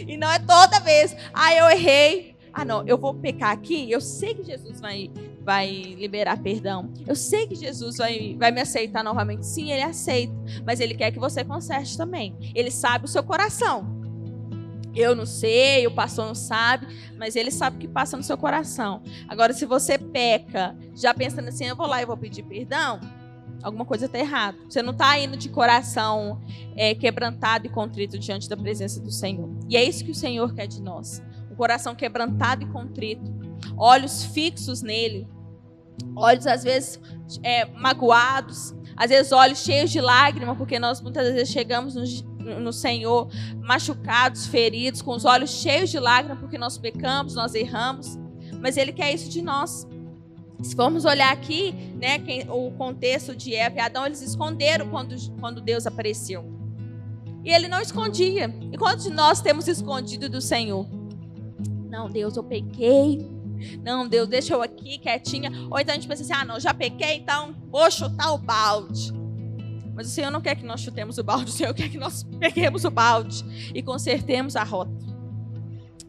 E 0.06 0.18
não 0.18 0.30
é 0.30 0.38
toda 0.38 0.80
vez, 0.80 1.16
ah, 1.32 1.54
eu 1.54 1.70
errei. 1.70 2.36
Ah, 2.52 2.62
não, 2.62 2.86
eu 2.86 2.98
vou 2.98 3.14
pecar 3.14 3.52
aqui. 3.52 3.90
Eu 3.90 4.02
sei 4.02 4.34
que 4.34 4.44
Jesus 4.44 4.78
vai, 4.82 5.10
vai 5.40 5.96
liberar 5.98 6.36
perdão. 6.42 6.92
Eu 7.06 7.16
sei 7.16 7.46
que 7.46 7.54
Jesus 7.54 7.96
vai, 7.96 8.36
vai 8.38 8.50
me 8.50 8.60
aceitar 8.60 9.02
novamente. 9.02 9.46
Sim, 9.46 9.72
ele 9.72 9.80
aceita. 9.80 10.34
Mas 10.66 10.78
ele 10.78 10.92
quer 10.94 11.10
que 11.10 11.18
você 11.18 11.42
conserte 11.42 11.96
também. 11.96 12.36
Ele 12.54 12.70
sabe 12.70 13.06
o 13.06 13.08
seu 13.08 13.22
coração. 13.22 14.02
Eu 14.94 15.16
não 15.16 15.24
sei, 15.24 15.86
o 15.86 15.94
pastor 15.94 16.26
não 16.26 16.34
sabe, 16.34 16.86
mas 17.16 17.34
ele 17.34 17.50
sabe 17.50 17.78
o 17.78 17.80
que 17.80 17.88
passa 17.88 18.14
no 18.14 18.22
seu 18.22 18.36
coração. 18.36 19.02
Agora, 19.26 19.54
se 19.54 19.64
você 19.64 19.96
peca, 19.96 20.76
já 20.94 21.14
pensando 21.14 21.48
assim, 21.48 21.64
eu 21.64 21.74
vou 21.74 21.86
lá 21.86 22.02
e 22.02 22.04
vou 22.04 22.16
pedir 22.16 22.42
perdão, 22.42 23.00
alguma 23.62 23.84
coisa 23.84 24.06
está 24.06 24.18
errada. 24.18 24.58
Você 24.68 24.82
não 24.82 24.92
está 24.92 25.18
indo 25.18 25.36
de 25.36 25.48
coração 25.48 26.40
é, 26.76 26.94
quebrantado 26.94 27.66
e 27.66 27.70
contrito 27.70 28.18
diante 28.18 28.48
da 28.48 28.56
presença 28.56 29.00
do 29.00 29.10
Senhor. 29.10 29.48
E 29.68 29.76
é 29.76 29.84
isso 29.84 30.04
que 30.04 30.10
o 30.10 30.14
Senhor 30.14 30.52
quer 30.54 30.66
de 30.66 30.82
nós. 30.82 31.22
Um 31.50 31.54
coração 31.54 31.94
quebrantado 31.94 32.64
e 32.64 32.66
contrito. 32.66 33.22
Olhos 33.76 34.24
fixos 34.24 34.82
nele. 34.82 35.28
Olhos, 36.16 36.46
às 36.46 36.64
vezes, 36.64 37.00
é, 37.42 37.64
magoados. 37.66 38.74
Às 38.96 39.10
vezes, 39.10 39.32
olhos 39.32 39.58
cheios 39.58 39.90
de 39.90 40.00
lágrima, 40.00 40.54
porque 40.54 40.78
nós 40.78 41.00
muitas 41.00 41.32
vezes 41.32 41.48
chegamos 41.48 41.94
no, 41.94 42.60
no 42.60 42.72
Senhor 42.72 43.28
machucados, 43.60 44.46
feridos, 44.46 45.00
com 45.00 45.12
os 45.12 45.24
olhos 45.24 45.50
cheios 45.50 45.90
de 45.90 45.98
lágrima, 45.98 46.36
porque 46.36 46.58
nós 46.58 46.76
pecamos, 46.76 47.34
nós 47.34 47.54
erramos. 47.54 48.18
Mas 48.60 48.76
Ele 48.76 48.92
quer 48.92 49.12
isso 49.14 49.30
de 49.30 49.40
nós. 49.40 49.86
Se 50.62 50.76
formos 50.76 51.04
olhar 51.04 51.32
aqui, 51.32 51.72
né, 52.00 52.18
quem, 52.18 52.48
o 52.48 52.70
contexto 52.72 53.34
de 53.34 53.54
Eva 53.54 53.76
e 53.76 53.80
Adão, 53.80 54.06
eles 54.06 54.22
esconderam 54.22 54.88
quando, 54.88 55.14
quando 55.40 55.60
Deus 55.60 55.86
apareceu. 55.86 56.44
E 57.44 57.50
ele 57.50 57.66
não 57.66 57.80
escondia. 57.80 58.54
E 58.70 58.78
quantos 58.78 59.04
de 59.04 59.10
nós 59.10 59.40
temos 59.40 59.66
escondido 59.66 60.28
do 60.28 60.40
Senhor? 60.40 60.86
Não, 61.90 62.08
Deus, 62.08 62.36
eu 62.36 62.44
pequei. 62.44 63.28
Não, 63.84 64.06
Deus, 64.06 64.28
deixa 64.28 64.54
eu 64.54 64.62
aqui 64.62 64.98
quietinha. 64.98 65.50
Ou 65.70 65.78
então 65.78 65.92
a 65.92 65.98
gente 65.98 66.06
pensa 66.06 66.22
assim: 66.22 66.32
ah, 66.32 66.44
não, 66.44 66.60
já 66.60 66.72
pequei, 66.72 67.16
então 67.16 67.54
vou 67.70 67.90
chutar 67.90 68.32
o 68.32 68.38
balde. 68.38 69.12
Mas 69.94 70.06
o 70.06 70.10
Senhor 70.10 70.30
não 70.30 70.40
quer 70.40 70.54
que 70.54 70.64
nós 70.64 70.80
chutemos 70.80 71.18
o 71.18 71.24
balde, 71.24 71.50
o 71.50 71.54
Senhor 71.54 71.74
quer 71.74 71.88
que 71.88 71.98
nós 71.98 72.22
peguemos 72.40 72.84
o 72.84 72.90
balde 72.90 73.44
e 73.74 73.82
consertemos 73.82 74.56
a 74.56 74.62
rota. 74.62 75.11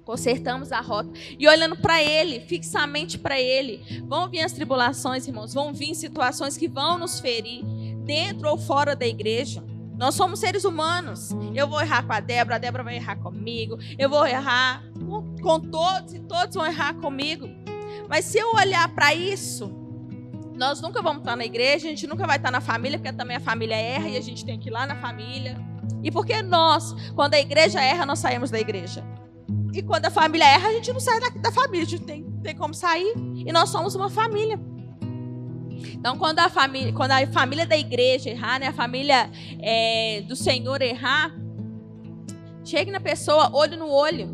Consertamos 0.06 0.72
a 0.72 0.82
rota. 0.82 1.10
E 1.40 1.48
olhando 1.48 1.78
para 1.78 2.02
Ele, 2.04 2.42
fixamente 2.42 3.18
para 3.18 3.40
Ele. 3.40 4.04
Vão 4.06 4.30
vir 4.30 4.42
as 4.42 4.52
tribulações, 4.52 5.28
irmãos. 5.28 5.54
Vão 5.54 5.74
vir 5.74 5.96
situações 5.96 6.58
que 6.58 6.68
vão 6.68 6.98
nos 6.98 7.20
ferir, 7.20 7.64
dentro 8.04 8.50
ou 8.50 8.58
fora 8.58 8.96
da 8.96 9.08
igreja. 9.08 9.64
Nós 9.98 10.16
somos 10.16 10.40
seres 10.40 10.66
humanos. 10.66 11.30
Eu 11.54 11.68
vou 11.68 11.80
errar 11.80 12.04
com 12.04 12.14
a 12.14 12.20
Débora, 12.20 12.56
a 12.56 12.60
Débora 12.60 12.84
vai 12.84 12.96
errar 12.96 13.16
comigo. 13.18 13.78
Eu 13.98 14.10
vou 14.10 14.26
errar 14.26 14.84
com, 15.42 15.60
todos 15.60 16.14
e 16.14 16.20
todos 16.20 16.56
vão 16.56 16.66
errar 16.66 16.96
comigo. 16.96 17.48
Mas 18.10 18.26
se 18.26 18.38
eu 18.38 18.54
olhar 18.56 18.88
para 18.90 19.14
isso, 19.14 19.72
nós 20.56 20.82
nunca 20.82 21.02
vamos 21.02 21.20
estar 21.20 21.36
na 21.36 21.46
igreja, 21.46 21.88
a 21.88 21.90
gente 21.90 22.08
nunca 22.08 22.28
vai 22.28 22.38
estar 22.38 22.52
na 22.52 22.60
família, 22.60 22.98
porque 22.98 23.14
também 23.14 23.38
a 23.38 23.40
família 23.40 23.76
erra 23.76 24.10
e 24.10 24.18
a 24.18 24.22
gente 24.22 24.44
tem 24.44 24.60
que 24.60 24.70
ir 24.70 24.72
lá 24.72 24.86
na 24.86 24.96
família. 24.96 25.56
E 26.04 26.12
porque 26.12 26.42
nós, 26.42 26.94
quando 27.16 27.36
a 27.36 27.40
igreja 27.40 27.82
erra, 27.82 28.06
nós 28.06 28.20
saímos 28.20 28.52
da 28.52 28.60
igreja. 28.60 29.04
E 29.74 29.82
quando 29.82 30.06
a 30.06 30.12
família 30.12 30.46
erra, 30.46 30.70
a 30.70 30.74
gente 30.74 30.94
não 30.94 31.00
sai 31.00 31.20
da, 31.20 31.30
da 31.30 31.52
família, 31.52 31.86
a 31.86 31.90
gente 31.90 32.04
tem, 32.04 32.24
tem 32.44 32.56
como 32.56 32.74
sair. 32.74 33.14
E 33.46 33.52
nós 33.52 33.70
somos 33.70 33.96
uma 33.96 34.10
família. 34.10 34.60
Então, 35.96 36.18
quando 36.18 36.40
a 36.40 36.50
família, 36.50 36.94
quando 36.94 37.12
a 37.12 37.26
família 37.28 37.66
da 37.66 37.78
igreja 37.78 38.30
errar, 38.30 38.60
né, 38.60 38.68
a 38.68 38.74
família 38.74 39.30
é, 39.60 40.22
do 40.28 40.36
Senhor 40.36 40.82
errar, 40.82 41.34
chegue 42.64 42.92
na 42.92 43.00
pessoa, 43.00 43.50
olho 43.54 43.78
no 43.78 43.90
olho. 43.90 44.28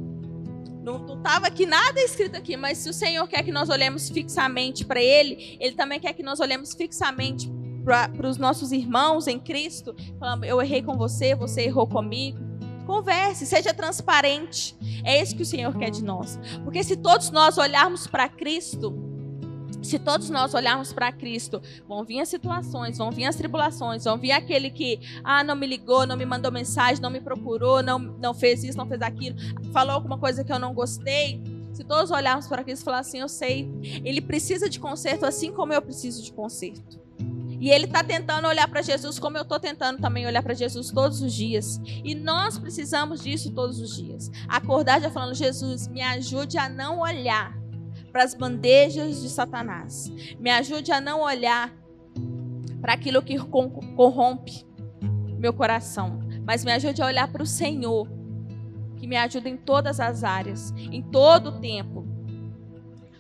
Não 0.83 1.17
estava 1.17 1.47
aqui 1.47 1.65
nada 1.65 1.99
escrito 2.01 2.35
aqui, 2.35 2.57
mas 2.57 2.79
se 2.79 2.89
o 2.89 2.93
Senhor 2.93 3.27
quer 3.27 3.43
que 3.43 3.51
nós 3.51 3.69
olhemos 3.69 4.09
fixamente 4.09 4.83
para 4.85 5.01
Ele, 5.01 5.57
Ele 5.59 5.75
também 5.75 5.99
quer 5.99 6.13
que 6.13 6.23
nós 6.23 6.39
olhemos 6.39 6.73
fixamente 6.73 7.49
para 7.83 8.27
os 8.27 8.37
nossos 8.37 8.71
irmãos 8.71 9.27
em 9.27 9.39
Cristo, 9.39 9.95
falando, 10.19 10.43
eu 10.43 10.61
errei 10.61 10.81
com 10.81 10.97
você, 10.97 11.35
você 11.35 11.63
errou 11.63 11.87
comigo. 11.87 12.48
Converse, 12.89 13.45
seja 13.45 13.71
transparente. 13.71 14.75
É 15.05 15.21
isso 15.21 15.35
que 15.35 15.43
o 15.43 15.45
Senhor 15.45 15.77
quer 15.77 15.91
de 15.91 16.03
nós. 16.03 16.39
Porque 16.63 16.83
se 16.83 16.97
todos 16.97 17.29
nós 17.29 17.55
olharmos 17.59 18.07
para 18.07 18.27
Cristo, 18.27 18.95
se 19.83 19.99
todos 19.99 20.31
nós 20.31 20.55
olharmos 20.55 20.91
para 20.91 21.11
Cristo, 21.11 21.61
vão 21.87 22.03
vir 22.03 22.19
as 22.19 22.29
situações, 22.29 22.97
vão 22.97 23.11
vir 23.11 23.25
as 23.25 23.35
tribulações, 23.35 24.05
vão 24.05 24.17
vir 24.17 24.31
aquele 24.31 24.71
que, 24.71 24.99
ah, 25.23 25.43
não 25.43 25.55
me 25.55 25.67
ligou, 25.67 26.07
não 26.07 26.17
me 26.17 26.25
mandou 26.25 26.51
mensagem, 26.51 26.99
não 26.99 27.11
me 27.11 27.21
procurou, 27.21 27.83
não, 27.83 27.99
não 27.99 28.33
fez 28.33 28.63
isso, 28.63 28.75
não 28.75 28.87
fez 28.87 29.03
aquilo, 29.03 29.37
falou 29.71 29.93
alguma 29.93 30.17
coisa 30.17 30.43
que 30.43 30.51
eu 30.51 30.57
não 30.57 30.73
gostei. 30.73 31.39
Se 31.71 31.83
todos 31.83 32.09
olharmos 32.09 32.47
para 32.47 32.63
Cristo 32.63 32.81
e 32.81 32.85
falar 32.85 32.99
assim, 32.99 33.19
eu 33.19 33.29
sei, 33.29 33.69
ele 34.03 34.19
precisa 34.19 34.67
de 34.67 34.79
conserto 34.79 35.27
assim 35.27 35.51
como 35.51 35.71
eu 35.71 35.81
preciso 35.83 36.23
de 36.23 36.33
conserto. 36.33 36.99
E 37.59 37.69
ele 37.69 37.85
está 37.85 38.03
tentando 38.03 38.47
olhar 38.47 38.67
para 38.67 38.81
Jesus 38.81 39.19
como 39.19 39.37
eu 39.37 39.43
estou 39.43 39.59
tentando 39.59 39.99
também 39.99 40.25
olhar 40.25 40.41
para 40.41 40.53
Jesus 40.53 40.91
todos 40.91 41.21
os 41.21 41.33
dias. 41.33 41.79
E 42.03 42.15
nós 42.15 42.57
precisamos 42.57 43.21
disso 43.21 43.51
todos 43.51 43.79
os 43.79 43.95
dias. 43.95 44.31
Acordar 44.47 45.01
já 45.01 45.11
falando, 45.11 45.35
Jesus, 45.35 45.87
me 45.87 46.01
ajude 46.01 46.57
a 46.57 46.69
não 46.69 46.99
olhar 46.99 47.57
para 48.11 48.23
as 48.23 48.33
bandejas 48.33 49.21
de 49.21 49.29
Satanás. 49.29 50.09
Me 50.39 50.49
ajude 50.49 50.91
a 50.91 51.01
não 51.01 51.21
olhar 51.21 51.73
para 52.81 52.93
aquilo 52.93 53.21
que 53.21 53.37
corrompe 53.37 54.65
meu 55.37 55.53
coração. 55.53 56.19
Mas 56.45 56.63
me 56.63 56.71
ajude 56.71 57.01
a 57.01 57.05
olhar 57.05 57.31
para 57.31 57.43
o 57.43 57.45
Senhor, 57.45 58.07
que 58.97 59.07
me 59.07 59.15
ajuda 59.15 59.49
em 59.49 59.57
todas 59.57 59.99
as 59.99 60.23
áreas, 60.23 60.71
em 60.77 61.01
todo 61.01 61.49
o 61.49 61.59
tempo. 61.59 62.08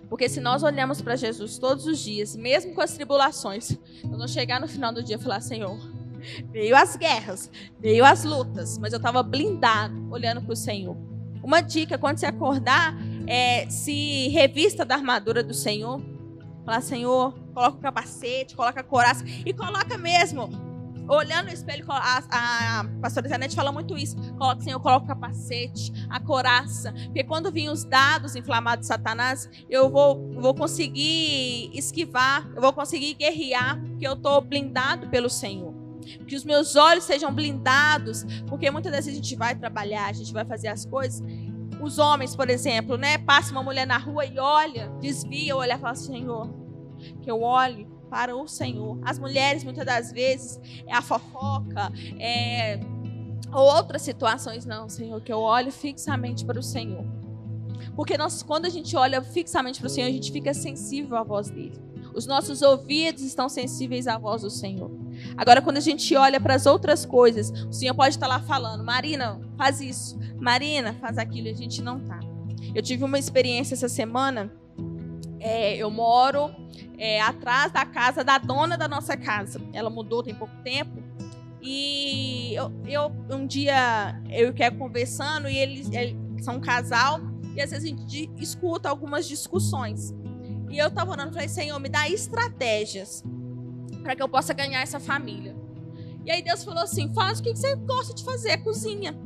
Porque 0.09 0.27
se 0.27 0.39
nós 0.39 0.63
olhamos 0.63 1.01
para 1.01 1.15
Jesus 1.15 1.57
todos 1.57 1.85
os 1.85 1.99
dias, 1.99 2.35
mesmo 2.35 2.73
com 2.73 2.81
as 2.81 2.93
tribulações, 2.93 3.77
nós 4.03 4.11
vamos 4.11 4.31
chegar 4.31 4.59
no 4.59 4.67
final 4.67 4.91
do 4.91 5.03
dia 5.03 5.17
e 5.17 5.19
falar: 5.19 5.39
Senhor, 5.39 5.77
veio 6.51 6.75
as 6.75 6.95
guerras, 6.95 7.51
veio 7.79 8.03
as 8.03 8.23
lutas, 8.23 8.77
mas 8.77 8.91
eu 8.91 8.97
estava 8.97 9.21
blindado 9.21 10.11
olhando 10.11 10.41
para 10.41 10.53
o 10.53 10.55
Senhor. 10.55 10.97
Uma 11.43 11.61
dica: 11.61 11.97
quando 11.97 12.17
você 12.17 12.25
acordar, 12.25 12.95
é, 13.27 13.69
se 13.69 14.27
revista 14.29 14.83
da 14.83 14.95
armadura 14.95 15.43
do 15.43 15.53
Senhor. 15.53 16.01
Falar: 16.65 16.81
Senhor, 16.81 17.33
coloca 17.53 17.77
o 17.77 17.81
capacete, 17.81 18.55
coloca 18.55 18.81
a 18.81 18.83
coraça 18.83 19.23
e 19.45 19.53
coloca 19.53 19.97
mesmo 19.97 20.68
olhando 21.09 21.47
no 21.47 21.53
espelho, 21.53 21.83
a, 21.89 22.21
a, 22.29 22.83
pastora 23.01 23.27
Zanete 23.27 23.55
fala 23.55 23.71
muito 23.71 23.97
isso. 23.97 24.15
Coloca, 24.33 24.61
Senhor, 24.61 24.79
coloca 24.79 25.05
o 25.05 25.07
capacete, 25.07 25.91
a 26.09 26.19
coraça. 26.19 26.93
Porque 27.05 27.23
quando 27.23 27.51
vir 27.51 27.69
os 27.69 27.83
dados 27.83 28.35
inflamados 28.35 28.81
de 28.81 28.87
Satanás, 28.87 29.49
eu 29.69 29.89
vou, 29.89 30.31
vou 30.33 30.53
conseguir 30.53 31.71
esquivar, 31.73 32.47
eu 32.55 32.61
vou 32.61 32.71
conseguir 32.71 33.15
guerrear, 33.15 33.81
porque 33.81 34.07
eu 34.07 34.13
estou 34.13 34.39
blindado 34.41 35.09
pelo 35.09 35.29
Senhor. 35.29 35.73
Que 36.27 36.35
os 36.35 36.45
meus 36.45 36.75
olhos 36.75 37.03
sejam 37.03 37.33
blindados, 37.33 38.23
porque 38.47 38.69
muitas 38.69 38.91
vezes 38.91 39.11
a 39.11 39.15
gente 39.15 39.35
vai 39.35 39.55
trabalhar, 39.55 40.05
a 40.05 40.13
gente 40.13 40.31
vai 40.31 40.45
fazer 40.45 40.67
as 40.67 40.85
coisas. 40.85 41.23
Os 41.81 41.97
homens, 41.97 42.35
por 42.35 42.49
exemplo, 42.49 42.97
né? 42.97 43.17
Passa 43.17 43.51
uma 43.51 43.63
mulher 43.63 43.87
na 43.87 43.97
rua 43.97 44.25
e 44.25 44.37
olha, 44.37 44.89
desvia, 44.99 45.55
olha 45.55 45.75
e 45.75 45.79
fala: 45.79 45.95
Senhor, 45.95 46.49
que 47.21 47.29
eu 47.29 47.41
olhe 47.41 47.87
para 48.09 48.35
o 48.35 48.47
Senhor. 48.47 48.99
As 49.03 49.19
mulheres, 49.19 49.63
muitas 49.63 49.85
das 49.85 50.11
vezes, 50.11 50.59
é 50.87 50.93
a 50.93 51.01
fofoca, 51.01 51.91
é, 52.19 52.79
ou 53.51 53.75
outras 53.75 54.01
situações, 54.01 54.65
não, 54.65 54.89
Senhor, 54.89 55.21
que 55.21 55.31
eu 55.31 55.39
olho 55.39 55.71
fixamente 55.71 56.45
para 56.45 56.59
o 56.59 56.63
Senhor. 56.63 57.05
Porque 57.95 58.17
nós, 58.17 58.43
quando 58.43 58.65
a 58.65 58.69
gente 58.69 58.95
olha 58.95 59.21
fixamente 59.21 59.79
para 59.79 59.87
o 59.87 59.89
Senhor, 59.89 60.07
a 60.07 60.11
gente 60.11 60.31
fica 60.31 60.53
sensível 60.53 61.17
à 61.17 61.23
voz 61.23 61.49
dele. 61.49 61.79
Os 62.13 62.25
nossos 62.25 62.61
ouvidos 62.61 63.21
estão 63.21 63.47
sensíveis 63.47 64.07
à 64.07 64.17
voz 64.17 64.41
do 64.41 64.49
Senhor. 64.49 64.91
Agora, 65.37 65.61
quando 65.61 65.77
a 65.77 65.81
gente 65.81 66.15
olha 66.15 66.39
para 66.39 66.55
as 66.55 66.65
outras 66.65 67.05
coisas, 67.05 67.51
o 67.65 67.73
Senhor 67.73 67.93
pode 67.93 68.15
estar 68.15 68.27
lá 68.27 68.39
falando: 68.39 68.83
Marina, 68.83 69.39
faz 69.57 69.79
isso. 69.79 70.17
Marina, 70.39 70.93
faz 70.93 71.17
aquilo. 71.17 71.47
E 71.47 71.51
a 71.51 71.55
gente 71.55 71.81
não 71.81 71.97
está. 71.97 72.19
Eu 72.73 72.81
tive 72.81 73.03
uma 73.03 73.17
experiência 73.17 73.73
essa 73.73 73.89
semana 73.89 74.51
é, 75.39 75.75
eu 75.77 75.89
moro 75.89 76.51
é, 76.97 77.21
atrás 77.21 77.71
da 77.71 77.85
casa 77.85 78.23
da 78.23 78.37
dona 78.37 78.77
da 78.77 78.87
nossa 78.87 79.15
casa. 79.15 79.61
Ela 79.73 79.89
mudou 79.89 80.23
tem 80.23 80.35
pouco 80.35 80.55
tempo. 80.63 81.01
E 81.61 82.53
eu, 82.53 82.71
eu 82.85 83.11
um 83.29 83.45
dia 83.45 84.21
eu 84.29 84.53
quero 84.53 84.77
conversando 84.77 85.49
e 85.49 85.57
eles, 85.57 85.91
eles 85.91 86.15
são 86.43 86.55
um 86.55 86.61
casal 86.61 87.19
e 87.55 87.61
às 87.61 87.71
vezes 87.71 87.85
a 87.85 87.87
gente 87.87 88.31
escuta 88.37 88.89
algumas 88.89 89.27
discussões. 89.27 90.13
E 90.69 90.77
eu 90.77 90.87
estava 90.87 91.11
orando, 91.11 91.33
falei, 91.33 91.49
Senhor, 91.49 91.79
me 91.79 91.89
dá 91.89 92.07
estratégias 92.07 93.23
para 94.03 94.15
que 94.15 94.23
eu 94.23 94.29
possa 94.29 94.53
ganhar 94.53 94.81
essa 94.81 94.99
família. 94.99 95.55
E 96.25 96.31
aí 96.31 96.41
Deus 96.41 96.63
falou 96.63 96.83
assim: 96.83 97.13
faz 97.13 97.39
o 97.39 97.43
que 97.43 97.55
você 97.55 97.75
gosta 97.75 98.13
de 98.13 98.23
fazer, 98.23 98.57
cozinha. 98.57 99.17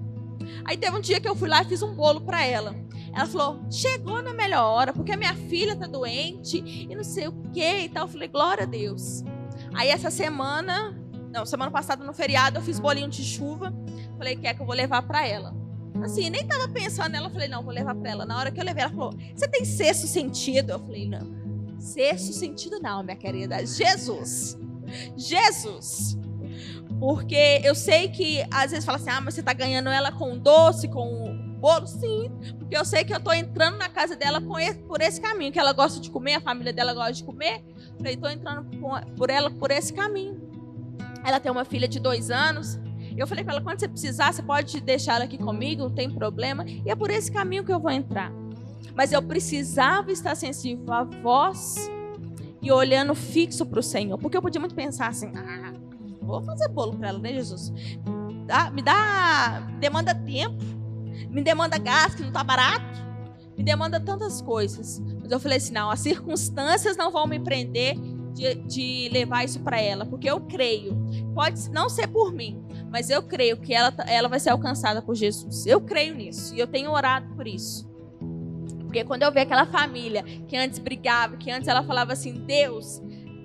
Aí 0.65 0.77
teve 0.77 0.95
um 0.95 1.01
dia 1.01 1.19
que 1.19 1.27
eu 1.27 1.35
fui 1.35 1.49
lá 1.49 1.61
e 1.61 1.65
fiz 1.65 1.81
um 1.81 1.93
bolo 1.93 2.21
para 2.21 2.45
ela. 2.45 2.75
Ela 3.13 3.27
falou: 3.27 3.61
chegou 3.69 4.21
na 4.21 4.33
melhor 4.33 4.63
hora, 4.63 4.91
porque 4.91 5.11
a 5.11 5.17
minha 5.17 5.35
filha 5.35 5.75
tá 5.75 5.85
doente 5.85 6.57
e 6.57 6.95
não 6.95 7.03
sei 7.03 7.27
o 7.27 7.33
que 7.53 7.81
e 7.81 7.89
tal. 7.89 8.05
Eu 8.05 8.11
falei: 8.11 8.27
glória 8.27 8.63
a 8.63 8.67
Deus. 8.67 9.23
Aí 9.73 9.89
essa 9.89 10.09
semana, 10.09 10.99
não, 11.31 11.45
semana 11.45 11.71
passada 11.71 12.03
no 12.03 12.13
feriado, 12.13 12.57
eu 12.57 12.61
fiz 12.61 12.79
bolinho 12.79 13.09
de 13.09 13.23
chuva. 13.23 13.73
Falei: 14.17 14.35
quer 14.35 14.55
que 14.55 14.61
eu 14.61 14.65
vou 14.65 14.75
levar 14.75 15.03
para 15.03 15.27
ela. 15.27 15.53
Assim, 16.01 16.29
nem 16.29 16.45
tava 16.45 16.67
pensando 16.69 17.11
nela. 17.11 17.29
Falei: 17.29 17.47
não, 17.47 17.63
vou 17.63 17.73
levar 17.73 17.93
para 17.93 18.09
ela. 18.09 18.25
Na 18.25 18.37
hora 18.37 18.51
que 18.51 18.59
eu 18.59 18.65
levei, 18.65 18.83
ela 18.83 18.91
falou: 18.91 19.13
você 19.35 19.47
tem 19.47 19.63
sexto 19.63 20.07
sentido? 20.07 20.71
Eu 20.71 20.79
falei: 20.79 21.07
não, 21.07 21.79
sexto 21.79 22.33
sentido 22.33 22.79
não, 22.79 23.03
minha 23.03 23.15
querida. 23.15 23.63
Jesus. 23.63 24.57
Jesus. 25.15 26.17
Porque 26.99 27.61
eu 27.63 27.75
sei 27.75 28.07
que 28.07 28.43
às 28.51 28.71
vezes 28.71 28.85
fala 28.85 28.97
assim: 28.97 29.09
ah, 29.09 29.21
mas 29.21 29.35
você 29.35 29.43
tá 29.43 29.53
ganhando 29.53 29.89
ela 29.89 30.11
com 30.11 30.37
doce, 30.37 30.87
com 30.87 31.32
bolo? 31.63 31.87
Sim, 31.87 32.29
porque 32.59 32.75
eu 32.75 32.83
sei 32.83 33.05
que 33.05 33.13
eu 33.13 33.21
tô 33.21 33.31
entrando 33.31 33.77
na 33.77 33.87
casa 33.87 34.17
dela 34.17 34.41
por 34.41 35.01
esse 35.01 35.21
caminho, 35.21 35.49
que 35.49 35.59
ela 35.59 35.71
gosta 35.71 36.01
de 36.01 36.11
comer, 36.11 36.33
a 36.33 36.41
família 36.41 36.73
dela 36.73 36.93
gosta 36.93 37.13
de 37.13 37.23
comer. 37.23 37.63
Eu 38.03 38.19
tô 38.19 38.27
entrando 38.27 38.69
por 39.15 39.29
ela 39.29 39.49
por 39.49 39.71
esse 39.71 39.93
caminho. 39.93 40.41
Ela 41.25 41.39
tem 41.39 41.49
uma 41.49 41.63
filha 41.63 41.87
de 41.87 42.01
dois 42.01 42.29
anos. 42.29 42.77
Eu 43.15 43.25
falei 43.25 43.45
para 43.45 43.53
ela: 43.53 43.63
quando 43.63 43.79
você 43.79 43.87
precisar, 43.87 44.33
você 44.33 44.43
pode 44.43 44.81
deixar 44.81 45.15
ela 45.15 45.23
aqui 45.23 45.37
comigo, 45.37 45.83
não 45.83 45.95
tem 45.95 46.09
problema. 46.09 46.65
E 46.67 46.89
é 46.89 46.95
por 46.95 47.09
esse 47.09 47.31
caminho 47.31 47.63
que 47.63 47.71
eu 47.71 47.79
vou 47.79 47.91
entrar. 47.91 48.29
Mas 48.93 49.13
eu 49.13 49.21
precisava 49.21 50.11
estar 50.11 50.35
sensível 50.35 50.91
à 50.91 51.03
voz 51.03 51.89
e 52.61 52.71
olhando 52.71 53.15
fixo 53.15 53.65
para 53.65 53.79
o 53.79 53.83
Senhor. 53.83 54.17
Porque 54.17 54.35
eu 54.35 54.41
podia 54.41 54.59
muito 54.59 54.75
pensar 54.75 55.07
assim: 55.07 55.31
ah, 55.37 55.71
vou 56.21 56.41
fazer 56.41 56.67
bolo 56.67 56.97
para 56.97 57.07
ela, 57.07 57.19
né, 57.19 57.31
Jesus? 57.31 57.71
Dá, 58.45 58.69
me 58.69 58.81
dá. 58.81 59.61
Demanda 59.79 60.13
tempo, 60.13 60.61
me 61.29 61.41
demanda 61.41 61.77
gás, 61.77 62.15
que 62.15 62.21
não 62.21 62.29
está 62.29 62.43
barato, 62.43 63.01
me 63.57 63.63
demanda 63.63 63.99
tantas 63.99 64.41
coisas. 64.41 65.01
Mas 65.21 65.31
eu 65.31 65.39
falei 65.39 65.57
assim: 65.57 65.73
não, 65.73 65.89
as 65.89 65.99
circunstâncias 65.99 66.97
não 66.97 67.11
vão 67.11 67.27
me 67.27 67.39
prender 67.39 67.95
de, 68.33 68.55
de 68.55 69.09
levar 69.11 69.43
isso 69.43 69.59
para 69.61 69.79
ela, 69.79 70.05
porque 70.05 70.29
eu 70.29 70.41
creio. 70.41 70.97
Pode 71.33 71.69
não 71.71 71.87
ser 71.87 72.07
por 72.07 72.33
mim, 72.33 72.63
mas 72.89 73.09
eu 73.09 73.23
creio 73.23 73.57
que 73.57 73.73
ela, 73.73 73.93
ela 74.07 74.27
vai 74.27 74.39
ser 74.39 74.49
alcançada 74.49 75.01
por 75.01 75.15
Jesus. 75.15 75.65
Eu 75.65 75.81
creio 75.81 76.15
nisso 76.15 76.53
e 76.55 76.59
eu 76.59 76.67
tenho 76.67 76.91
orado 76.91 77.33
por 77.35 77.47
isso. 77.47 77.91
Porque 78.81 79.03
quando 79.03 79.23
eu 79.23 79.31
vejo 79.31 79.45
aquela 79.45 79.65
família 79.65 80.23
que 80.47 80.55
antes 80.55 80.77
brigava, 80.77 81.37
que 81.37 81.49
antes 81.49 81.67
ela 81.67 81.83
falava 81.83 82.13
assim, 82.13 82.45
Deus, 82.45 83.01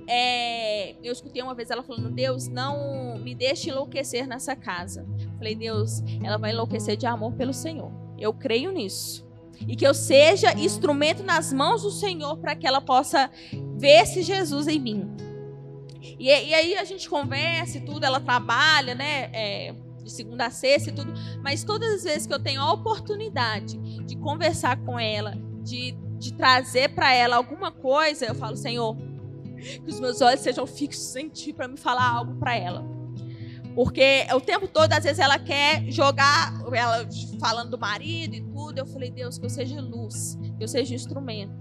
é... 0.07 0.93
eu 1.03 1.13
escutei 1.13 1.43
uma 1.43 1.55
vez 1.55 1.71
ela 1.71 1.83
falando, 1.83 2.11
Deus, 2.11 2.49
não 2.49 3.19
me 3.19 3.35
deixe 3.35 3.71
enlouquecer 3.71 4.27
nessa 4.27 4.55
casa. 4.55 5.07
Falei, 5.39 5.55
Deus, 5.55 6.03
ela 6.23 6.37
vai 6.37 6.53
enlouquecer 6.53 6.97
de 6.97 7.07
amor 7.07 7.33
pelo 7.35 7.55
Senhor. 7.55 7.93
Eu 8.19 8.35
creio 8.35 8.73
nisso. 8.73 9.27
E 9.67 9.75
que 9.75 9.87
eu 9.87 9.95
seja 9.95 10.53
instrumento 10.53 11.23
nas 11.23 11.53
mãos 11.53 11.83
do 11.83 11.91
Senhor 11.91 12.37
para 12.39 12.55
que 12.55 12.67
ela 12.67 12.81
possa 12.81 13.31
ver 13.77 14.03
esse 14.03 14.23
Jesus 14.23 14.69
em 14.69 14.79
mim. 14.79 15.17
E, 16.19 16.27
e, 16.27 16.55
aí 16.55 16.75
a 16.77 16.85
gente 16.85 17.09
conversa 17.09 17.79
e 17.79 17.81
tudo, 17.81 18.05
ela 18.05 18.21
trabalha, 18.21 18.95
né? 18.95 19.31
É, 19.33 19.75
de 20.03 20.11
segunda 20.11 20.47
a 20.47 20.51
sexta 20.51 20.91
e 20.91 20.93
tudo, 20.93 21.13
mas 21.43 21.63
todas 21.63 21.93
as 21.97 22.05
vezes 22.05 22.27
que 22.27 22.33
eu 22.33 22.43
tenho 22.43 22.61
a 22.61 22.73
oportunidade 22.73 23.79
de 24.05 24.17
conversar 24.17 24.79
com 24.79 24.99
ela, 24.99 25.35
de, 25.63 25.93
de 26.19 26.33
trazer 26.33 26.95
para 26.95 27.13
ela 27.13 27.37
alguma 27.37 27.71
coisa, 27.71 28.25
eu 28.25 28.35
falo, 28.35 28.57
Senhor, 28.57 28.97
que 29.57 29.91
os 29.91 30.01
meus 30.01 30.21
olhos 30.21 30.41
sejam 30.41 30.67
fixos 30.67 31.15
em 31.17 31.29
Ti 31.29 31.53
para 31.53 31.69
me 31.69 31.77
falar 31.77 32.09
algo 32.09 32.37
para 32.37 32.57
ela. 32.57 32.98
Porque 33.79 34.27
o 34.35 34.41
tempo 34.41 34.67
todo, 34.67 34.93
às 34.93 35.05
vezes, 35.05 35.21
ela 35.21 35.39
quer 35.39 35.89
jogar, 35.89 36.53
ela 36.73 37.09
falando 37.39 37.71
do 37.71 37.79
marido 37.79 38.35
e 38.35 38.41
tudo. 38.41 38.77
Eu 38.77 38.85
falei, 38.85 39.09
Deus, 39.09 39.39
que 39.39 39.47
eu 39.47 39.51
seja 39.51 39.81
luz, 39.81 40.37
que 40.59 40.65
eu 40.65 40.67
seja 40.67 40.97
instrumento. 40.97 41.55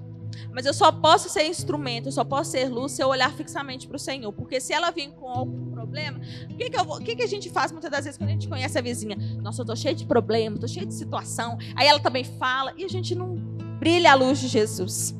Mas 0.51 0.65
eu 0.65 0.73
só 0.73 0.91
posso 0.91 1.29
ser 1.29 1.45
instrumento, 1.45 2.07
eu 2.07 2.11
só 2.11 2.23
posso 2.23 2.49
ser 2.49 2.69
luz 2.69 2.93
se 2.93 3.03
eu 3.03 3.07
olhar 3.07 3.31
fixamente 3.33 3.87
para 3.87 3.97
o 3.97 3.99
Senhor. 3.99 4.33
Porque 4.33 4.59
se 4.59 4.73
ela 4.73 4.89
vir 4.89 5.11
com 5.11 5.29
algum 5.29 5.69
problema, 5.69 6.19
o 6.49 6.57
que, 6.57 6.71
que, 6.71 7.05
que, 7.05 7.15
que 7.17 7.21
a 7.23 7.27
gente 7.27 7.51
faz 7.51 7.71
muitas 7.71 7.91
das 7.91 8.05
vezes 8.05 8.17
quando 8.17 8.31
a 8.31 8.33
gente 8.33 8.47
conhece 8.47 8.79
a 8.79 8.81
vizinha? 8.81 9.15
Nossa, 9.39 9.61
eu 9.61 9.65
tô 9.67 9.75
cheio 9.75 9.93
de 9.93 10.07
problema, 10.07 10.57
tô 10.57 10.67
cheio 10.67 10.87
de 10.87 10.95
situação. 10.95 11.59
Aí 11.75 11.85
ela 11.87 11.99
também 11.99 12.23
fala 12.23 12.73
e 12.75 12.83
a 12.83 12.89
gente 12.89 13.13
não 13.13 13.35
brilha 13.79 14.13
a 14.13 14.15
luz 14.15 14.39
de 14.39 14.47
Jesus. 14.47 15.13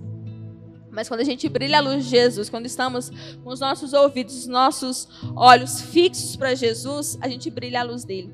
Mas 0.98 1.08
quando 1.08 1.20
a 1.20 1.24
gente 1.24 1.48
brilha 1.48 1.78
a 1.78 1.80
luz 1.80 2.06
de 2.06 2.10
Jesus, 2.10 2.50
quando 2.50 2.66
estamos 2.66 3.12
com 3.44 3.52
os 3.52 3.60
nossos 3.60 3.94
ouvidos, 3.94 4.36
os 4.36 4.48
nossos 4.48 5.08
olhos 5.36 5.80
fixos 5.80 6.36
para 6.36 6.56
Jesus, 6.56 7.20
a 7.22 7.30
gente 7.30 7.52
brilha 7.52 7.82
a 7.82 7.84
luz 7.84 8.04
dele. 8.04 8.34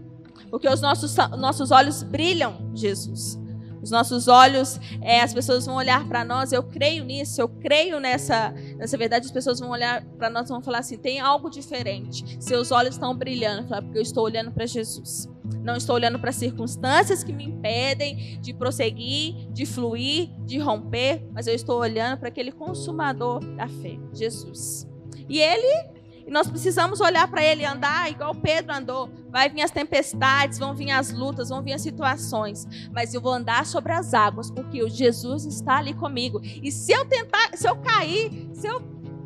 Porque 0.49 0.69
os 0.69 0.79
nossos, 0.79 1.13
nossos 1.37 1.71
olhos 1.71 2.03
brilham 2.03 2.71
Jesus. 2.73 3.37
Os 3.81 3.91
nossos 3.91 4.29
olhos, 4.29 4.79
é, 5.01 5.19
as 5.19 5.33
pessoas 5.33 5.65
vão 5.65 5.75
olhar 5.75 6.07
para 6.07 6.23
nós. 6.23 6.53
Eu 6.53 6.63
creio 6.63 7.03
nisso, 7.03 7.41
eu 7.41 7.49
creio 7.49 7.99
nessa, 7.99 8.51
nessa 8.77 8.97
verdade. 8.97 9.25
As 9.25 9.31
pessoas 9.33 9.59
vão 9.59 9.69
olhar 9.69 10.01
para 10.17 10.29
nós 10.29 10.45
e 10.47 10.53
vão 10.53 10.61
falar 10.61 10.79
assim: 10.79 10.97
tem 10.97 11.19
algo 11.19 11.49
diferente. 11.49 12.37
Seus 12.41 12.71
olhos 12.71 12.95
estão 12.95 13.13
brilhando. 13.13 13.67
Falar, 13.67 13.81
porque 13.81 13.97
eu 13.97 14.01
estou 14.01 14.23
olhando 14.23 14.53
para 14.53 14.65
Jesus. 14.65 15.27
Não 15.61 15.75
estou 15.75 15.95
olhando 15.95 16.19
para 16.19 16.31
circunstâncias 16.31 17.23
que 17.23 17.33
me 17.33 17.45
impedem 17.45 18.39
de 18.41 18.53
prosseguir, 18.53 19.47
de 19.51 19.65
fluir, 19.65 20.29
de 20.45 20.57
romper, 20.57 21.25
mas 21.31 21.47
eu 21.47 21.53
estou 21.53 21.79
olhando 21.79 22.19
para 22.19 22.29
aquele 22.29 22.51
consumador 22.51 23.39
da 23.55 23.67
fé, 23.67 23.97
Jesus. 24.13 24.87
E 25.29 25.39
ele 25.39 25.93
nós 26.27 26.47
precisamos 26.47 27.01
olhar 27.01 27.27
para 27.27 27.43
ele 27.43 27.65
andar 27.65 28.09
igual 28.09 28.33
Pedro 28.33 28.73
andou. 28.73 29.09
Vai 29.29 29.49
vir 29.49 29.61
as 29.61 29.71
tempestades, 29.71 30.57
vão 30.57 30.73
vir 30.73 30.91
as 30.91 31.11
lutas, 31.11 31.49
vão 31.49 31.61
vir 31.61 31.73
as 31.73 31.81
situações. 31.81 32.65
Mas 32.91 33.13
eu 33.13 33.21
vou 33.21 33.33
andar 33.33 33.65
sobre 33.65 33.91
as 33.91 34.13
águas, 34.13 34.49
porque 34.49 34.81
o 34.83 34.89
Jesus 34.89 35.45
está 35.45 35.77
ali 35.77 35.93
comigo. 35.93 36.39
E 36.43 36.71
se 36.71 36.91
eu 36.91 37.05
tentar, 37.05 37.51
se 37.55 37.67
eu 37.67 37.75
cair, 37.77 38.49
se 38.53 38.67
eu 38.67 38.79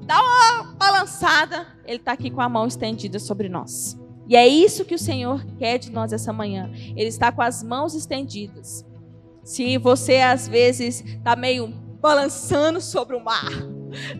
dar 0.05 0.21
uma 0.21 0.73
balançada, 0.73 1.67
ele 1.85 1.97
está 1.97 2.13
aqui 2.13 2.31
com 2.31 2.41
a 2.41 2.49
mão 2.49 2.65
estendida 2.65 3.19
sobre 3.19 3.49
nós. 3.49 3.97
E 4.27 4.35
é 4.35 4.47
isso 4.47 4.85
que 4.85 4.95
o 4.95 4.99
Senhor 4.99 5.45
quer 5.57 5.77
de 5.77 5.91
nós 5.91 6.11
essa 6.11 6.33
manhã. 6.33 6.69
Ele 6.73 7.07
está 7.07 7.31
com 7.31 7.41
as 7.41 7.63
mãos 7.63 7.95
estendidas. 7.95 8.85
Se 9.43 9.77
você 9.77 10.17
às 10.17 10.47
vezes 10.47 11.03
está 11.05 11.35
meio 11.35 11.67
balançando 12.01 12.81
sobre 12.81 13.15
o 13.15 13.23
mar, 13.23 13.49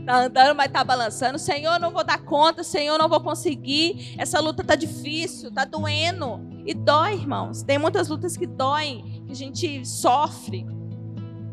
Tá 0.05 0.25
andando, 0.25 0.55
mas 0.55 0.71
tá 0.71 0.83
balançando. 0.83 1.37
Senhor, 1.37 1.79
não 1.79 1.91
vou 1.91 2.03
dar 2.03 2.19
conta. 2.19 2.63
Senhor, 2.63 2.97
não 2.97 3.09
vou 3.09 3.19
conseguir. 3.19 4.15
Essa 4.17 4.39
luta 4.39 4.63
tá 4.63 4.75
difícil, 4.75 5.51
tá 5.51 5.65
doendo. 5.65 6.39
E 6.65 6.73
dói, 6.73 7.13
irmãos. 7.13 7.63
Tem 7.63 7.77
muitas 7.77 8.07
lutas 8.07 8.35
que 8.35 8.47
doem, 8.47 9.23
que 9.25 9.31
a 9.31 9.35
gente 9.35 9.85
sofre. 9.85 10.65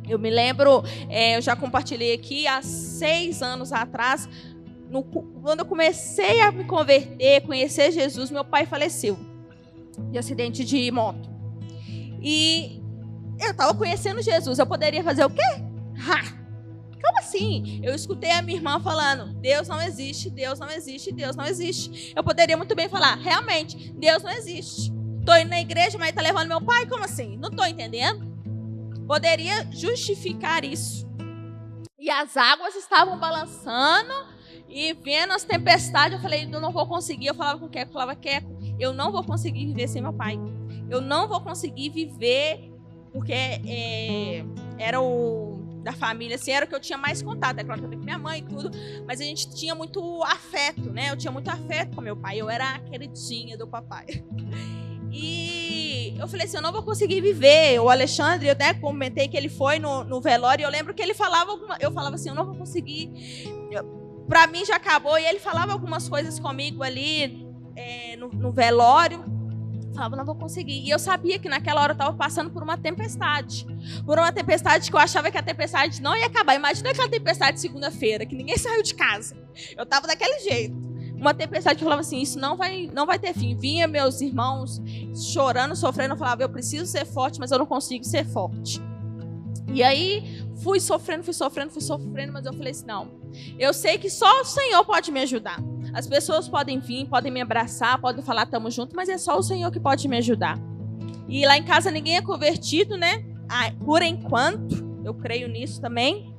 Eu 0.06 0.18
me 0.18 0.30
lembro, 0.30 0.84
é, 1.08 1.36
eu 1.36 1.40
já 1.40 1.56
compartilhei 1.56 2.12
aqui 2.12 2.46
há 2.46 2.60
seis 2.60 3.40
anos 3.40 3.72
atrás, 3.72 4.28
no, 4.94 5.02
quando 5.02 5.58
eu 5.58 5.66
comecei 5.66 6.40
a 6.40 6.52
me 6.52 6.64
converter, 6.64 7.40
conhecer 7.40 7.90
Jesus, 7.90 8.30
meu 8.30 8.44
pai 8.44 8.64
faleceu 8.64 9.18
de 10.12 10.16
acidente 10.16 10.64
de 10.64 10.88
moto. 10.92 11.28
E 12.22 12.80
eu 13.40 13.50
estava 13.50 13.74
conhecendo 13.74 14.22
Jesus. 14.22 14.58
Eu 14.58 14.66
poderia 14.66 15.02
fazer 15.02 15.24
o 15.24 15.30
quê? 15.30 15.42
Ha! 15.98 16.44
Como 17.02 17.18
assim? 17.18 17.80
Eu 17.82 17.92
escutei 17.92 18.30
a 18.30 18.40
minha 18.40 18.56
irmã 18.56 18.78
falando: 18.80 19.34
Deus 19.34 19.66
não 19.66 19.82
existe, 19.82 20.30
Deus 20.30 20.60
não 20.60 20.70
existe, 20.70 21.12
Deus 21.12 21.34
não 21.34 21.44
existe. 21.44 22.12
Eu 22.14 22.22
poderia 22.22 22.56
muito 22.56 22.76
bem 22.76 22.88
falar: 22.88 23.16
realmente, 23.16 23.92
Deus 23.94 24.22
não 24.22 24.30
existe. 24.30 24.92
Estou 25.18 25.36
indo 25.36 25.50
na 25.50 25.60
igreja, 25.60 25.98
mas 25.98 26.10
está 26.10 26.22
levando 26.22 26.48
meu 26.48 26.60
pai? 26.60 26.86
Como 26.86 27.04
assim? 27.04 27.36
Não 27.36 27.50
estou 27.50 27.66
entendendo. 27.66 28.32
Poderia 29.08 29.68
justificar 29.72 30.64
isso. 30.64 31.04
E 31.98 32.08
as 32.10 32.36
águas 32.36 32.74
estavam 32.76 33.18
balançando 33.18 34.33
e 34.74 34.92
vendo 34.92 35.32
as 35.32 35.44
tempestades. 35.44 36.16
Eu 36.16 36.20
falei: 36.20 36.48
eu 36.50 36.60
não 36.60 36.72
vou 36.72 36.84
conseguir. 36.86 37.28
Eu 37.28 37.34
falava 37.34 37.60
com 37.60 37.66
o 37.66 37.68
Queco, 37.68 37.90
eu 37.90 37.92
falava: 37.92 38.16
Queco, 38.16 38.58
eu 38.78 38.92
não 38.92 39.12
vou 39.12 39.22
conseguir 39.22 39.66
viver 39.66 39.88
sem 39.88 40.02
meu 40.02 40.12
pai. 40.12 40.38
Eu 40.90 41.00
não 41.00 41.28
vou 41.28 41.40
conseguir 41.40 41.88
viver 41.90 42.72
porque 43.12 43.32
é, 43.32 44.44
era 44.76 45.00
o 45.00 45.62
da 45.84 45.92
família, 45.92 46.36
assim, 46.36 46.50
era 46.50 46.64
o 46.64 46.68
que 46.68 46.74
eu 46.74 46.80
tinha 46.80 46.98
mais 46.98 47.22
contato. 47.22 47.58
É 47.58 47.64
claro 47.64 47.80
que 47.80 47.86
eu 47.86 47.90
tenho 47.90 48.02
minha 48.02 48.18
mãe 48.18 48.40
e 48.40 48.42
tudo, 48.42 48.70
mas 49.06 49.20
a 49.20 49.24
gente 49.24 49.54
tinha 49.54 49.74
muito 49.74 50.22
afeto, 50.24 50.90
né? 50.90 51.10
Eu 51.10 51.16
tinha 51.16 51.30
muito 51.30 51.48
afeto 51.48 51.94
com 51.94 52.00
meu 52.00 52.16
pai. 52.16 52.40
Eu 52.40 52.50
era 52.50 52.70
a 52.70 52.78
queridinha 52.80 53.56
do 53.56 53.66
papai. 53.68 54.06
E 55.16 56.16
eu 56.18 56.26
falei 56.26 56.44
assim, 56.44 56.56
eu 56.56 56.62
não 56.62 56.72
vou 56.72 56.82
conseguir 56.82 57.20
viver. 57.20 57.78
O 57.78 57.88
Alexandre, 57.88 58.48
eu 58.48 58.52
até 58.52 58.74
comentei 58.74 59.28
que 59.28 59.36
ele 59.36 59.48
foi 59.48 59.78
no, 59.78 60.02
no 60.02 60.20
velório, 60.20 60.62
e 60.62 60.64
eu 60.64 60.70
lembro 60.70 60.92
que 60.92 61.00
ele 61.00 61.14
falava 61.14 61.52
eu 61.78 61.92
falava 61.92 62.16
assim, 62.16 62.30
eu 62.30 62.34
não 62.34 62.44
vou 62.44 62.56
conseguir. 62.56 63.12
Para 64.26 64.46
mim 64.46 64.64
já 64.64 64.76
acabou, 64.76 65.18
e 65.18 65.24
ele 65.24 65.38
falava 65.38 65.72
algumas 65.72 66.08
coisas 66.08 66.38
comigo 66.38 66.82
ali 66.82 67.46
é, 67.76 68.16
no, 68.16 68.28
no 68.28 68.52
velório 68.52 69.34
falava, 69.94 70.16
não 70.16 70.24
vou 70.24 70.34
conseguir. 70.34 70.84
E 70.84 70.90
eu 70.90 70.98
sabia 70.98 71.38
que 71.38 71.48
naquela 71.48 71.80
hora 71.80 71.92
eu 71.92 71.94
estava 71.94 72.12
passando 72.14 72.50
por 72.50 72.62
uma 72.62 72.76
tempestade. 72.76 73.66
Por 74.04 74.18
uma 74.18 74.32
tempestade 74.32 74.90
que 74.90 74.96
eu 74.96 75.00
achava 75.00 75.30
que 75.30 75.38
a 75.38 75.42
tempestade 75.42 76.02
não 76.02 76.16
ia 76.16 76.26
acabar. 76.26 76.54
Imagina 76.54 76.90
aquela 76.90 77.08
tempestade 77.08 77.54
de 77.54 77.60
segunda-feira, 77.60 78.26
que 78.26 78.34
ninguém 78.34 78.58
saiu 78.58 78.82
de 78.82 78.94
casa. 78.94 79.36
Eu 79.76 79.84
estava 79.84 80.06
daquele 80.06 80.40
jeito. 80.40 80.74
Uma 81.14 81.32
tempestade 81.32 81.78
que 81.78 81.84
falava 81.84 82.00
assim, 82.00 82.20
isso 82.20 82.38
não 82.38 82.56
vai, 82.56 82.90
não 82.92 83.06
vai 83.06 83.18
ter 83.18 83.32
fim. 83.32 83.56
Vinha 83.56 83.86
meus 83.86 84.20
irmãos 84.20 84.82
chorando, 85.32 85.74
sofrendo, 85.76 86.14
eu 86.14 86.18
falava, 86.18 86.42
eu 86.42 86.50
preciso 86.50 86.86
ser 86.86 87.06
forte, 87.06 87.38
mas 87.38 87.50
eu 87.50 87.58
não 87.58 87.66
consigo 87.66 88.04
ser 88.04 88.26
forte. 88.26 88.82
E 89.72 89.82
aí 89.82 90.44
fui 90.62 90.80
sofrendo, 90.80 91.22
fui 91.22 91.32
sofrendo, 91.32 91.70
fui 91.70 91.80
sofrendo, 91.80 92.32
mas 92.32 92.44
eu 92.44 92.52
falei 92.52 92.72
assim, 92.72 92.86
não. 92.86 93.23
Eu 93.58 93.72
sei 93.72 93.98
que 93.98 94.10
só 94.10 94.40
o 94.40 94.44
Senhor 94.44 94.84
pode 94.84 95.10
me 95.10 95.20
ajudar. 95.20 95.58
As 95.92 96.06
pessoas 96.06 96.48
podem 96.48 96.80
vir, 96.80 97.06
podem 97.06 97.32
me 97.32 97.40
abraçar, 97.40 98.00
podem 98.00 98.22
falar 98.22 98.46
tamo 98.46 98.70
junto, 98.70 98.96
mas 98.96 99.08
é 99.08 99.18
só 99.18 99.38
o 99.38 99.42
Senhor 99.42 99.70
que 99.70 99.80
pode 99.80 100.08
me 100.08 100.16
ajudar. 100.18 100.58
E 101.28 101.46
lá 101.46 101.56
em 101.56 101.62
casa 101.62 101.90
ninguém 101.90 102.16
é 102.16 102.22
convertido, 102.22 102.96
né? 102.96 103.24
Ah, 103.48 103.70
por 103.84 104.02
enquanto, 104.02 104.84
eu 105.04 105.14
creio 105.14 105.48
nisso 105.48 105.80
também. 105.80 106.34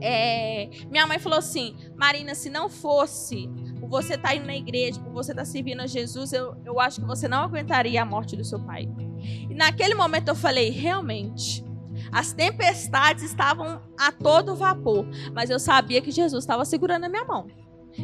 É, 0.00 0.70
minha 0.90 1.06
mãe 1.06 1.18
falou 1.18 1.38
assim: 1.38 1.76
Marina, 1.96 2.34
se 2.34 2.48
não 2.48 2.68
fosse 2.68 3.48
por 3.80 3.88
você 3.88 4.14
estar 4.14 4.28
tá 4.28 4.34
indo 4.34 4.46
na 4.46 4.56
igreja, 4.56 5.00
por 5.00 5.12
você 5.12 5.32
estar 5.32 5.42
tá 5.42 5.46
servindo 5.46 5.80
a 5.80 5.86
Jesus, 5.86 6.32
eu, 6.32 6.56
eu 6.64 6.78
acho 6.78 7.00
que 7.00 7.06
você 7.06 7.26
não 7.26 7.38
aguentaria 7.38 8.02
a 8.02 8.04
morte 8.04 8.36
do 8.36 8.44
seu 8.44 8.60
pai. 8.60 8.88
E 9.18 9.54
naquele 9.54 9.94
momento 9.94 10.28
eu 10.28 10.34
falei: 10.34 10.70
realmente, 10.70 11.64
as 12.12 12.32
tempestades 12.32 13.24
estavam 13.24 13.80
a 13.98 14.12
todo 14.12 14.56
vapor, 14.56 15.06
mas 15.34 15.50
eu 15.50 15.58
sabia 15.58 16.00
que 16.00 16.10
Jesus 16.10 16.44
estava 16.44 16.64
segurando 16.64 17.04
a 17.04 17.08
minha 17.08 17.24
mão. 17.24 17.46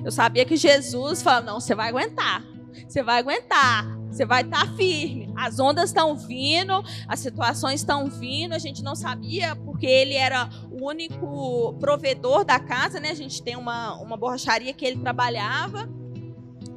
Eu 0.04 0.10
sabia 0.10 0.44
que 0.44 0.56
Jesus 0.56 1.22
falou: 1.22 1.44
não, 1.44 1.60
você 1.60 1.74
vai 1.74 1.88
aguentar. 1.88 2.42
Você 2.88 3.02
vai 3.02 3.18
aguentar. 3.20 3.86
Você 4.10 4.24
vai 4.24 4.42
estar 4.42 4.66
tá 4.66 4.72
firme. 4.74 5.32
As 5.36 5.58
ondas 5.58 5.90
estão 5.90 6.16
vindo, 6.16 6.72
as 7.08 7.18
situações 7.20 7.80
estão 7.80 8.08
vindo. 8.08 8.52
A 8.52 8.58
gente 8.58 8.82
não 8.82 8.94
sabia, 8.94 9.56
porque 9.56 9.86
ele 9.86 10.14
era 10.14 10.48
o 10.70 10.86
único 10.86 11.74
provedor 11.80 12.44
da 12.44 12.58
casa, 12.60 13.00
né? 13.00 13.10
A 13.10 13.14
gente 13.14 13.42
tem 13.42 13.56
uma, 13.56 13.94
uma 14.00 14.16
borracharia 14.16 14.72
que 14.72 14.84
ele 14.84 15.00
trabalhava. 15.00 15.88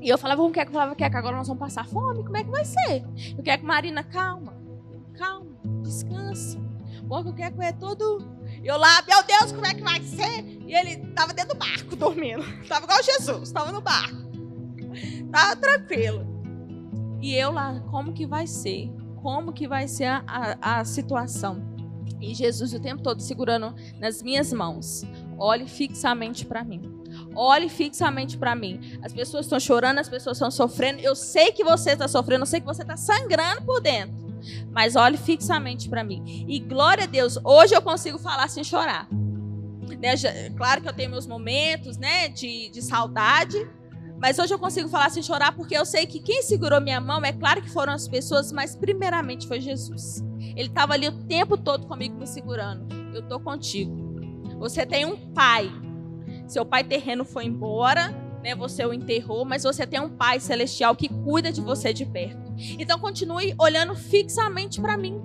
E 0.02 0.10
eu 0.10 0.18
falava, 0.18 0.42
como 0.42 0.54
que 0.54 0.60
é 0.60 0.66
que 0.66 0.70
eu 0.70 0.74
falava 0.74 0.96
que, 0.96 1.04
agora 1.04 1.38
nós 1.38 1.48
vamos 1.48 1.60
passar 1.60 1.86
fome? 1.88 2.24
Como 2.24 2.38
é 2.38 2.44
que 2.44 2.50
vai 2.50 2.66
ser? 2.66 3.04
Eu 3.38 3.44
quero 3.44 3.62
que 3.62 3.68
Marina, 3.68 4.04
calma, 4.04 4.56
calma, 5.16 5.58
descansa. 5.82 6.67
Eu 7.10 7.34
quero 7.34 7.56
que 7.56 7.64
é 7.64 7.72
todo 7.72 8.38
eu 8.64 8.78
lá, 8.78 9.02
meu 9.08 9.24
Deus, 9.24 9.52
como 9.52 9.66
é 9.66 9.74
que 9.74 9.82
vai 9.82 10.02
ser? 10.02 10.44
E 10.66 10.76
ele 10.76 11.08
estava 11.10 11.34
dentro 11.34 11.54
do 11.54 11.60
barco, 11.60 11.96
dormindo. 11.96 12.44
Estava 12.62 12.86
igual 12.86 13.04
Jesus, 13.04 13.44
estava 13.44 13.72
no 13.72 13.82
barco. 13.82 14.28
Estava 14.94 15.56
tranquilo. 15.56 16.26
E 17.22 17.34
eu 17.34 17.52
lá, 17.52 17.80
como 17.92 18.14
que 18.14 18.26
vai 18.26 18.48
ser? 18.48 18.92
Como 19.22 19.54
que 19.54 19.68
vai 19.68 19.88
ser 19.88 20.06
a, 20.06 20.24
a, 20.28 20.80
a 20.80 20.86
situação? 20.86 21.66
E 22.20 22.34
Jesus 22.34 22.74
o 22.74 22.80
tempo 22.80 23.04
todo 23.04 23.22
segurando 23.22 23.76
nas 24.00 24.22
minhas 24.24 24.52
mãos. 24.52 25.04
Olhe 25.38 25.68
fixamente 25.68 26.46
para 26.46 26.64
mim. 26.64 26.82
Olhe 27.36 27.70
fixamente 27.70 28.38
para 28.38 28.56
mim. 28.56 29.00
As 29.04 29.14
pessoas 29.14 29.46
estão 29.46 29.60
chorando, 29.60 30.00
as 30.00 30.10
pessoas 30.10 30.38
estão 30.38 30.50
sofrendo. 30.50 31.00
Eu 31.00 31.16
sei 31.16 31.52
que 31.52 31.64
você 31.64 31.92
está 31.92 32.08
sofrendo, 32.08 32.42
eu 32.42 32.48
sei 32.48 32.60
que 32.60 32.66
você 32.66 32.82
está 32.82 32.98
sangrando 32.98 33.64
por 33.64 33.82
dentro 33.82 34.17
mas 34.72 34.96
olhe 34.96 35.18
fixamente 35.18 35.90
para 35.90 36.04
mim. 36.04 36.46
E 36.48 36.60
glória 36.60 37.04
a 37.04 37.08
Deus, 37.08 37.38
hoje 37.44 37.76
eu 37.76 37.82
consigo 37.82 38.18
falar 38.18 38.48
sem 38.50 38.64
chorar. 38.64 39.08
Né? 40.00 40.16
Claro 40.56 40.82
que 40.82 40.90
eu 40.90 40.94
tenho 40.94 41.10
meus 41.10 41.26
momentos 41.26 41.98
né, 41.98 42.28
de, 42.30 42.70
de 42.70 42.82
saudade, 42.82 43.58
mas 44.20 44.40
hoje 44.40 44.54
eu 44.54 44.60
consigo 44.60 44.90
falar 44.90 45.10
sem 45.10 45.22
chorar 45.22 45.56
porque 45.56 45.78
eu 45.78 45.86
sei 45.86 46.06
que 46.06 46.20
quem 46.20 46.42
segurou 46.42 46.82
minha 46.82 47.00
mão, 47.00 47.24
é 47.24 47.32
claro 47.32 47.62
que 47.62 47.70
foram 47.70 47.94
as 47.94 48.08
pessoas, 48.08 48.52
mas 48.52 48.76
primeiramente 48.76 49.48
foi 49.48 49.62
Jesus. 49.62 50.24
Ele 50.56 50.70
estava 50.70 50.94
ali 50.94 51.08
o 51.08 51.24
tempo 51.26 51.56
todo 51.56 51.86
comigo 51.88 52.18
me 52.18 52.26
segurando. 52.26 52.88
Eu 53.14 53.22
estou 53.22 53.40
contigo. 53.40 54.08
Você 54.60 54.86
tem 54.86 55.06
um 55.06 55.16
pai. 55.34 55.72
Seu 56.48 56.66
pai 56.66 56.84
terreno 56.84 57.24
foi 57.24 57.46
embora, 57.46 58.10
né? 58.44 58.56
Você 58.56 58.84
o 58.86 58.94
enterrou, 58.94 59.46
mas 59.46 59.64
você 59.64 59.86
tem 59.86 60.00
um 60.00 60.10
pai 60.10 60.40
celestial 60.40 60.96
que 60.96 61.10
cuida 61.10 61.52
de 61.52 61.62
você 61.62 61.94
de 61.94 62.06
perto. 62.06 62.47
Então 62.80 63.00
continue 63.00 63.54
olhando 63.60 63.96
fixamente 63.96 64.82
para 64.82 64.98
mim. 64.98 65.22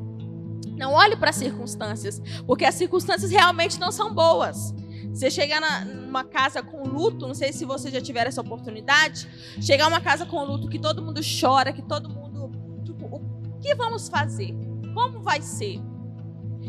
Não 0.77 0.93
olhe 0.93 1.17
para 1.17 1.31
as 1.31 1.37
circunstâncias, 1.37 2.21
porque 2.47 2.65
as 2.65 2.75
circunstâncias 2.75 3.31
realmente 3.31 3.79
não 3.79 3.93
são 3.93 4.13
boas. 4.13 4.75
Você 5.13 5.31
chegar 5.31 5.61
na, 5.61 5.85
numa 5.85 6.25
casa 6.25 6.63
com 6.63 6.83
luto, 6.89 7.27
não 7.27 7.35
sei 7.35 7.53
se 7.53 7.65
você 7.65 7.91
já 7.91 8.01
tiver 8.01 8.27
essa 8.27 8.41
oportunidade, 8.41 9.29
chegar 9.61 9.87
uma 9.87 10.01
casa 10.01 10.25
com 10.25 10.43
luto 10.45 10.69
que 10.69 10.79
todo 10.79 11.03
mundo 11.03 11.21
chora, 11.41 11.73
que 11.73 11.83
todo 11.83 12.09
mundo, 12.09 12.51
tipo, 12.85 13.07
o 13.07 13.61
que 13.61 13.75
vamos 13.75 14.09
fazer? 14.09 14.55
Como 14.95 15.21
vai 15.21 15.43
ser? 15.43 15.81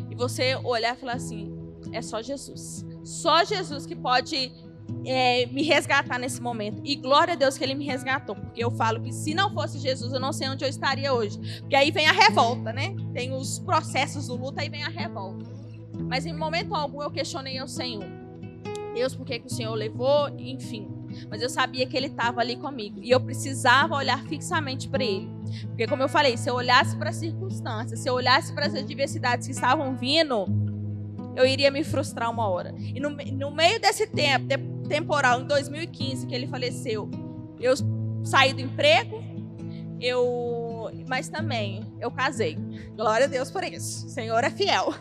E 0.10 0.16
você 0.16 0.56
olhar 0.58 0.96
e 0.96 1.00
falar 1.00 1.14
assim, 1.14 1.54
é 1.92 2.02
só 2.02 2.22
Jesus. 2.22 2.86
Só 3.04 3.44
Jesus 3.44 3.86
que 3.86 3.96
pode 3.96 4.52
é, 5.06 5.46
me 5.48 5.64
resgatar 5.64 6.18
nesse 6.18 6.42
momento. 6.42 6.82
E 6.84 6.96
glória 6.96 7.34
a 7.34 7.38
Deus 7.38 7.58
que 7.58 7.64
ele 7.64 7.76
me 7.76 7.86
resgatou. 7.86 8.36
Porque 8.36 8.64
eu 8.64 8.72
falo 8.72 9.02
que 9.02 9.12
se 9.12 9.34
não 9.34 9.54
fosse 9.54 9.80
Jesus, 9.80 10.14
eu 10.14 10.20
não 10.20 10.34
sei 10.34 10.50
onde 10.50 10.64
eu 10.64 10.70
estaria 10.70 11.14
hoje. 11.14 11.40
Porque 11.60 11.76
aí 11.76 11.92
vem 11.92 12.08
a 12.08 12.12
revolta, 12.12 12.72
né? 12.72 12.96
Tem 13.14 13.34
os 13.34 13.60
processos 13.60 14.28
do 14.28 14.36
luto, 14.36 14.60
aí 14.60 14.70
vem 14.70 14.84
a 14.84 14.90
revolta. 14.90 15.46
Mas 16.08 16.26
em 16.26 16.34
momento 16.34 16.74
algum 16.74 17.02
eu 17.02 17.12
questionei 17.12 17.58
ao 17.58 17.68
Senhor. 17.68 18.06
Deus, 18.94 19.16
por 19.16 19.26
que, 19.26 19.40
que 19.40 19.48
o 19.48 19.50
Senhor 19.50 19.74
levou? 19.74 20.30
Enfim. 20.38 20.88
Mas 21.30 21.42
eu 21.42 21.50
sabia 21.50 21.86
que 21.86 21.96
ele 21.96 22.08
estava 22.08 22.42
ali 22.42 22.56
comigo. 22.56 23.00
E 23.02 23.12
eu 23.12 23.20
precisava 23.20 23.96
olhar 23.96 24.24
fixamente 24.26 24.88
para 24.88 25.04
ele. 25.04 25.30
Porque, 25.68 25.88
como 25.88 26.02
eu 26.02 26.10
falei, 26.10 26.38
se 26.38 26.50
eu 26.50 26.56
olhasse 26.56 26.96
para 26.96 27.10
as 27.10 27.16
circunstâncias, 27.16 28.00
se 28.00 28.10
eu 28.10 28.14
olhasse 28.14 28.54
para 28.54 28.66
as 28.66 28.76
adversidades 28.76 29.48
que 29.48 29.54
estavam 29.54 29.96
vindo, 29.96 30.46
eu 31.36 31.46
iria 31.46 31.72
me 31.72 31.84
frustrar 31.84 32.30
uma 32.30 32.48
hora. 32.48 32.74
E 32.78 33.00
no, 33.00 33.10
no 33.10 33.52
meio 33.52 33.80
desse 33.80 34.08
tempo, 34.08 34.48
temporal, 34.88 35.42
em 35.42 35.46
2015, 35.46 36.28
que 36.28 36.36
ele 36.36 36.48
faleceu, 36.48 37.10
eu 37.60 37.74
saí 38.24 38.54
do 38.54 38.62
emprego, 38.62 39.24
eu, 40.00 40.92
mas 41.08 41.30
também 41.30 41.82
eu 42.00 42.12
casei. 42.12 42.58
Glória 42.96 43.26
a 43.26 43.30
Deus 43.30 43.50
por 43.50 43.64
isso. 43.64 44.08
O 44.08 44.10
Senhor 44.10 44.44
é 44.44 44.50
fiel. 44.50 44.94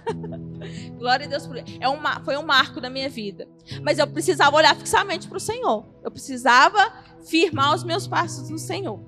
Glória 0.96 1.26
a 1.26 1.28
Deus 1.28 1.46
por 1.46 1.56
isso. 1.56 1.76
É 1.80 1.88
uma, 1.88 2.20
foi 2.20 2.36
um 2.36 2.44
marco 2.44 2.80
da 2.80 2.88
minha 2.88 3.08
vida. 3.08 3.48
Mas 3.82 3.98
eu 3.98 4.06
precisava 4.06 4.56
olhar 4.56 4.76
fixamente 4.76 5.26
para 5.26 5.36
o 5.36 5.40
Senhor. 5.40 5.84
Eu 6.04 6.10
precisava 6.10 6.92
firmar 7.26 7.74
os 7.74 7.82
meus 7.82 8.06
passos 8.06 8.48
no 8.48 8.58
Senhor. 8.58 9.00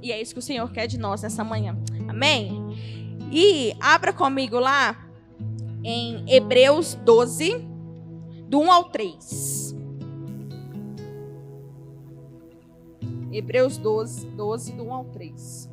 E 0.00 0.12
é 0.12 0.20
isso 0.20 0.32
que 0.32 0.38
o 0.38 0.42
Senhor 0.42 0.70
quer 0.70 0.86
de 0.86 0.98
nós 0.98 1.22
nessa 1.22 1.42
manhã. 1.42 1.76
Amém? 2.08 2.62
E 3.32 3.74
abra 3.80 4.12
comigo 4.12 4.58
lá 4.60 5.08
em 5.82 6.24
Hebreus 6.32 6.94
12, 6.94 7.66
do 8.48 8.60
1 8.60 8.72
ao 8.72 8.84
3. 8.84 9.65
Hebreus 13.36 13.76
12, 13.76 14.28
12, 14.30 14.72
do 14.72 14.84
1 14.84 14.94
ao 14.94 15.04
3. 15.04 15.70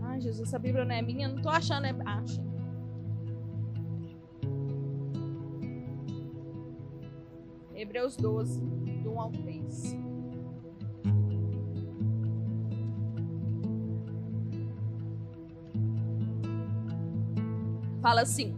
Ai, 0.00 0.22
Jesus, 0.22 0.48
essa 0.48 0.58
Bíblia 0.58 0.86
não 0.86 0.94
é 0.94 1.02
minha, 1.02 1.28
não 1.28 1.36
estou 1.36 1.52
achando, 1.52 1.84
é... 1.84 1.94
Acha. 2.06 2.49
Hebreus 7.90 8.14
12, 8.14 8.60
do 9.02 9.14
1 9.14 9.20
ao 9.20 9.32
3. 9.32 9.96
Fala 18.00 18.20
assim, 18.20 18.56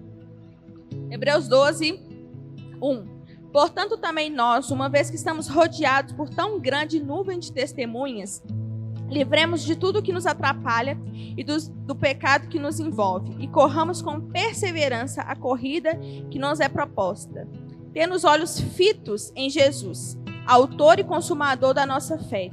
Hebreus 1.10 1.48
12, 1.48 1.98
1. 2.82 3.04
Portanto, 3.50 3.96
também 3.96 4.28
nós, 4.28 4.70
uma 4.70 4.90
vez 4.90 5.08
que 5.08 5.16
estamos 5.16 5.48
rodeados 5.48 6.12
por 6.12 6.28
tão 6.28 6.60
grande 6.60 7.02
nuvem 7.02 7.38
de 7.38 7.50
testemunhas, 7.50 8.44
livremos 9.08 9.62
de 9.62 9.76
tudo 9.76 10.02
que 10.02 10.12
nos 10.12 10.26
atrapalha 10.26 10.98
e 11.38 11.42
do, 11.42 11.56
do, 11.86 11.96
pecado 11.96 12.48
que 12.48 12.58
nos 12.58 12.78
envolve, 12.78 13.34
e 13.42 13.48
corramos 13.48 14.02
com 14.02 14.20
perseverança 14.20 15.22
a 15.22 15.34
corrida 15.34 15.98
que 16.30 16.38
nos 16.38 16.60
é 16.60 16.68
proposta 16.68 17.48
tendo 17.92 18.14
os 18.14 18.24
olhos 18.24 18.58
fitos 18.58 19.32
em 19.34 19.50
Jesus, 19.50 20.18
autor 20.46 20.98
e 20.98 21.04
consumador 21.04 21.74
da 21.74 21.86
nossa 21.86 22.18
fé. 22.18 22.50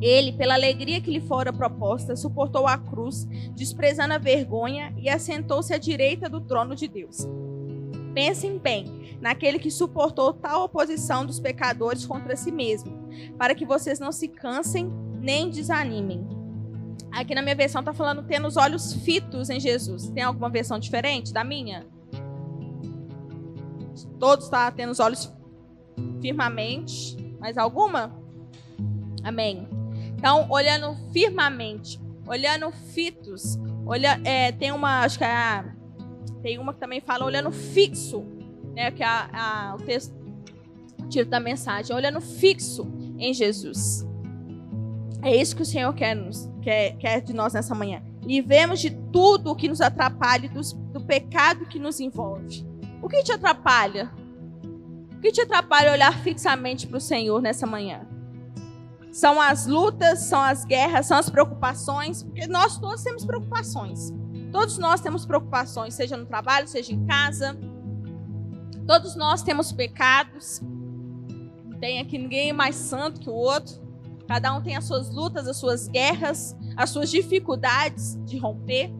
Ele, 0.00 0.32
pela 0.32 0.54
alegria 0.54 1.00
que 1.00 1.10
lhe 1.10 1.20
fora 1.20 1.52
proposta, 1.52 2.16
suportou 2.16 2.66
a 2.66 2.76
cruz, 2.76 3.26
desprezando 3.54 4.14
a 4.14 4.18
vergonha 4.18 4.92
e 4.98 5.08
assentou-se 5.08 5.72
à 5.72 5.78
direita 5.78 6.28
do 6.28 6.40
trono 6.40 6.74
de 6.74 6.88
Deus. 6.88 7.28
Pensem 8.12 8.58
bem 8.58 9.18
naquele 9.20 9.58
que 9.58 9.70
suportou 9.70 10.32
tal 10.32 10.64
oposição 10.64 11.24
dos 11.24 11.40
pecadores 11.40 12.06
contra 12.06 12.36
si 12.36 12.52
mesmo, 12.52 12.92
para 13.38 13.54
que 13.54 13.64
vocês 13.64 13.98
não 13.98 14.12
se 14.12 14.28
cansem 14.28 14.92
nem 15.20 15.48
desanimem. 15.48 16.26
Aqui 17.10 17.34
na 17.34 17.42
minha 17.42 17.54
versão 17.54 17.80
está 17.80 17.92
falando 17.92 18.24
tendo 18.24 18.48
os 18.48 18.56
olhos 18.56 18.92
fitos 18.92 19.48
em 19.48 19.60
Jesus. 19.60 20.10
Tem 20.10 20.22
alguma 20.22 20.50
versão 20.50 20.78
diferente 20.78 21.32
da 21.32 21.44
minha? 21.44 21.86
Todos 24.18 24.46
estão 24.46 24.60
tá 24.60 24.70
tendo 24.70 24.90
os 24.90 25.00
olhos 25.00 25.32
firmemente. 26.20 27.16
Mais 27.38 27.58
alguma? 27.58 28.12
Amém. 29.22 29.68
Então, 30.16 30.46
olhando 30.50 30.96
firmemente, 31.12 32.00
olhando 32.26 32.70
fitos, 32.70 33.58
olha, 33.84 34.20
é, 34.24 34.52
tem 34.52 34.72
uma, 34.72 35.00
acho 35.00 35.18
que 35.18 35.24
é 35.24 35.30
a, 35.30 35.64
tem 36.42 36.58
uma 36.58 36.72
que 36.72 36.80
também 36.80 37.00
fala 37.00 37.24
olhando 37.24 37.50
fixo, 37.50 38.24
né? 38.74 38.90
Que 38.90 39.02
é 39.02 39.06
a, 39.06 39.30
a, 39.32 39.74
o 39.74 39.78
texto 39.78 40.14
tiro 41.08 41.28
da 41.28 41.38
mensagem, 41.38 41.94
olhando 41.94 42.20
fixo 42.20 42.86
em 43.18 43.32
Jesus. 43.32 44.06
É 45.22 45.34
isso 45.34 45.56
que 45.56 45.62
o 45.62 45.66
Senhor 45.66 45.92
quer, 45.94 46.14
nos, 46.14 46.50
quer, 46.60 46.96
quer 46.96 47.20
de 47.20 47.32
nós 47.32 47.54
nessa 47.54 47.74
manhã. 47.74 48.02
Livremos 48.22 48.80
de 48.80 48.90
tudo 48.90 49.50
o 49.50 49.56
que 49.56 49.68
nos 49.68 49.80
atrapalha, 49.80 50.48
do, 50.48 50.60
do 50.92 51.00
pecado 51.00 51.66
que 51.66 51.78
nos 51.78 52.00
envolve. 52.00 52.66
O 53.04 53.08
que 53.08 53.22
te 53.22 53.32
atrapalha? 53.32 54.10
O 55.12 55.20
que 55.20 55.30
te 55.30 55.42
atrapalha 55.42 55.92
olhar 55.92 56.18
fixamente 56.20 56.86
para 56.86 56.96
o 56.96 57.00
Senhor 57.00 57.42
nessa 57.42 57.66
manhã? 57.66 58.08
São 59.12 59.38
as 59.38 59.66
lutas, 59.66 60.20
são 60.20 60.40
as 60.40 60.64
guerras, 60.64 61.04
são 61.04 61.18
as 61.18 61.28
preocupações, 61.28 62.22
porque 62.22 62.46
nós 62.46 62.78
todos 62.78 63.02
temos 63.02 63.22
preocupações. 63.26 64.10
Todos 64.50 64.78
nós 64.78 65.02
temos 65.02 65.26
preocupações, 65.26 65.92
seja 65.92 66.16
no 66.16 66.24
trabalho, 66.24 66.66
seja 66.66 66.94
em 66.94 67.04
casa. 67.04 67.54
Todos 68.86 69.14
nós 69.16 69.42
temos 69.42 69.70
pecados. 69.70 70.62
Não 70.62 71.78
tem 71.78 72.00
aqui 72.00 72.16
ninguém 72.16 72.54
mais 72.54 72.74
santo 72.74 73.20
que 73.20 73.28
o 73.28 73.34
outro. 73.34 73.84
Cada 74.26 74.54
um 74.56 74.62
tem 74.62 74.76
as 74.76 74.84
suas 74.84 75.10
lutas, 75.10 75.46
as 75.46 75.58
suas 75.58 75.88
guerras, 75.88 76.56
as 76.74 76.88
suas 76.88 77.10
dificuldades 77.10 78.18
de 78.24 78.38
romper. 78.38 78.90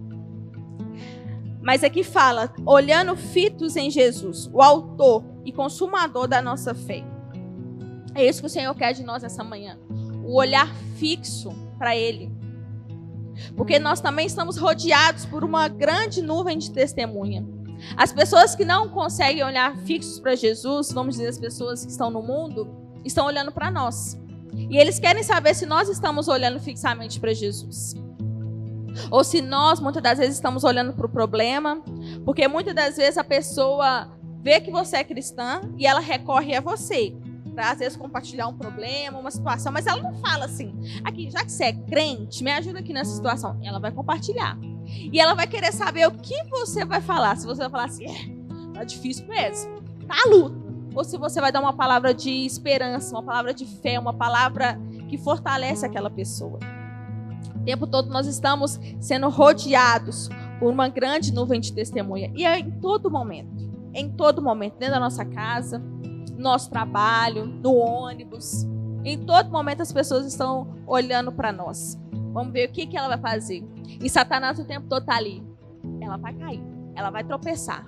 Mas 1.64 1.82
aqui 1.82 2.04
fala, 2.04 2.52
olhando 2.66 3.16
fitos 3.16 3.74
em 3.74 3.90
Jesus, 3.90 4.50
o 4.52 4.60
autor 4.60 5.24
e 5.44 5.50
consumador 5.50 6.28
da 6.28 6.42
nossa 6.42 6.74
fé. 6.74 7.02
É 8.14 8.24
isso 8.24 8.40
que 8.40 8.46
o 8.46 8.50
Senhor 8.50 8.74
quer 8.74 8.92
de 8.92 9.02
nós 9.02 9.24
essa 9.24 9.42
manhã 9.42 9.78
o 10.24 10.36
olhar 10.36 10.68
fixo 10.96 11.52
para 11.78 11.96
Ele. 11.96 12.32
Porque 13.56 13.78
nós 13.78 14.00
também 14.00 14.26
estamos 14.26 14.56
rodeados 14.56 15.26
por 15.26 15.44
uma 15.44 15.68
grande 15.68 16.22
nuvem 16.22 16.56
de 16.56 16.70
testemunha. 16.70 17.46
As 17.96 18.12
pessoas 18.12 18.54
que 18.54 18.64
não 18.64 18.88
conseguem 18.88 19.44
olhar 19.44 19.76
fixos 19.78 20.18
para 20.18 20.34
Jesus, 20.34 20.92
vamos 20.92 21.16
dizer, 21.16 21.28
as 21.28 21.38
pessoas 21.38 21.84
que 21.84 21.90
estão 21.90 22.10
no 22.10 22.22
mundo, 22.22 22.68
estão 23.04 23.26
olhando 23.26 23.52
para 23.52 23.70
nós. 23.70 24.18
E 24.70 24.78
eles 24.78 24.98
querem 24.98 25.22
saber 25.22 25.54
se 25.54 25.66
nós 25.66 25.88
estamos 25.88 26.28
olhando 26.28 26.60
fixamente 26.60 27.20
para 27.20 27.34
Jesus. 27.34 27.94
Ou 29.10 29.24
se 29.24 29.40
nós, 29.40 29.80
muitas 29.80 30.02
das 30.02 30.18
vezes, 30.18 30.34
estamos 30.34 30.64
olhando 30.64 30.92
para 30.92 31.06
o 31.06 31.08
problema. 31.08 31.82
Porque 32.24 32.46
muitas 32.48 32.74
das 32.74 32.96
vezes 32.96 33.18
a 33.18 33.24
pessoa 33.24 34.08
vê 34.42 34.60
que 34.60 34.70
você 34.70 34.98
é 34.98 35.04
cristã 35.04 35.60
e 35.78 35.86
ela 35.86 36.00
recorre 36.00 36.54
a 36.54 36.60
você 36.60 37.14
para 37.54 37.70
às 37.70 37.78
vezes 37.78 37.96
compartilhar 37.96 38.48
um 38.48 38.54
problema, 38.54 39.18
uma 39.18 39.30
situação, 39.30 39.72
mas 39.72 39.86
ela 39.86 40.02
não 40.02 40.14
fala 40.14 40.44
assim: 40.44 40.74
aqui, 41.04 41.30
já 41.30 41.44
que 41.44 41.52
você 41.52 41.64
é 41.64 41.72
crente, 41.72 42.42
me 42.42 42.50
ajuda 42.50 42.80
aqui 42.80 42.92
nessa 42.92 43.14
situação. 43.14 43.58
Ela 43.62 43.78
vai 43.78 43.92
compartilhar. 43.92 44.58
E 44.86 45.18
ela 45.18 45.34
vai 45.34 45.46
querer 45.46 45.72
saber 45.72 46.06
o 46.06 46.12
que 46.12 46.42
você 46.50 46.84
vai 46.84 47.00
falar. 47.00 47.36
Se 47.36 47.46
você 47.46 47.62
vai 47.62 47.70
falar 47.70 47.84
assim, 47.84 48.04
é, 48.06 48.74
tá 48.74 48.84
difícil 48.84 49.26
mesmo, 49.26 49.80
tá 50.06 50.14
a 50.26 50.28
luta. 50.28 50.64
Ou 50.94 51.02
se 51.02 51.16
você 51.16 51.40
vai 51.40 51.50
dar 51.50 51.60
uma 51.60 51.72
palavra 51.72 52.12
de 52.12 52.30
esperança, 52.30 53.14
uma 53.14 53.22
palavra 53.22 53.54
de 53.54 53.64
fé, 53.64 53.98
uma 53.98 54.12
palavra 54.12 54.78
que 55.08 55.18
fortalece 55.18 55.84
aquela 55.84 56.10
pessoa. 56.10 56.58
O 57.64 57.66
tempo 57.66 57.86
todo 57.86 58.10
nós 58.10 58.26
estamos 58.26 58.78
sendo 59.00 59.30
rodeados 59.30 60.28
por 60.60 60.70
uma 60.70 60.86
grande 60.86 61.32
nuvem 61.32 61.58
de 61.58 61.72
testemunha. 61.72 62.30
E 62.36 62.44
é 62.44 62.58
em 62.58 62.70
todo 62.72 63.10
momento, 63.10 63.72
em 63.94 64.10
todo 64.10 64.42
momento, 64.42 64.76
dentro 64.76 64.96
da 64.96 65.00
nossa 65.00 65.24
casa, 65.24 65.82
nosso 66.36 66.68
trabalho, 66.68 67.46
no 67.46 67.74
ônibus. 67.74 68.66
Em 69.02 69.16
todo 69.16 69.50
momento 69.50 69.80
as 69.80 69.90
pessoas 69.90 70.26
estão 70.26 70.76
olhando 70.86 71.32
para 71.32 71.52
nós. 71.52 71.98
Vamos 72.34 72.52
ver 72.52 72.68
o 72.68 72.72
que, 72.72 72.86
que 72.86 72.98
ela 72.98 73.16
vai 73.16 73.32
fazer. 73.32 73.66
E 73.98 74.10
Satanás 74.10 74.58
o 74.58 74.66
tempo 74.66 74.86
todo 74.86 75.00
está 75.00 75.16
ali. 75.16 75.42
Ela 76.02 76.18
vai 76.18 76.34
cair, 76.34 76.62
ela 76.94 77.08
vai 77.08 77.24
tropeçar. 77.24 77.86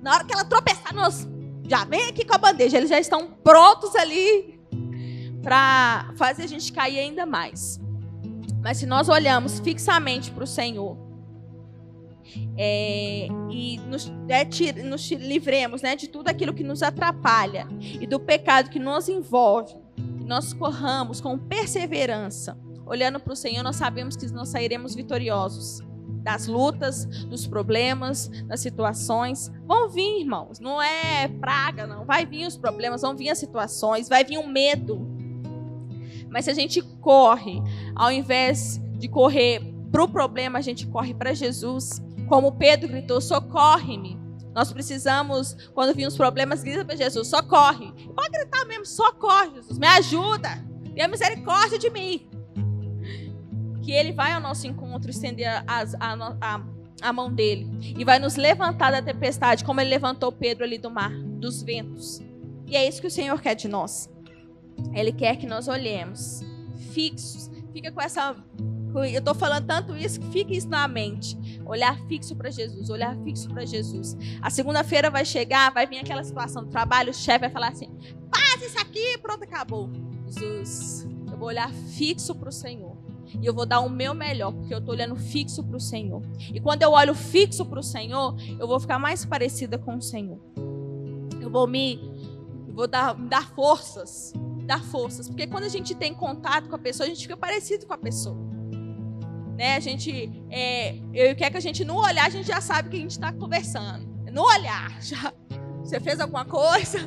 Na 0.00 0.14
hora 0.14 0.24
que 0.24 0.32
ela 0.32 0.46
tropeçar, 0.46 0.94
nós 0.94 1.28
já 1.64 1.84
vem 1.84 2.08
aqui 2.08 2.24
com 2.24 2.34
a 2.34 2.38
bandeja. 2.38 2.78
Eles 2.78 2.88
já 2.88 2.98
estão 2.98 3.28
prontos 3.44 3.94
ali 3.94 4.58
para 5.42 6.14
fazer 6.16 6.44
a 6.44 6.46
gente 6.46 6.72
cair 6.72 6.98
ainda 6.98 7.26
mais. 7.26 7.81
Mas 8.62 8.78
se 8.78 8.86
nós 8.86 9.08
olhamos 9.08 9.60
fixamente 9.60 10.30
para 10.30 10.44
o 10.44 10.46
Senhor, 10.46 10.96
é, 12.56 13.28
e 13.50 13.78
nos, 13.88 14.10
é, 14.28 14.82
nos 14.82 15.10
livremos 15.10 15.82
né, 15.82 15.96
de 15.96 16.08
tudo 16.08 16.28
aquilo 16.28 16.54
que 16.54 16.62
nos 16.62 16.82
atrapalha 16.82 17.66
e 17.80 18.06
do 18.06 18.20
pecado 18.20 18.70
que 18.70 18.78
nos 18.78 19.08
envolve, 19.08 19.74
nós 20.24 20.52
corramos 20.52 21.20
com 21.20 21.36
perseverança, 21.36 22.56
olhando 22.86 23.18
para 23.18 23.32
o 23.32 23.36
Senhor, 23.36 23.62
nós 23.62 23.76
sabemos 23.76 24.16
que 24.16 24.26
nós 24.32 24.48
sairemos 24.48 24.94
vitoriosos 24.94 25.80
das 26.22 26.46
lutas, 26.46 27.04
dos 27.26 27.46
problemas, 27.46 28.28
das 28.46 28.60
situações. 28.60 29.50
Vão 29.66 29.88
vir, 29.88 30.20
irmãos, 30.20 30.60
não 30.60 30.80
é 30.80 31.28
praga, 31.28 31.86
não. 31.86 32.04
Vai 32.04 32.24
vir 32.24 32.46
os 32.46 32.56
problemas, 32.56 33.02
vão 33.02 33.16
vir 33.16 33.30
as 33.30 33.38
situações, 33.38 34.08
vai 34.08 34.24
vir 34.24 34.38
o 34.38 34.46
medo. 34.46 35.11
Mas 36.32 36.46
se 36.46 36.50
a 36.50 36.54
gente 36.54 36.80
corre, 37.00 37.62
ao 37.94 38.10
invés 38.10 38.80
de 38.98 39.06
correr 39.06 39.60
para 39.92 40.02
o 40.02 40.08
problema, 40.08 40.58
a 40.58 40.62
gente 40.62 40.86
corre 40.86 41.12
para 41.12 41.34
Jesus. 41.34 42.02
Como 42.26 42.52
Pedro 42.52 42.88
gritou: 42.88 43.20
socorre-me. 43.20 44.18
Nós 44.54 44.72
precisamos, 44.72 45.54
quando 45.74 45.94
vir 45.94 46.06
os 46.06 46.16
problemas, 46.16 46.62
grita 46.62 46.84
para 46.84 46.96
Jesus: 46.96 47.28
socorre. 47.28 47.92
Pode 48.16 48.30
gritar 48.30 48.64
mesmo: 48.64 48.86
socorre, 48.86 49.50
Jesus, 49.56 49.78
me 49.78 49.86
ajuda. 49.86 50.64
Tenha 50.94 51.06
misericórdia 51.06 51.78
de 51.78 51.90
mim. 51.90 52.28
Que 53.82 53.92
ele 53.92 54.12
vai 54.12 54.32
ao 54.32 54.40
nosso 54.40 54.66
encontro, 54.66 55.10
estender 55.10 55.62
as, 55.66 55.94
a, 55.96 56.36
a, 56.40 56.62
a 57.02 57.12
mão 57.12 57.30
dele 57.30 57.94
e 57.98 58.04
vai 58.04 58.18
nos 58.18 58.36
levantar 58.36 58.90
da 58.92 59.02
tempestade, 59.02 59.64
como 59.64 59.80
ele 59.80 59.90
levantou 59.90 60.32
Pedro 60.32 60.64
ali 60.64 60.78
do 60.78 60.90
mar, 60.90 61.10
dos 61.10 61.62
ventos. 61.62 62.22
E 62.66 62.76
é 62.76 62.88
isso 62.88 63.00
que 63.00 63.08
o 63.08 63.10
Senhor 63.10 63.40
quer 63.40 63.54
de 63.54 63.68
nós. 63.68 64.08
Ele 64.92 65.12
quer 65.12 65.36
que 65.36 65.46
nós 65.46 65.68
olhemos 65.68 66.42
fixos. 66.92 67.50
Fica 67.72 67.90
com 67.90 68.00
essa 68.00 68.36
eu 68.94 69.20
estou 69.20 69.34
falando 69.34 69.66
tanto 69.66 69.96
isso 69.96 70.20
que 70.20 70.26
fique 70.26 70.56
isso 70.56 70.68
na 70.68 70.86
mente. 70.86 71.38
Olhar 71.64 71.98
fixo 72.08 72.36
para 72.36 72.50
Jesus, 72.50 72.90
olhar 72.90 73.16
fixo 73.24 73.48
para 73.48 73.64
Jesus. 73.64 74.16
A 74.42 74.50
segunda-feira 74.50 75.10
vai 75.10 75.24
chegar, 75.24 75.72
vai 75.72 75.86
vir 75.86 75.98
aquela 75.98 76.22
situação 76.22 76.62
do 76.62 76.68
trabalho, 76.68 77.10
o 77.10 77.14
chefe 77.14 77.40
vai 77.40 77.50
falar 77.50 77.68
assim: 77.68 77.90
faz 78.34 78.62
isso 78.62 78.78
aqui, 78.78 79.16
pronto, 79.18 79.44
acabou. 79.44 79.88
Jesus, 80.26 81.08
eu 81.30 81.38
vou 81.38 81.48
olhar 81.48 81.70
fixo 81.72 82.34
para 82.34 82.50
o 82.50 82.52
Senhor. 82.52 82.96
E 83.40 83.46
eu 83.46 83.54
vou 83.54 83.64
dar 83.64 83.80
o 83.80 83.88
meu 83.88 84.12
melhor, 84.12 84.52
porque 84.52 84.74
eu 84.74 84.78
estou 84.78 84.94
olhando 84.94 85.16
fixo 85.16 85.64
para 85.64 85.76
o 85.76 85.80
Senhor. 85.80 86.22
E 86.52 86.60
quando 86.60 86.82
eu 86.82 86.90
olho 86.90 87.14
fixo 87.14 87.64
para 87.64 87.80
o 87.80 87.82
Senhor, 87.82 88.36
eu 88.58 88.66
vou 88.66 88.78
ficar 88.78 88.98
mais 88.98 89.24
parecida 89.24 89.78
com 89.78 89.96
o 89.96 90.02
Senhor. 90.02 90.38
Eu 91.40 91.48
vou 91.48 91.66
me, 91.66 91.98
vou 92.68 92.86
dar, 92.86 93.18
me 93.18 93.28
dar 93.28 93.48
forças, 93.54 94.34
forças, 94.80 95.28
porque 95.28 95.46
quando 95.46 95.64
a 95.64 95.68
gente 95.68 95.94
tem 95.94 96.14
contato 96.14 96.68
com 96.68 96.76
a 96.76 96.78
pessoa, 96.78 97.06
a 97.06 97.08
gente 97.08 97.22
fica 97.22 97.36
parecido 97.36 97.86
com 97.86 97.92
a 97.92 97.98
pessoa. 97.98 98.36
Né? 99.56 99.76
A 99.76 99.80
gente, 99.80 100.30
é, 100.50 100.96
eu 101.12 101.36
quero 101.36 101.52
que 101.52 101.56
a 101.56 101.60
gente 101.60 101.84
no 101.84 101.96
olhar 101.96 102.26
a 102.26 102.30
gente 102.30 102.46
já 102.46 102.60
sabe 102.60 102.88
que 102.88 102.96
a 102.96 103.00
gente 103.00 103.12
está 103.12 103.32
conversando. 103.32 104.06
No 104.32 104.42
olhar, 104.42 104.96
já. 105.02 105.32
Você 105.84 106.00
fez 106.00 106.20
alguma 106.20 106.44
coisa? 106.44 106.98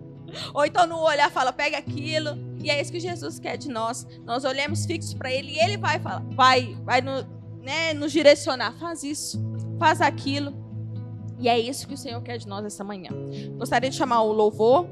Ou 0.52 0.64
então 0.66 0.86
no 0.86 0.98
olhar 0.98 1.30
fala, 1.30 1.52
pega 1.52 1.78
aquilo. 1.78 2.36
E 2.62 2.70
é 2.70 2.80
isso 2.80 2.90
que 2.90 3.00
Jesus 3.00 3.38
quer 3.38 3.56
de 3.56 3.68
nós. 3.68 4.06
Nós 4.24 4.44
olhamos 4.44 4.84
fixos 4.84 5.14
para 5.14 5.32
Ele 5.32 5.52
e 5.52 5.58
Ele 5.58 5.76
vai 5.76 5.98
falar, 5.98 6.22
vai, 6.30 6.76
vai 6.82 7.00
no, 7.00 7.24
né, 7.62 7.94
nos 7.94 8.12
direcionar. 8.12 8.72
Faz 8.78 9.02
isso, 9.02 9.40
faz 9.78 10.00
aquilo. 10.00 10.52
E 11.38 11.48
é 11.48 11.58
isso 11.58 11.86
que 11.86 11.94
o 11.94 11.98
Senhor 11.98 12.20
quer 12.22 12.38
de 12.38 12.46
nós 12.48 12.64
essa 12.64 12.84
manhã. 12.84 13.10
Gostaria 13.56 13.90
de 13.90 13.96
chamar 13.96 14.22
o 14.22 14.32
louvor 14.32 14.86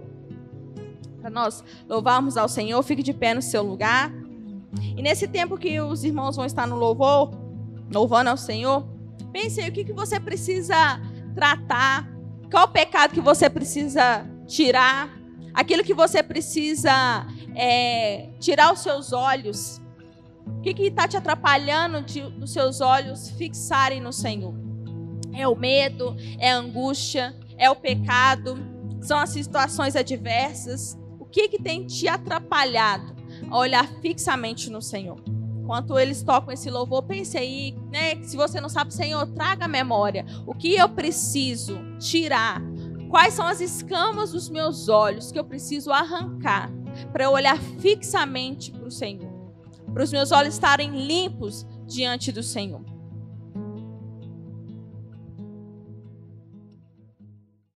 para 1.23 1.31
nós 1.31 1.63
louvarmos 1.89 2.37
ao 2.37 2.49
Senhor. 2.49 2.83
Fique 2.83 3.03
de 3.03 3.15
pé 3.15 3.33
no 3.33 3.41
seu 3.41 3.63
lugar. 3.63 4.13
E 4.97 5.01
nesse 5.01 5.29
tempo 5.29 5.57
que 5.57 5.81
os 5.81 6.03
irmãos 6.03 6.37
vão 6.37 6.45
estar 6.45 6.67
no 6.67 6.77
louvor, 6.77 7.31
louvando 7.93 8.31
ao 8.31 8.37
Senhor, 8.37 8.85
pense 9.33 9.61
aí 9.61 9.69
o 9.69 9.73
que, 9.73 9.85
que 9.85 9.93
você 9.93 10.19
precisa 10.19 11.01
tratar, 11.35 12.09
qual 12.51 12.65
o 12.65 12.69
pecado 12.69 13.15
que 13.15 13.21
você 13.21 13.49
precisa 13.49 14.27
tirar, 14.47 15.11
aquilo 15.55 15.85
que 15.85 15.95
você 15.95 16.23
precisa 16.23 17.27
é, 17.55 18.31
tirar 18.41 18.73
os 18.73 18.81
seus 18.81 19.13
olhos 19.13 19.81
O 20.59 20.61
que 20.63 20.71
está 20.83 21.07
te 21.07 21.17
atrapalhando 21.17 22.03
de 22.03 22.23
os 22.23 22.53
seus 22.53 22.81
olhos 22.81 23.31
fixarem 23.31 24.01
no 24.01 24.13
Senhor? 24.13 24.55
É 25.35 25.47
o 25.47 25.55
medo, 25.55 26.17
é 26.39 26.53
a 26.53 26.57
angústia, 26.57 27.35
é 27.57 27.71
o 27.71 27.77
pecado, 27.77 28.59
são 29.01 29.19
as 29.19 29.31
situações 29.31 29.97
adversas. 29.97 30.99
Que, 31.33 31.49
que 31.49 31.61
tem 31.61 31.87
te 31.87 32.07
atrapalhado 32.07 33.17
a 33.51 33.59
olhar 33.59 33.89
fixamente 34.01 34.71
no 34.71 34.83
Senhor? 34.83 35.19
Enquanto 35.63 35.99
eles 35.99 36.23
tocam 36.23 36.53
esse 36.53 36.71
louvor, 36.71 37.03
pense 37.05 37.39
aí, 37.39 37.75
né? 37.91 38.23
Se 38.23 38.37
você 38.37 38.61
não 38.61 38.69
sabe, 38.69 38.93
Senhor, 38.93 39.27
traga 39.29 39.65
a 39.65 39.69
memória. 39.69 40.27
O 40.47 40.55
que 40.55 40.75
eu 40.75 40.89
preciso 40.89 41.79
tirar? 41.99 42.61
Quais 43.09 43.35
são 43.35 43.47
as 43.47 43.61
escamas 43.61 44.33
dos 44.33 44.51
meus 44.51 44.89
olhos 44.89 45.33
que 45.33 45.39
eu 45.39 45.45
preciso 45.45 45.91
arrancar 45.91 46.71
para 47.13 47.25
eu 47.25 47.31
olhar 47.31 47.59
fixamente 47.59 48.71
para 48.71 48.87
o 48.87 48.91
Senhor? 48.91 49.33
Para 49.93 50.03
os 50.03 50.13
meus 50.13 50.33
olhos 50.33 50.55
estarem 50.55 51.07
limpos 51.07 51.67
diante 51.87 52.31
do 52.31 52.43
Senhor. 52.43 52.92